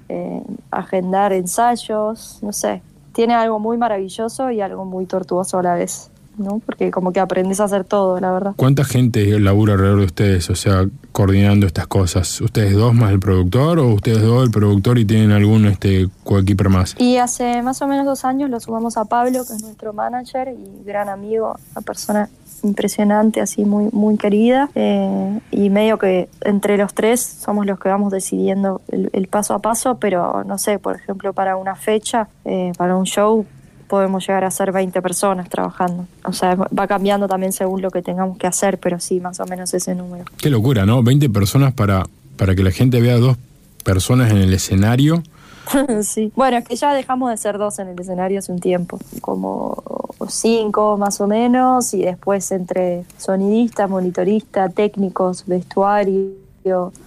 eh, 0.08 0.42
agendar 0.72 1.34
ensayos, 1.34 2.40
no 2.42 2.54
sé. 2.54 2.82
Tiene 3.14 3.36
algo 3.36 3.60
muy 3.60 3.78
maravilloso 3.78 4.50
y 4.50 4.62
algo 4.62 4.86
muy 4.86 5.06
tortuoso 5.06 5.60
a 5.60 5.64
la 5.64 5.76
vez, 5.76 6.10
¿no? 6.40 6.62
Porque 6.66 6.92
como 6.92 7.12
que 7.12 7.20
aprendes 7.20 7.60
a 7.60 7.66
hacer 7.66 7.84
todo, 7.84 8.20
la 8.20 8.32
verdad. 8.32 8.54
¿Cuánta 8.56 8.84
gente 8.84 9.40
labura 9.40 9.74
alrededor 9.74 10.00
de 10.00 10.06
ustedes? 10.06 10.50
O 10.50 10.56
sea, 10.56 10.86
coordinando 11.12 11.68
estas 11.68 11.88
cosas. 11.88 12.40
¿Ustedes 12.42 12.74
dos 12.74 12.94
más 12.94 13.12
el 13.12 13.20
productor 13.20 13.80
o 13.80 13.94
ustedes 13.94 14.22
dos 14.22 14.44
el 14.44 14.52
productor 14.52 14.98
y 14.98 15.06
tienen 15.06 15.32
algún 15.32 15.66
este, 15.66 16.08
coequiper 16.24 16.70
más? 16.70 16.96
Y 17.00 17.18
hace 17.18 17.62
más 17.62 17.82
o 17.82 17.88
menos 17.88 18.06
dos 18.06 18.26
años 18.26 18.50
lo 18.50 18.60
sumamos 18.60 18.98
a 18.98 19.06
Pablo, 19.06 19.46
que 19.46 19.54
es 19.54 19.62
nuestro 19.62 19.94
manager 19.94 20.50
y 20.50 20.84
gran 20.86 21.10
amigo, 21.10 21.58
una 21.72 21.82
persona 21.82 22.30
impresionante, 22.64 23.42
así 23.42 23.66
muy, 23.66 23.90
muy 23.92 24.18
querida. 24.18 24.70
Eh, 24.76 25.40
y 25.52 25.70
medio 25.70 25.98
que 25.98 26.30
entre 26.42 26.78
los 26.78 26.94
tres 26.94 27.22
somos 27.22 27.66
los 27.66 27.80
que 27.80 27.90
vamos 27.90 28.12
decidiendo 28.12 28.82
el, 28.90 29.10
el 29.14 29.28
paso 29.28 29.54
a 29.54 29.60
paso, 29.60 29.98
pero 30.00 30.44
no 30.44 30.58
sé, 30.58 30.80
por 30.80 30.96
ejemplo, 30.96 31.34
para 31.34 31.58
una 31.58 31.76
fecha, 31.76 32.28
eh, 32.46 32.72
para 32.78 32.96
un 32.96 33.06
show, 33.06 33.46
podemos 33.90 34.26
llegar 34.26 34.46
a 34.46 34.52
ser 34.52 34.72
20 34.72 35.02
personas 35.02 35.50
trabajando. 35.50 36.08
O 36.24 36.32
sea, 36.32 36.56
va 36.56 36.88
cambiando 36.88 37.28
también 37.28 37.52
según 37.52 37.82
lo 37.82 37.92
que 37.92 38.02
tengamos 38.02 38.38
que 38.38 38.48
hacer, 38.48 38.78
pero 38.78 39.00
sí, 39.00 39.20
más 39.20 39.40
o 39.42 39.46
menos 39.46 39.74
ese 39.74 39.96
número. 39.96 40.24
Qué 40.38 40.50
locura, 40.50 40.86
¿no? 40.86 41.04
20 41.04 41.30
personas 41.30 41.74
para, 41.74 42.06
para 42.38 42.56
que 42.56 42.64
la 42.64 42.72
gente 42.72 43.02
vea 43.02 43.18
dos 43.18 43.36
personas 43.84 44.32
en 44.32 44.38
el 44.38 44.54
escenario. 44.54 45.24
sí. 46.04 46.32
Bueno, 46.36 46.58
es 46.58 46.66
que 46.66 46.76
ya 46.76 46.94
dejamos 46.94 47.32
de 47.32 47.38
ser 47.38 47.58
dos 47.58 47.80
en 47.80 47.90
el 47.90 48.00
escenario 48.00 48.40
hace 48.40 48.52
un 48.52 48.60
tiempo, 48.60 49.00
como 49.22 49.84
cinco 50.30 50.98
más 50.98 51.20
o 51.20 51.28
menos, 51.28 51.94
y 51.94 52.04
después 52.04 52.52
entre 52.52 53.06
sonidista, 53.18 53.88
monitorista, 53.88 54.70
técnicos, 54.70 55.46
vestuario, 55.48 56.30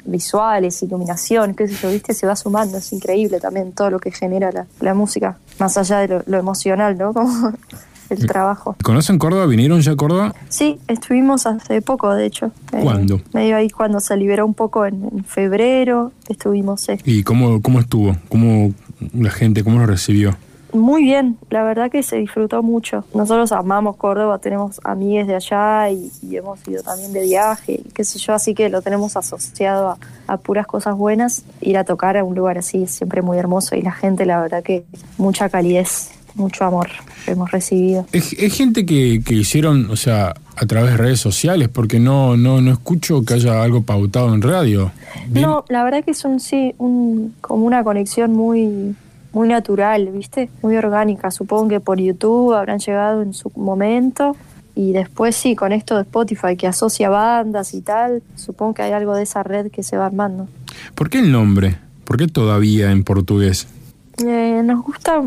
visuales, 0.05 0.83
iluminación, 0.83 1.55
qué 1.55 1.69
sé 1.69 1.75
yo, 1.75 1.91
viste, 1.91 2.15
se 2.15 2.27
va 2.27 2.37
sumando, 2.37 2.79
es 2.79 2.93
increíble 2.93 3.41
también 3.41 3.73
todo 3.73 3.91
lo 3.91 3.99
que 3.99 4.11
genera 4.11 4.51
la, 4.53 4.67
la 4.81 4.95
música, 4.95 5.39
más 5.59 5.77
allá 5.77 5.99
de 6.01 6.09
lo, 6.09 6.23
lo 6.27 6.39
emocional, 6.39 6.97
¿no? 6.99 7.13
Como 7.15 7.53
el 8.11 8.27
trabajo. 8.27 8.77
¿Conocen 8.83 9.19
Córdoba? 9.19 9.47
¿Vinieron 9.47 9.81
ya 9.81 9.93
a 9.93 9.97
Córdoba? 9.97 10.35
Sí, 10.49 10.79
estuvimos 10.87 11.47
hace 11.47 11.81
poco, 11.83 12.15
de 12.15 12.27
hecho. 12.27 12.47
Eh, 12.73 12.81
¿Cuándo? 12.83 13.21
medio 13.33 13.57
ahí 13.57 13.71
cuando 13.71 14.01
se 14.01 14.17
liberó 14.17 14.45
un 14.45 14.55
poco 14.55 14.87
en, 14.87 15.05
en 15.05 15.25
febrero, 15.25 16.13
estuvimos, 16.29 16.83
sí. 16.83 16.95
¿Y 17.05 17.23
cómo, 17.23 17.63
cómo 17.63 17.81
estuvo? 17.81 18.17
¿Cómo 18.29 18.73
la 19.15 19.31
gente, 19.31 19.65
cómo 19.65 19.79
lo 19.79 19.87
recibió? 19.87 20.37
Muy 20.73 21.03
bien, 21.05 21.37
la 21.51 21.63
verdad 21.65 21.91
que 21.91 22.03
se 22.03 22.17
disfrutó 22.17 22.63
mucho. 22.63 23.05
Nosotros 23.15 23.53
amamos 23.53 23.97
Córdoba, 23.97 24.39
tenemos 24.39 24.81
amigues 24.85 25.27
de 25.27 25.35
allá 25.35 25.91
y, 25.91 26.11
y 26.23 26.37
hemos 26.37 26.67
ido 26.67 26.83
también 26.83 27.13
de 27.13 27.23
viaje, 27.25 27.83
y 27.85 27.91
qué 27.91 28.05
sé 28.05 28.19
yo, 28.19 28.33
así 28.33 28.55
que 28.55 28.69
lo 28.71 28.81
tenemos 28.81 29.17
asociado 29.17 29.91
a, 29.91 29.99
a 30.33 30.37
puras 30.39 30.67
cosas 30.67 30.97
buenas. 30.97 31.45
Ir 31.61 31.77
a 31.77 31.85
tocar 31.85 32.17
a 32.17 32.25
un 32.25 32.35
lugar 32.35 32.57
así 32.59 32.85
es 32.85 32.91
siempre 32.93 33.21
muy 33.23 33.37
hermoso 33.39 33.77
y 33.77 33.83
la 33.83 33.93
gente, 33.93 34.25
la 34.25 34.41
verdad 34.41 34.63
que 34.63 34.85
mucha 35.19 35.49
calidez, 35.51 36.11
mucho 36.35 36.65
amor 36.65 36.89
hemos 37.27 37.51
recibido. 37.51 38.07
Es, 38.13 38.33
es 38.33 38.55
gente 38.57 38.87
que, 38.87 39.23
que 39.25 39.35
hicieron, 39.35 39.91
o 39.91 39.97
sea, 39.97 40.35
a 40.57 40.67
través 40.67 40.93
de 40.93 40.97
redes 40.97 41.21
sociales, 41.21 41.69
porque 41.69 42.01
no, 42.01 42.37
no, 42.39 42.63
no 42.63 42.73
escucho 42.73 43.23
que 43.25 43.35
haya 43.35 43.63
algo 43.63 43.83
pautado 43.83 44.33
en 44.35 44.41
radio. 44.41 44.91
Bien- 45.29 45.47
No, 45.47 45.65
la 45.69 45.85
verdad 45.85 46.03
que 46.03 46.13
es 46.13 46.25
un 46.25 46.41
sí, 46.41 46.75
un, 46.79 47.35
como 47.43 47.67
una 47.67 47.85
conexión 47.85 48.33
muy 48.33 48.95
muy 49.33 49.49
natural, 49.49 50.09
¿viste? 50.09 50.51
Muy 50.63 50.77
orgánica. 50.77 51.31
Supongo 51.31 51.69
que 51.69 51.81
por 51.81 51.99
YouTube 51.99 52.55
habrán 52.55 52.79
llegado 52.79 53.23
en 53.23 53.35
su 53.35 53.51
momento 53.57 54.37
y 54.75 54.93
después 54.93 55.37
sí, 55.37 55.55
con 55.55 55.73
esto 55.73 55.97
de 55.97 56.03
Spotify 56.03 56.57
que 56.57 56.67
asocia 56.67 57.11
bandas 57.11 57.75
y 57.75 57.83
tal, 57.83 58.23
supongo 58.37 58.75
que 58.75 58.83
hay 58.83 58.93
algo 58.93 59.15
de 59.15 59.25
esa 59.25 59.43
red 59.43 59.71
que 59.71 59.83
se 59.83 59.97
va 59.97 60.07
armando. 60.07 60.49
¿Por 60.95 61.11
qué 61.11 61.19
el 61.19 61.31
nombre? 61.31 61.77
¿Por 62.05 62.17
qué 62.17 62.27
todavía 62.27 62.91
en 62.91 63.05
portugués? 63.05 63.69
Eh, 64.19 64.63
nos 64.65 64.83
gusta 64.83 65.23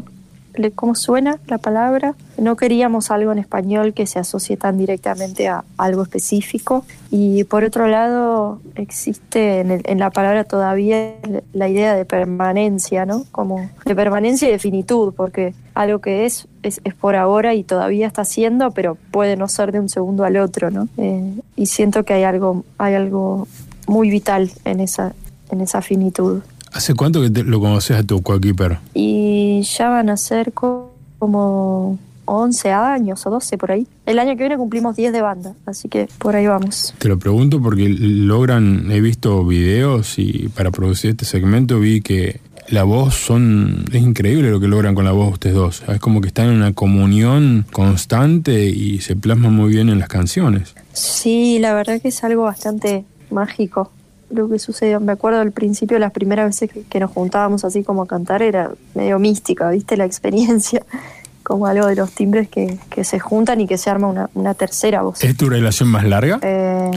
cómo 0.74 0.96
suena 0.96 1.40
la 1.48 1.58
palabra. 1.58 2.16
No 2.38 2.56
queríamos 2.56 3.12
algo 3.12 3.32
en 3.32 3.40
español 3.40 3.94
que 3.94 4.08
se 4.08 4.20
asocie 4.20 4.58
tan 4.58 4.78
directamente 4.78 5.48
a 5.48 5.64
algo 5.78 6.04
específico. 6.04 6.86
Y 7.12 7.44
por 7.46 7.64
otro 7.64 7.88
lado, 7.88 8.60
existe 8.76 9.62
en, 9.62 10.00
la 10.00 10.10
palabra 10.10 10.44
todavía 10.44 11.14
la 11.54 11.70
idea 11.70 11.96
de 11.96 12.06
permanencia, 12.06 13.06
¿no? 13.06 13.24
Como 13.32 13.70
de 13.86 13.96
permanencia 13.96 14.48
y 14.48 14.52
de 14.52 14.60
finitud, 14.60 15.14
porque 15.16 15.54
algo 15.74 16.00
que 16.00 16.26
es, 16.26 16.48
es, 16.64 16.82
es 16.84 16.94
por 16.94 17.16
ahora 17.16 17.54
y 17.54 17.64
todavía 17.64 18.08
está 18.08 18.26
siendo, 18.26 18.72
pero 18.72 18.98
puede 19.12 19.38
no 19.38 19.48
ser 19.48 19.72
de 19.72 19.80
un 19.80 19.90
segundo 19.90 20.24
al 20.24 20.38
otro, 20.38 20.72
¿no? 20.72 20.88
Eh, 20.98 21.34
y 21.56 21.66
siento 21.68 22.04
que 22.04 22.14
hay 22.14 22.24
algo, 22.24 22.64
hay 22.78 22.96
algo 22.96 23.48
muy 23.88 24.10
vital 24.10 24.52
en 24.66 24.80
esa, 24.80 25.14
en 25.52 25.62
esa 25.62 25.82
finitud. 25.82 26.42
¿Hace 26.76 26.94
cuánto 26.94 27.22
que 27.22 27.30
te- 27.30 27.44
lo 27.44 27.60
conoces 27.62 27.98
a 27.98 28.04
tu 28.04 28.22
coequiper? 28.22 28.80
Y 28.94 29.62
ya 29.62 29.88
van 29.90 30.10
a 30.10 30.18
ser 30.18 30.52
co- 30.52 30.92
como 31.20 31.98
11 32.26 32.72
años 32.72 33.26
o 33.26 33.30
12 33.30 33.58
por 33.58 33.72
ahí. 33.72 33.88
El 34.06 34.20
año 34.20 34.32
que 34.32 34.40
viene 34.44 34.58
cumplimos 34.58 34.96
10 34.98 35.14
de 35.14 35.22
banda, 35.22 35.54
así 35.66 35.88
que 35.88 36.10
por 36.18 36.36
ahí 36.36 36.48
vamos. 36.48 36.94
Te 36.98 37.08
lo 37.08 37.18
pregunto 37.18 37.62
porque 37.62 37.88
logran, 37.88 38.92
he 38.92 39.00
visto 39.00 39.46
videos 39.46 40.20
y 40.20 40.50
para 40.50 40.70
producir 40.72 41.12
este 41.12 41.24
segmento 41.24 41.80
vi 41.80 42.02
que 42.02 42.42
la 42.68 42.84
voz 42.84 43.14
son, 43.16 43.86
es 43.94 44.02
increíble 44.02 44.50
lo 44.52 44.60
que 44.60 44.68
logran 44.68 44.96
con 44.96 45.06
la 45.06 45.12
voz 45.14 45.32
ustedes 45.34 45.56
dos. 45.56 45.84
Es 45.88 46.00
como 46.00 46.20
que 46.20 46.28
están 46.28 46.48
en 46.50 46.56
una 46.58 46.74
comunión 46.74 47.66
constante 47.72 48.66
y 48.66 49.00
se 49.00 49.16
plasma 49.16 49.50
muy 49.50 49.70
bien 49.70 49.88
en 49.90 50.00
las 50.00 50.10
canciones. 50.10 50.76
Sí, 50.92 51.60
la 51.60 51.74
verdad 51.74 52.02
que 52.02 52.10
es 52.10 52.24
algo 52.24 52.44
bastante 52.44 53.06
mágico 53.32 53.92
lo 54.30 54.50
que 54.50 54.60
sucedió. 54.60 55.00
Me 55.00 55.12
acuerdo 55.12 55.40
al 55.40 55.52
principio, 55.52 56.00
las 56.00 56.12
primeras 56.12 56.48
veces 56.48 56.72
que, 56.72 56.84
que 56.84 57.00
nos 57.00 57.12
juntábamos 57.12 57.64
así 57.66 57.84
como 57.84 58.04
a 58.04 58.08
cantar, 58.08 58.42
era 58.42 58.72
medio 58.94 59.20
mística, 59.20 59.70
¿viste? 59.70 59.98
La 59.98 60.06
experiencia, 60.06 60.84
como 61.44 61.68
algo 61.68 61.86
de 61.88 61.96
los 61.96 62.12
timbres 62.12 62.50
que, 62.50 62.78
que 62.90 63.04
se 63.04 63.20
juntan 63.20 63.62
y 63.62 63.68
que 63.68 63.78
se 63.78 63.90
arma 63.90 64.08
una, 64.08 64.30
una 64.34 64.54
tercera 64.56 65.04
voz. 65.04 65.24
¿Es 65.24 65.38
tu 65.38 65.48
relación 65.48 65.90
más 65.90 66.04
larga? 66.04 66.40
Eh, 66.42 66.92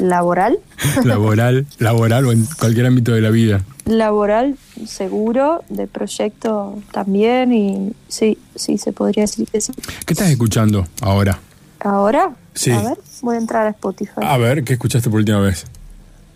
laboral. 0.00 0.58
laboral, 1.04 1.66
laboral 1.78 2.26
o 2.26 2.32
en 2.32 2.46
cualquier 2.58 2.86
ámbito 2.86 3.12
de 3.12 3.20
la 3.20 3.30
vida. 3.30 3.62
Laboral, 3.84 4.56
seguro, 4.86 5.64
de 5.68 5.86
proyecto 5.86 6.78
también, 6.92 7.52
y 7.52 7.92
sí, 8.08 8.38
sí, 8.54 8.78
se 8.78 8.92
podría 8.92 9.22
decir 9.22 9.48
que 9.48 9.60
sí. 9.60 9.72
¿Qué 10.06 10.14
estás 10.14 10.30
escuchando 10.30 10.86
ahora? 11.00 11.38
¿Ahora? 11.80 12.32
Sí. 12.54 12.70
A 12.70 12.82
ver, 12.82 12.98
voy 13.22 13.36
a 13.36 13.38
entrar 13.38 13.66
a 13.66 13.70
Spotify. 13.70 14.20
A 14.22 14.36
ver, 14.36 14.62
¿qué 14.62 14.74
escuchaste 14.74 15.10
por 15.10 15.18
última 15.20 15.40
vez? 15.40 15.64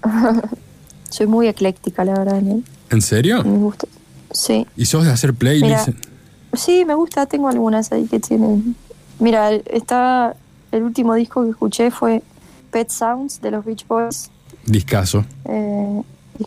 Soy 1.10 1.26
muy 1.26 1.46
ecléctica, 1.48 2.04
la 2.04 2.14
verdad, 2.14 2.34
Daniel. 2.34 2.64
¿En 2.90 3.00
serio? 3.02 3.42
Me 3.44 3.56
gusta. 3.58 3.86
Sí. 4.32 4.66
¿Y 4.76 4.86
sos 4.86 5.04
de 5.04 5.12
hacer 5.12 5.34
playlists? 5.34 5.88
Mira. 5.88 5.98
Sí, 6.54 6.84
me 6.84 6.94
gusta, 6.94 7.26
tengo 7.26 7.48
algunas 7.48 7.92
ahí 7.92 8.06
que 8.06 8.18
tienen. 8.20 8.76
Mira, 9.18 9.52
está. 9.52 10.34
El 10.72 10.82
último 10.82 11.14
disco 11.14 11.42
que 11.44 11.50
escuché 11.50 11.90
fue 11.90 12.22
Pet 12.70 12.90
Sounds 12.90 13.40
de 13.40 13.50
los 13.52 13.64
Beach 13.64 13.86
Boys. 13.86 14.30
Discaso. 14.66 15.24
Eh, 15.44 16.02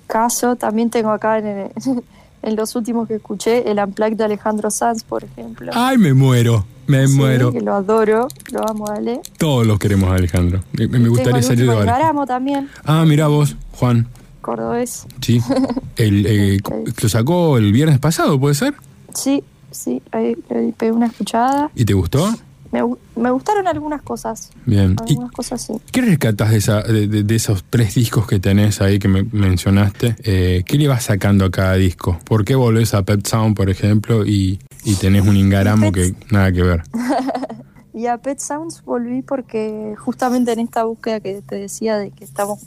Caso, 0.05 0.55
también 0.55 0.89
tengo 0.91 1.10
acá 1.10 1.39
en, 1.39 1.47
el- 1.47 1.72
en 2.43 2.55
los 2.55 2.76
últimos 2.76 3.07
que 3.07 3.16
escuché 3.16 3.72
el 3.72 3.80
Unplugged 3.80 4.18
de 4.18 4.24
Alejandro 4.26 4.70
Sanz, 4.70 5.03
por 5.03 5.24
ejemplo. 5.24 5.72
Ay, 5.74 5.97
me 5.97 6.14
muero, 6.14 6.66
me 6.90 7.08
Sí, 7.08 7.16
muero. 7.16 7.52
lo 7.62 7.74
adoro, 7.76 8.28
lo 8.52 8.68
amo, 8.70 8.88
Ale. 8.88 9.22
Todos 9.38 9.66
los 9.66 9.80
queremos 9.80 10.10
a 10.12 10.16
Alejandro. 10.16 10.62
Me, 10.74 11.08
gustaría 11.08 11.42
salir 11.42 11.70
de. 11.70 11.86
Garamo 11.86 12.26
también, 12.26 12.68
Ah, 12.84 13.06
mira 13.06 13.28
vos, 13.28 13.56
Juan. 13.74 14.08
cordobés. 14.42 15.06
Sí. 15.22 15.40
El, 15.96 16.26
eh, 16.26 16.60
Lo 17.02 17.10
sacó 17.10 17.58
el 17.58 17.72
viernes 17.72 18.00
pasado, 18.00 18.40
¿puede 18.40 18.56
ser? 18.56 18.74
Sí, 19.14 19.44
sí, 19.72 20.02
ahí 20.12 20.36
le 20.50 20.74
pegué 20.78 20.92
una 20.92 21.08
escuchada. 21.08 21.70
¿Y 21.76 21.86
te 21.86 21.94
gustó? 21.94 22.34
Me, 22.72 22.82
me 23.16 23.32
gustaron 23.32 23.68
algunas 23.68 24.02
cosas. 24.04 24.52
Bien. 24.66 24.96
¿Y 25.08 25.12
Algunas 25.14 25.32
cosas 25.32 25.60
sí. 25.62 25.74
qué 25.92 26.02
rescatas 26.02 26.52
de, 26.52 26.58
esa, 26.58 26.82
de, 26.84 27.08
de- 27.08 27.24
de 27.24 27.36
esos 27.36 27.64
tres 27.68 27.96
discos 27.96 28.28
que 28.28 28.40
tenés 28.40 28.80
ahí 28.80 29.00
que 29.00 29.08
me 29.08 29.24
mencionaste? 29.24 30.16
Eh, 30.24 30.64
¿Qué 30.68 30.78
le 30.78 30.88
vas 30.88 31.04
sacando 31.06 31.46
a 31.46 31.50
cada 31.52 31.74
disco? 31.74 32.20
¿Por 32.26 32.46
qué 32.46 32.54
volvés 32.56 32.94
a 32.94 33.02
Pet 33.04 33.26
Sound, 33.26 33.56
por 33.56 33.70
ejemplo, 33.72 34.24
y, 34.26 34.60
y 34.84 34.96
tenés 34.96 35.28
un 35.28 35.36
Ingaramo 35.36 35.92
que 35.92 36.14
nada 36.32 36.52
que 36.52 36.64
ver? 36.64 36.84
Y 37.92 38.08
a 38.08 38.18
Pet 38.18 38.40
Sounds 38.40 38.84
volví 38.86 39.24
porque 39.24 39.94
justamente 39.98 40.54
en 40.54 40.60
esta 40.60 40.86
búsqueda 40.86 41.20
que 41.20 41.42
te 41.42 41.56
decía 41.56 41.98
de 41.98 42.12
que 42.12 42.24
estamos 42.24 42.60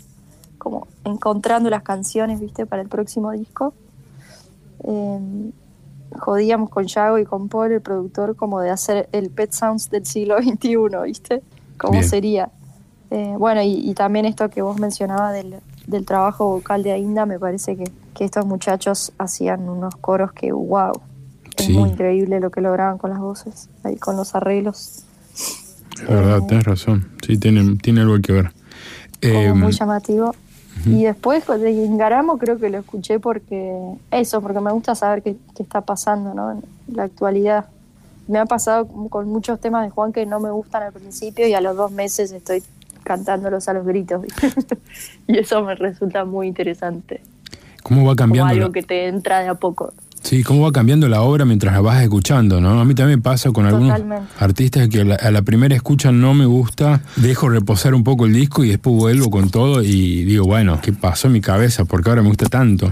como 0.58 0.86
encontrando 1.04 1.70
las 1.70 1.82
canciones, 1.82 2.38
viste, 2.38 2.66
para 2.66 2.82
el 2.82 2.88
próximo 2.88 3.30
disco, 3.30 3.72
eh, 4.84 5.50
jodíamos 6.18 6.70
con 6.70 6.86
Yago 6.86 7.18
y 7.18 7.24
con 7.24 7.48
Paul, 7.48 7.72
el 7.72 7.80
productor, 7.80 8.36
como 8.36 8.60
de 8.60 8.70
hacer 8.70 9.08
el 9.12 9.30
Pet 9.30 9.52
Sounds 9.52 9.90
del 9.90 10.04
siglo 10.04 10.36
XXI, 10.42 10.76
viste, 11.04 11.42
cómo 11.78 11.92
Bien. 11.92 12.04
sería. 12.08 12.50
Eh, 13.10 13.34
bueno, 13.38 13.62
y, 13.62 13.88
y 13.88 13.94
también 13.94 14.26
esto 14.26 14.50
que 14.50 14.60
vos 14.60 14.78
mencionabas 14.78 15.32
del, 15.32 15.56
del 15.86 16.04
trabajo 16.04 16.46
vocal 16.46 16.82
de 16.82 16.92
Ainda, 16.92 17.26
me 17.26 17.38
parece 17.38 17.76
que, 17.76 17.84
que 18.14 18.24
estos 18.24 18.44
muchachos 18.44 19.12
hacían 19.18 19.68
unos 19.68 19.96
coros 19.96 20.32
que, 20.32 20.52
wow, 20.52 20.92
es 21.62 21.70
muy 21.70 21.90
increíble 21.90 22.40
lo 22.40 22.50
que 22.50 22.60
lograban 22.60 22.98
con 22.98 23.10
las 23.10 23.18
voces, 23.20 23.68
ahí 23.84 23.96
con 23.96 24.16
los 24.16 24.34
arreglos. 24.34 25.04
La 26.08 26.14
verdad, 26.14 26.42
tenés 26.46 26.64
razón. 26.64 27.08
Sí, 27.26 27.36
tiene, 27.38 27.76
tiene 27.76 28.00
algo 28.00 28.18
que 28.20 28.32
ver. 28.32 28.52
como 29.20 29.40
Eh, 29.40 29.52
muy 29.54 29.72
llamativo. 29.72 30.34
Y 30.86 31.04
después 31.04 31.46
de 31.46 31.70
Ingaramo 31.70 32.38
creo 32.38 32.58
que 32.58 32.70
lo 32.70 32.78
escuché 32.78 33.20
porque 33.20 33.78
eso, 34.10 34.40
porque 34.40 34.58
me 34.60 34.72
gusta 34.72 34.94
saber 34.94 35.22
qué, 35.22 35.36
qué 35.54 35.62
está 35.62 35.82
pasando 35.82 36.32
¿no? 36.34 36.50
en 36.52 36.62
la 36.88 37.04
actualidad. 37.04 37.66
Me 38.26 38.38
ha 38.38 38.46
pasado 38.46 38.86
con 38.86 39.28
muchos 39.28 39.60
temas 39.60 39.84
de 39.84 39.90
Juan 39.90 40.12
que 40.12 40.24
no 40.26 40.40
me 40.40 40.50
gustan 40.50 40.82
al 40.84 40.92
principio 40.92 41.46
y 41.46 41.52
a 41.54 41.60
los 41.60 41.76
dos 41.76 41.92
meses 41.92 42.32
estoy 42.32 42.62
cantándolos 43.04 43.68
a 43.68 43.74
los 43.74 43.84
gritos. 43.86 44.24
y 45.26 45.38
eso 45.38 45.62
me 45.62 45.74
resulta 45.74 46.24
muy 46.24 46.48
interesante. 46.48 47.20
¿Cómo 47.82 48.00
va 48.00 48.06
Como 48.06 48.16
cambiando? 48.16 48.52
algo 48.54 48.66
la- 48.68 48.72
que 48.72 48.82
te 48.82 49.06
entra 49.08 49.40
de 49.40 49.48
a 49.48 49.54
poco. 49.54 49.92
Sí, 50.22 50.42
cómo 50.44 50.62
va 50.62 50.72
cambiando 50.72 51.08
la 51.08 51.22
obra 51.22 51.44
mientras 51.44 51.72
la 51.74 51.80
vas 51.80 52.00
escuchando, 52.02 52.60
¿no? 52.60 52.80
A 52.80 52.84
mí 52.84 52.94
también 52.94 53.20
pasa 53.22 53.50
con 53.50 53.66
algunos 53.66 53.88
Totalmente. 53.88 54.28
artistas 54.38 54.88
que 54.88 55.00
a 55.00 55.04
la, 55.04 55.14
a 55.16 55.30
la 55.32 55.42
primera 55.42 55.74
escucha 55.74 56.12
no 56.12 56.32
me 56.32 56.46
gusta, 56.46 57.00
dejo 57.16 57.48
reposar 57.48 57.92
un 57.94 58.04
poco 58.04 58.26
el 58.26 58.32
disco 58.32 58.62
y 58.64 58.68
después 58.70 58.94
vuelvo 58.96 59.30
con 59.30 59.50
todo 59.50 59.82
y 59.82 60.24
digo, 60.24 60.44
bueno, 60.44 60.78
¿qué 60.80 60.92
pasó 60.92 61.26
en 61.26 61.32
mi 61.34 61.40
cabeza? 61.40 61.84
Porque 61.84 62.08
ahora 62.10 62.22
me 62.22 62.28
gusta 62.28 62.46
tanto. 62.46 62.90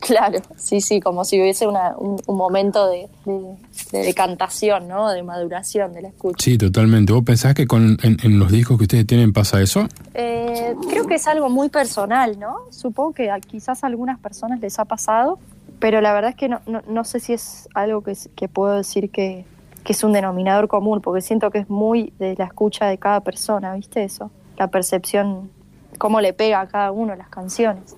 Claro, 0.00 0.40
sí, 0.56 0.80
sí, 0.80 1.00
como 1.00 1.24
si 1.24 1.40
hubiese 1.40 1.66
una- 1.66 1.94
un, 1.98 2.16
un 2.26 2.36
momento 2.36 2.88
de, 2.88 3.08
de- 3.26 3.56
de 3.92 3.98
decantación, 4.04 4.88
¿no? 4.88 5.10
De 5.10 5.22
maduración 5.22 5.92
de 5.92 6.00
la 6.02 6.08
escucha. 6.08 6.36
Sí, 6.42 6.56
totalmente. 6.56 7.12
¿Vos 7.12 7.22
pensás 7.24 7.54
que 7.54 7.66
con, 7.66 7.98
en, 8.02 8.16
en 8.22 8.38
los 8.38 8.50
discos 8.50 8.78
que 8.78 8.84
ustedes 8.84 9.06
tienen 9.06 9.32
pasa 9.34 9.60
eso? 9.60 9.86
Eh, 10.14 10.74
creo 10.88 11.06
que 11.06 11.16
es 11.16 11.26
algo 11.26 11.50
muy 11.50 11.68
personal, 11.68 12.38
¿no? 12.38 12.56
Supongo 12.70 13.12
que 13.12 13.30
a 13.30 13.38
quizás 13.40 13.84
a 13.84 13.86
algunas 13.86 14.18
personas 14.18 14.60
les 14.60 14.78
ha 14.78 14.86
pasado, 14.86 15.38
pero 15.82 16.00
la 16.00 16.12
verdad 16.12 16.30
es 16.30 16.36
que 16.36 16.48
no, 16.48 16.60
no, 16.66 16.80
no 16.86 17.02
sé 17.02 17.18
si 17.18 17.32
es 17.32 17.68
algo 17.74 18.04
que, 18.04 18.48
puedo 18.48 18.76
decir 18.76 19.10
que, 19.10 19.44
que 19.82 19.94
es 19.94 20.04
un 20.04 20.12
denominador 20.12 20.68
común, 20.68 21.00
porque 21.00 21.22
siento 21.22 21.50
que 21.50 21.58
es 21.58 21.68
muy 21.68 22.12
de 22.20 22.36
la 22.36 22.44
escucha 22.44 22.86
de 22.86 22.98
cada 22.98 23.18
persona, 23.18 23.74
¿viste 23.74 24.04
eso? 24.04 24.30
La 24.58 24.68
percepción, 24.68 25.50
cómo 25.98 26.20
le 26.20 26.34
pega 26.34 26.60
a 26.60 26.68
cada 26.68 26.92
uno 26.92 27.16
las 27.16 27.28
canciones. 27.28 27.96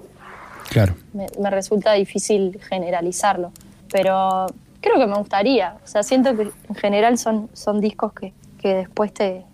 Claro. 0.70 0.94
Me, 1.12 1.26
me 1.38 1.50
resulta 1.50 1.92
difícil 1.92 2.58
generalizarlo, 2.70 3.52
pero 3.92 4.46
creo 4.80 4.98
que 4.98 5.06
me 5.06 5.18
gustaría. 5.18 5.76
O 5.84 5.86
sea, 5.86 6.02
siento 6.02 6.34
que 6.34 6.50
en 6.70 6.74
general 6.76 7.18
son, 7.18 7.50
son 7.52 7.82
discos 7.82 8.14
que, 8.14 8.32
que 8.62 8.76
después 8.76 9.12
te, 9.12 9.44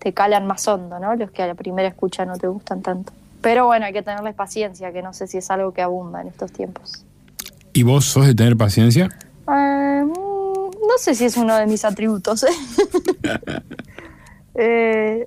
te 0.00 0.12
calan 0.12 0.46
más 0.46 0.68
hondo, 0.68 0.98
¿no? 0.98 1.16
Los 1.16 1.30
que 1.30 1.42
a 1.42 1.46
la 1.46 1.54
primera 1.54 1.88
escucha 1.88 2.26
no 2.26 2.36
te 2.36 2.46
gustan 2.46 2.82
tanto. 2.82 3.14
Pero 3.40 3.64
bueno, 3.64 3.86
hay 3.86 3.94
que 3.94 4.02
tenerles 4.02 4.34
paciencia, 4.34 4.92
que 4.92 5.00
no 5.00 5.14
sé 5.14 5.26
si 5.26 5.38
es 5.38 5.50
algo 5.50 5.72
que 5.72 5.80
abunda 5.80 6.20
en 6.20 6.28
estos 6.28 6.52
tiempos. 6.52 7.06
¿Y 7.80 7.82
vos 7.82 8.04
sos 8.04 8.26
de 8.26 8.34
tener 8.34 8.58
paciencia? 8.58 9.08
Eh, 9.48 10.04
mm, 10.04 10.12
no 10.12 10.98
sé 10.98 11.14
si 11.14 11.24
es 11.24 11.38
uno 11.38 11.56
de 11.56 11.66
mis 11.66 11.86
atributos. 11.86 12.42
¿eh? 12.42 12.48
Eh, 14.62 15.26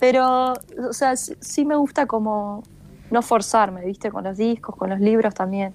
pero, 0.00 0.54
o 0.54 0.92
sea, 0.92 1.14
sí, 1.14 1.34
sí 1.38 1.64
me 1.64 1.76
gusta 1.76 2.06
como 2.06 2.64
no 3.12 3.22
forzarme, 3.22 3.84
¿viste? 3.84 4.10
Con 4.10 4.24
los 4.24 4.36
discos, 4.36 4.74
con 4.74 4.90
los 4.90 4.98
libros 4.98 5.34
también. 5.34 5.72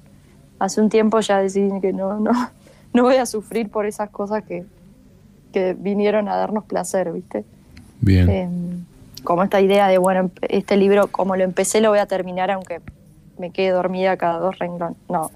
Hace 0.58 0.82
un 0.82 0.90
tiempo 0.90 1.22
ya 1.22 1.38
decidí 1.38 1.80
que 1.80 1.94
no, 1.94 2.20
no, 2.20 2.32
no 2.94 3.04
voy 3.04 3.16
a 3.16 3.26
sufrir 3.26 3.70
por 3.70 3.86
esas 3.86 4.10
cosas 4.10 4.44
que, 4.44 4.66
que 5.54 5.76
vinieron 5.76 6.28
a 6.28 6.36
darnos 6.36 6.66
placer, 6.66 7.14
¿viste? 7.14 7.46
Bien. 8.02 8.86
Como 9.24 9.44
esta 9.44 9.62
idea 9.62 9.88
de, 9.88 10.00
bueno, 10.00 10.32
este 10.42 10.76
libro, 10.76 11.08
como 11.08 11.38
lo 11.38 11.46
empecé, 11.46 11.80
lo 11.80 11.92
voy 11.92 12.00
a 12.00 12.08
terminar 12.08 12.52
aunque 12.52 12.82
me 13.38 13.52
quede 13.52 13.70
dormida 13.70 14.18
cada 14.18 14.40
dos 14.40 14.60
renglones. 14.60 14.98
No, 15.08 15.32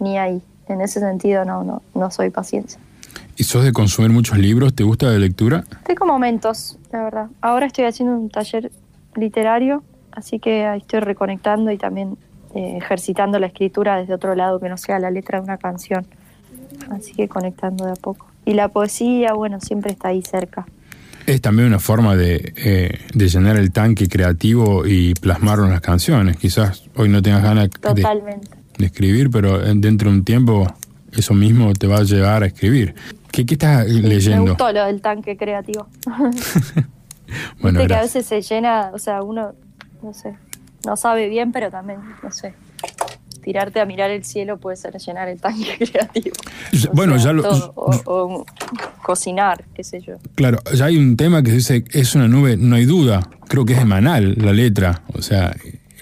ni 0.00 0.18
ahí. 0.18 0.42
En 0.68 0.80
ese 0.80 1.00
sentido, 1.00 1.44
no, 1.44 1.62
no, 1.62 1.82
no 1.94 2.10
soy 2.10 2.30
paciencia. 2.30 2.80
¿Y 3.36 3.44
sos 3.44 3.64
de 3.64 3.72
consumir 3.72 4.10
muchos 4.10 4.38
libros? 4.38 4.74
¿Te 4.74 4.82
gusta 4.82 5.06
la 5.06 5.18
lectura? 5.18 5.64
Tengo 5.84 6.06
momentos, 6.06 6.78
la 6.90 7.04
verdad. 7.04 7.26
Ahora 7.40 7.66
estoy 7.66 7.84
haciendo 7.84 8.16
un 8.16 8.30
taller 8.30 8.72
literario, 9.14 9.82
así 10.12 10.38
que 10.38 10.66
ahí 10.66 10.78
estoy 10.78 11.00
reconectando 11.00 11.70
y 11.70 11.78
también 11.78 12.16
eh, 12.54 12.78
ejercitando 12.78 13.38
la 13.38 13.48
escritura 13.48 13.98
desde 13.98 14.14
otro 14.14 14.34
lado 14.34 14.58
que 14.58 14.68
no 14.68 14.78
sea 14.78 14.98
la 14.98 15.10
letra 15.10 15.38
de 15.38 15.44
una 15.44 15.58
canción. 15.58 16.06
Así 16.90 17.12
que 17.12 17.28
conectando 17.28 17.84
de 17.84 17.92
a 17.92 17.96
poco. 17.96 18.26
Y 18.44 18.54
la 18.54 18.68
poesía, 18.68 19.34
bueno, 19.34 19.60
siempre 19.60 19.92
está 19.92 20.08
ahí 20.08 20.22
cerca. 20.22 20.66
Es 21.26 21.40
también 21.40 21.68
una 21.68 21.80
forma 21.80 22.14
de, 22.14 22.54
eh, 22.56 23.00
de 23.12 23.28
llenar 23.28 23.56
el 23.56 23.72
tanque 23.72 24.08
creativo 24.08 24.86
y 24.86 25.12
plasmarlo 25.14 25.64
en 25.64 25.72
las 25.72 25.80
canciones. 25.80 26.36
Quizás 26.36 26.84
hoy 26.94 27.08
no 27.08 27.20
tengas 27.20 27.42
ganas 27.42 27.68
de. 27.94 28.38
De 28.78 28.86
escribir, 28.86 29.30
pero 29.30 29.64
eh, 29.64 29.72
dentro 29.76 30.10
de 30.10 30.16
un 30.16 30.24
tiempo 30.24 30.66
eso 31.12 31.34
mismo 31.34 31.72
te 31.72 31.86
va 31.86 31.98
a 31.98 32.02
llevar 32.02 32.42
a 32.42 32.46
escribir. 32.46 32.94
¿Qué, 33.30 33.46
qué 33.46 33.54
estás 33.54 33.86
Me 33.86 34.00
leyendo? 34.02 34.52
gustó 34.52 34.72
lo 34.72 34.84
del 34.86 35.00
tanque 35.00 35.36
creativo. 35.36 35.88
Bueno, 37.60 37.84
que 37.84 37.92
a 37.92 38.02
veces 38.02 38.24
se 38.24 38.40
llena, 38.40 38.90
o 38.94 39.00
sea, 39.00 39.20
uno, 39.22 39.52
no 40.00 40.14
sé, 40.14 40.36
no 40.86 40.96
sabe 40.96 41.28
bien, 41.28 41.50
pero 41.50 41.72
también, 41.72 41.98
no 42.22 42.30
sé, 42.30 42.54
tirarte 43.42 43.80
a 43.80 43.84
mirar 43.84 44.10
el 44.10 44.24
cielo 44.24 44.58
puede 44.58 44.76
ser 44.76 44.96
llenar 44.98 45.28
el 45.28 45.40
tanque 45.40 45.76
creativo. 45.90 46.36
O 46.88 46.94
bueno, 46.94 47.14
sea, 47.14 47.24
ya 47.24 47.32
lo, 47.32 47.42
todo, 47.42 47.72
o, 47.74 47.90
o 48.06 48.46
cocinar, 49.02 49.64
qué 49.74 49.82
sé 49.82 50.00
yo. 50.00 50.18
Claro, 50.36 50.58
ya 50.72 50.84
hay 50.84 50.96
un 50.96 51.16
tema 51.16 51.42
que 51.42 51.50
dice 51.50 51.84
es 51.90 52.14
una 52.14 52.28
nube, 52.28 52.56
no 52.56 52.76
hay 52.76 52.84
duda. 52.84 53.28
Creo 53.48 53.64
que 53.64 53.72
es 53.72 53.80
de 53.80 53.84
Manal 53.84 54.34
la 54.36 54.52
letra. 54.52 55.02
O 55.12 55.22
sea, 55.22 55.54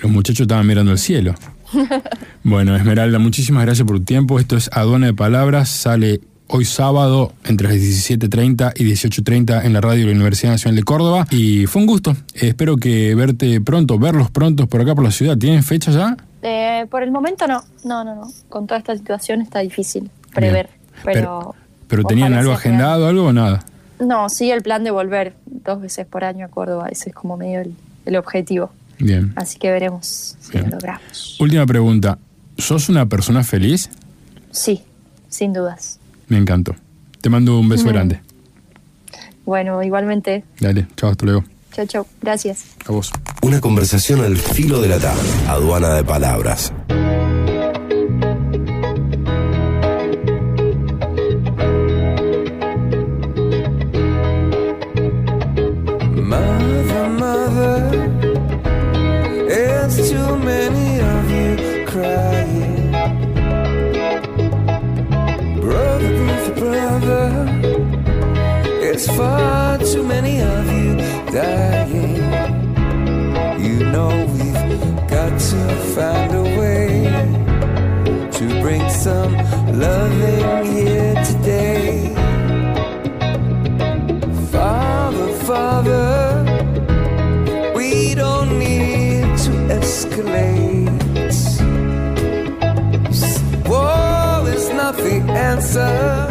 los 0.03 0.11
muchachos 0.11 0.43
estaban 0.43 0.66
mirando 0.66 0.93
el 0.93 0.99
cielo. 0.99 1.35
Bueno, 2.43 2.77
Esmeralda, 2.77 3.18
muchísimas 3.18 3.64
gracias 3.64 3.87
por 3.87 3.99
tu 3.99 4.05
tiempo. 4.05 4.39
Esto 4.39 4.57
es 4.57 4.70
Aduana 4.72 5.07
de 5.07 5.14
Palabras. 5.14 5.68
Sale 5.68 6.20
hoy 6.49 6.64
sábado 6.64 7.33
entre 7.45 7.68
las 7.68 7.77
17.30 7.77 8.72
y 8.77 8.85
18.30 8.85 9.64
en 9.64 9.72
la 9.72 9.81
radio 9.81 10.01
de 10.01 10.07
la 10.07 10.12
Universidad 10.12 10.53
Nacional 10.53 10.77
de 10.77 10.83
Córdoba. 10.83 11.27
Y 11.31 11.66
fue 11.66 11.83
un 11.83 11.87
gusto. 11.87 12.14
Espero 12.35 12.77
que 12.77 13.14
verte 13.14 13.61
pronto, 13.61 13.99
verlos 13.99 14.31
pronto 14.31 14.66
por 14.66 14.81
acá 14.81 14.95
por 14.95 15.05
la 15.05 15.11
ciudad. 15.11 15.37
¿Tienen 15.39 15.62
fecha 15.62 15.91
ya? 15.91 16.16
Eh, 16.43 16.87
por 16.91 17.03
el 17.03 17.11
momento 17.11 17.47
no, 17.47 17.62
no, 17.85 18.05
no, 18.05 18.14
no. 18.14 18.31
Con 18.49 18.66
toda 18.66 18.79
esta 18.79 18.97
situación 18.97 19.41
está 19.41 19.61
difícil 19.61 20.11
prever, 20.35 20.68
pero... 21.03 21.55
¿Pero 21.89 22.03
tenían 22.05 22.33
algo 22.33 22.53
agendado, 22.53 23.07
algo 23.07 23.27
o 23.27 23.33
nada? 23.33 23.64
No, 24.01 24.29
sí, 24.29 24.51
el 24.51 24.62
plan 24.62 24.85
de 24.85 24.91
volver 24.91 25.35
dos 25.47 25.81
veces 25.81 26.07
por 26.07 26.25
año 26.25 26.47
a 26.47 26.49
Córdoba, 26.49 26.89
ese 26.91 27.11
es 27.11 27.14
como 27.14 27.37
medio 27.37 27.61
el, 27.61 27.75
el 28.05 28.16
objetivo. 28.16 28.72
Bien. 28.99 29.33
Así 29.37 29.59
que 29.59 29.71
veremos 29.71 30.37
si 30.41 30.53
Bien. 30.53 30.65
lo 30.65 30.77
logramos. 30.77 31.37
Última 31.41 31.67
pregunta. 31.67 32.19
¿Sos 32.59 32.89
una 32.89 33.07
persona 33.07 33.43
feliz? 33.43 33.91
Sí, 34.53 34.83
sin 35.29 35.53
dudas. 35.53 35.99
Me 36.29 36.39
encantó. 36.39 36.75
Te 37.21 37.29
mando 37.31 37.59
un 37.59 37.69
beso 37.69 37.85
Ujú. 37.85 37.93
grande. 37.93 38.21
Bueno, 39.45 39.83
igualmente. 39.83 40.45
Dale, 40.61 40.87
chao, 40.97 41.11
hasta 41.11 41.25
luego. 41.25 41.45
Chau, 41.73 41.87
chau. 41.87 42.07
Gracias. 42.23 42.65
A 42.87 42.93
vos. 42.93 43.11
Una 43.43 43.61
conversación 43.61 44.21
al 44.21 44.37
filo 44.37 44.81
de 44.81 44.89
la 44.89 44.99
tarde. 44.99 45.21
Aduana 45.49 45.95
de 45.95 46.05
palabras. 46.05 46.73
It's 68.95 69.09
far 69.09 69.77
too 69.79 70.05
many 70.05 70.41
of 70.41 70.67
you 70.71 70.95
dying. 71.33 72.15
You 73.61 73.77
know 73.93 74.11
we've 74.35 75.09
got 75.09 75.33
to 75.51 75.61
find 75.97 76.31
a 76.33 76.45
way 76.61 76.87
to 78.39 78.45
bring 78.63 78.89
some 78.89 79.33
loving 79.77 80.73
here 80.77 81.15
today. 81.25 82.15
Father, 84.53 85.29
Father, 85.49 86.45
we 87.75 88.15
don't 88.15 88.61
need 88.61 89.27
to 89.47 89.53
escalate. 89.75 90.87
War 93.69 94.49
is 94.55 94.69
not 94.71 94.95
the 94.97 95.19
answer, 95.51 96.29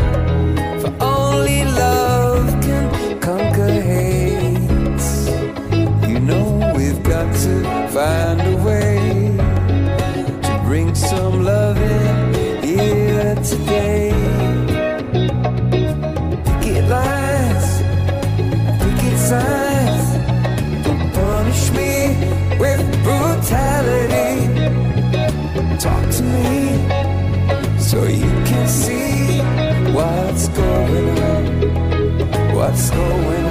going 32.92 33.43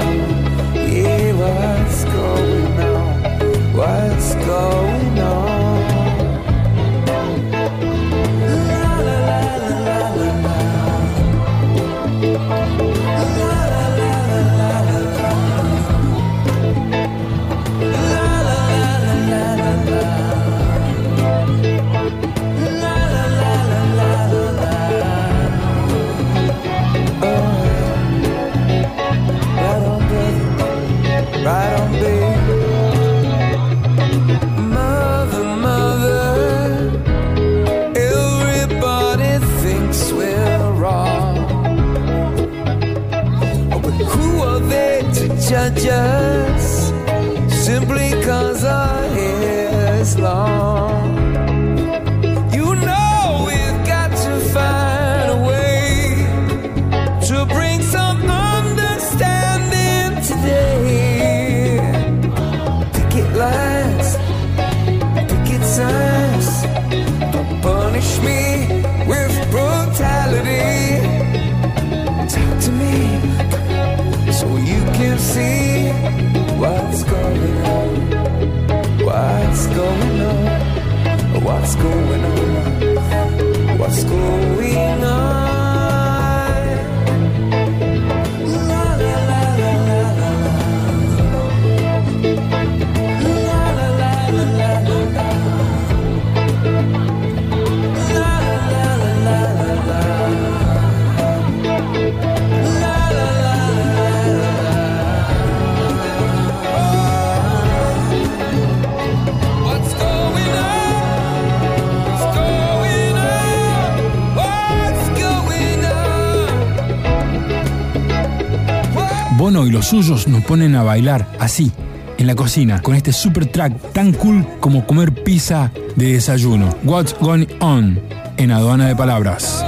Y 119.53 119.71
los 119.71 119.87
suyos 119.87 120.29
nos 120.29 120.43
ponen 120.45 120.75
a 120.75 120.83
bailar 120.83 121.29
así, 121.39 121.71
en 122.17 122.27
la 122.27 122.35
cocina, 122.35 122.81
con 122.81 122.95
este 122.95 123.13
super 123.13 123.45
track 123.45 123.93
tan 123.93 124.15
cool 124.15 124.47
como 124.61 124.87
comer 124.87 125.13
pizza 125.13 125.71
de 125.95 126.15
desayuno. 126.15 126.75
What's 126.85 127.15
Going 127.21 127.45
On 127.61 128.01
en 128.39 128.51
Aduana 128.51 128.89
de 128.89 128.97
Palabras. 128.97 129.63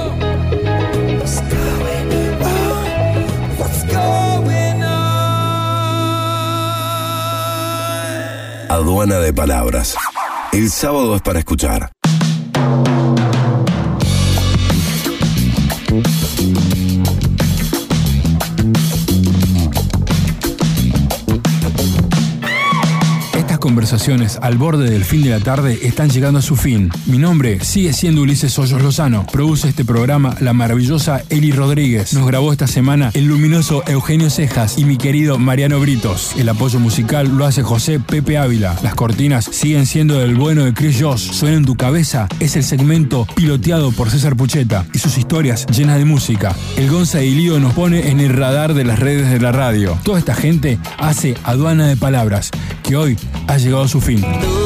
Aduana 8.69 9.19
de 9.19 9.33
palabras. 9.33 9.95
El 10.51 10.71
sábado 10.71 11.15
es 11.15 11.21
para 11.21 11.39
escuchar. 11.39 11.94
Al 24.05 24.59
borde 24.59 24.87
del 24.87 25.03
fin 25.03 25.23
de 25.23 25.31
la 25.31 25.39
tarde 25.39 25.79
están 25.81 26.11
llegando 26.11 26.37
a 26.37 26.43
su 26.43 26.55
fin. 26.55 26.91
Mi 27.07 27.17
nombre 27.17 27.59
sigue 27.65 27.91
siendo 27.91 28.21
Ulises 28.21 28.59
Hoyos 28.59 28.83
Lozano. 28.83 29.25
Produce 29.31 29.67
este 29.67 29.83
programa 29.83 30.35
la 30.41 30.53
maravillosa 30.53 31.23
Eli 31.31 31.51
Rodríguez. 31.51 32.13
Nos 32.13 32.27
grabó 32.27 32.51
esta 32.51 32.67
semana 32.67 33.09
el 33.15 33.25
luminoso 33.25 33.83
Eugenio 33.87 34.29
Cejas 34.29 34.77
y 34.77 34.85
mi 34.85 34.97
querido 34.97 35.39
Mariano 35.39 35.79
Britos. 35.79 36.35
El 36.37 36.49
apoyo 36.49 36.79
musical 36.79 37.35
lo 37.35 37.47
hace 37.47 37.63
José 37.63 37.99
Pepe 37.99 38.37
Ávila. 38.37 38.77
Las 38.83 38.93
cortinas 38.93 39.45
siguen 39.45 39.87
siendo 39.87 40.19
del 40.19 40.35
bueno 40.35 40.65
de 40.65 40.75
Chris 40.75 41.01
Joss. 41.01 41.21
Suena 41.21 41.57
en 41.57 41.65
tu 41.65 41.75
cabeza 41.75 42.27
es 42.39 42.55
el 42.55 42.63
segmento 42.63 43.25
piloteado 43.33 43.91
por 43.91 44.11
César 44.11 44.35
Pucheta 44.35 44.85
y 44.93 44.99
sus 44.99 45.17
historias 45.17 45.65
llenas 45.65 45.97
de 45.97 46.05
música. 46.05 46.55
El 46.77 46.91
Gonza 46.91 47.23
y 47.23 47.33
Lío 47.33 47.59
nos 47.59 47.73
pone 47.73 48.11
en 48.11 48.19
el 48.19 48.33
radar 48.33 48.75
de 48.75 48.83
las 48.83 48.99
redes 48.99 49.31
de 49.31 49.39
la 49.39 49.51
radio. 49.51 49.97
Toda 50.03 50.19
esta 50.19 50.35
gente 50.35 50.77
hace 50.99 51.33
aduana 51.43 51.87
de 51.87 51.97
palabras 51.97 52.51
que 52.83 52.95
hoy 52.95 53.17
ha 53.47 53.57
llegado 53.57 53.83
a 53.83 53.87
su 53.87 53.94
fin. 54.01 54.64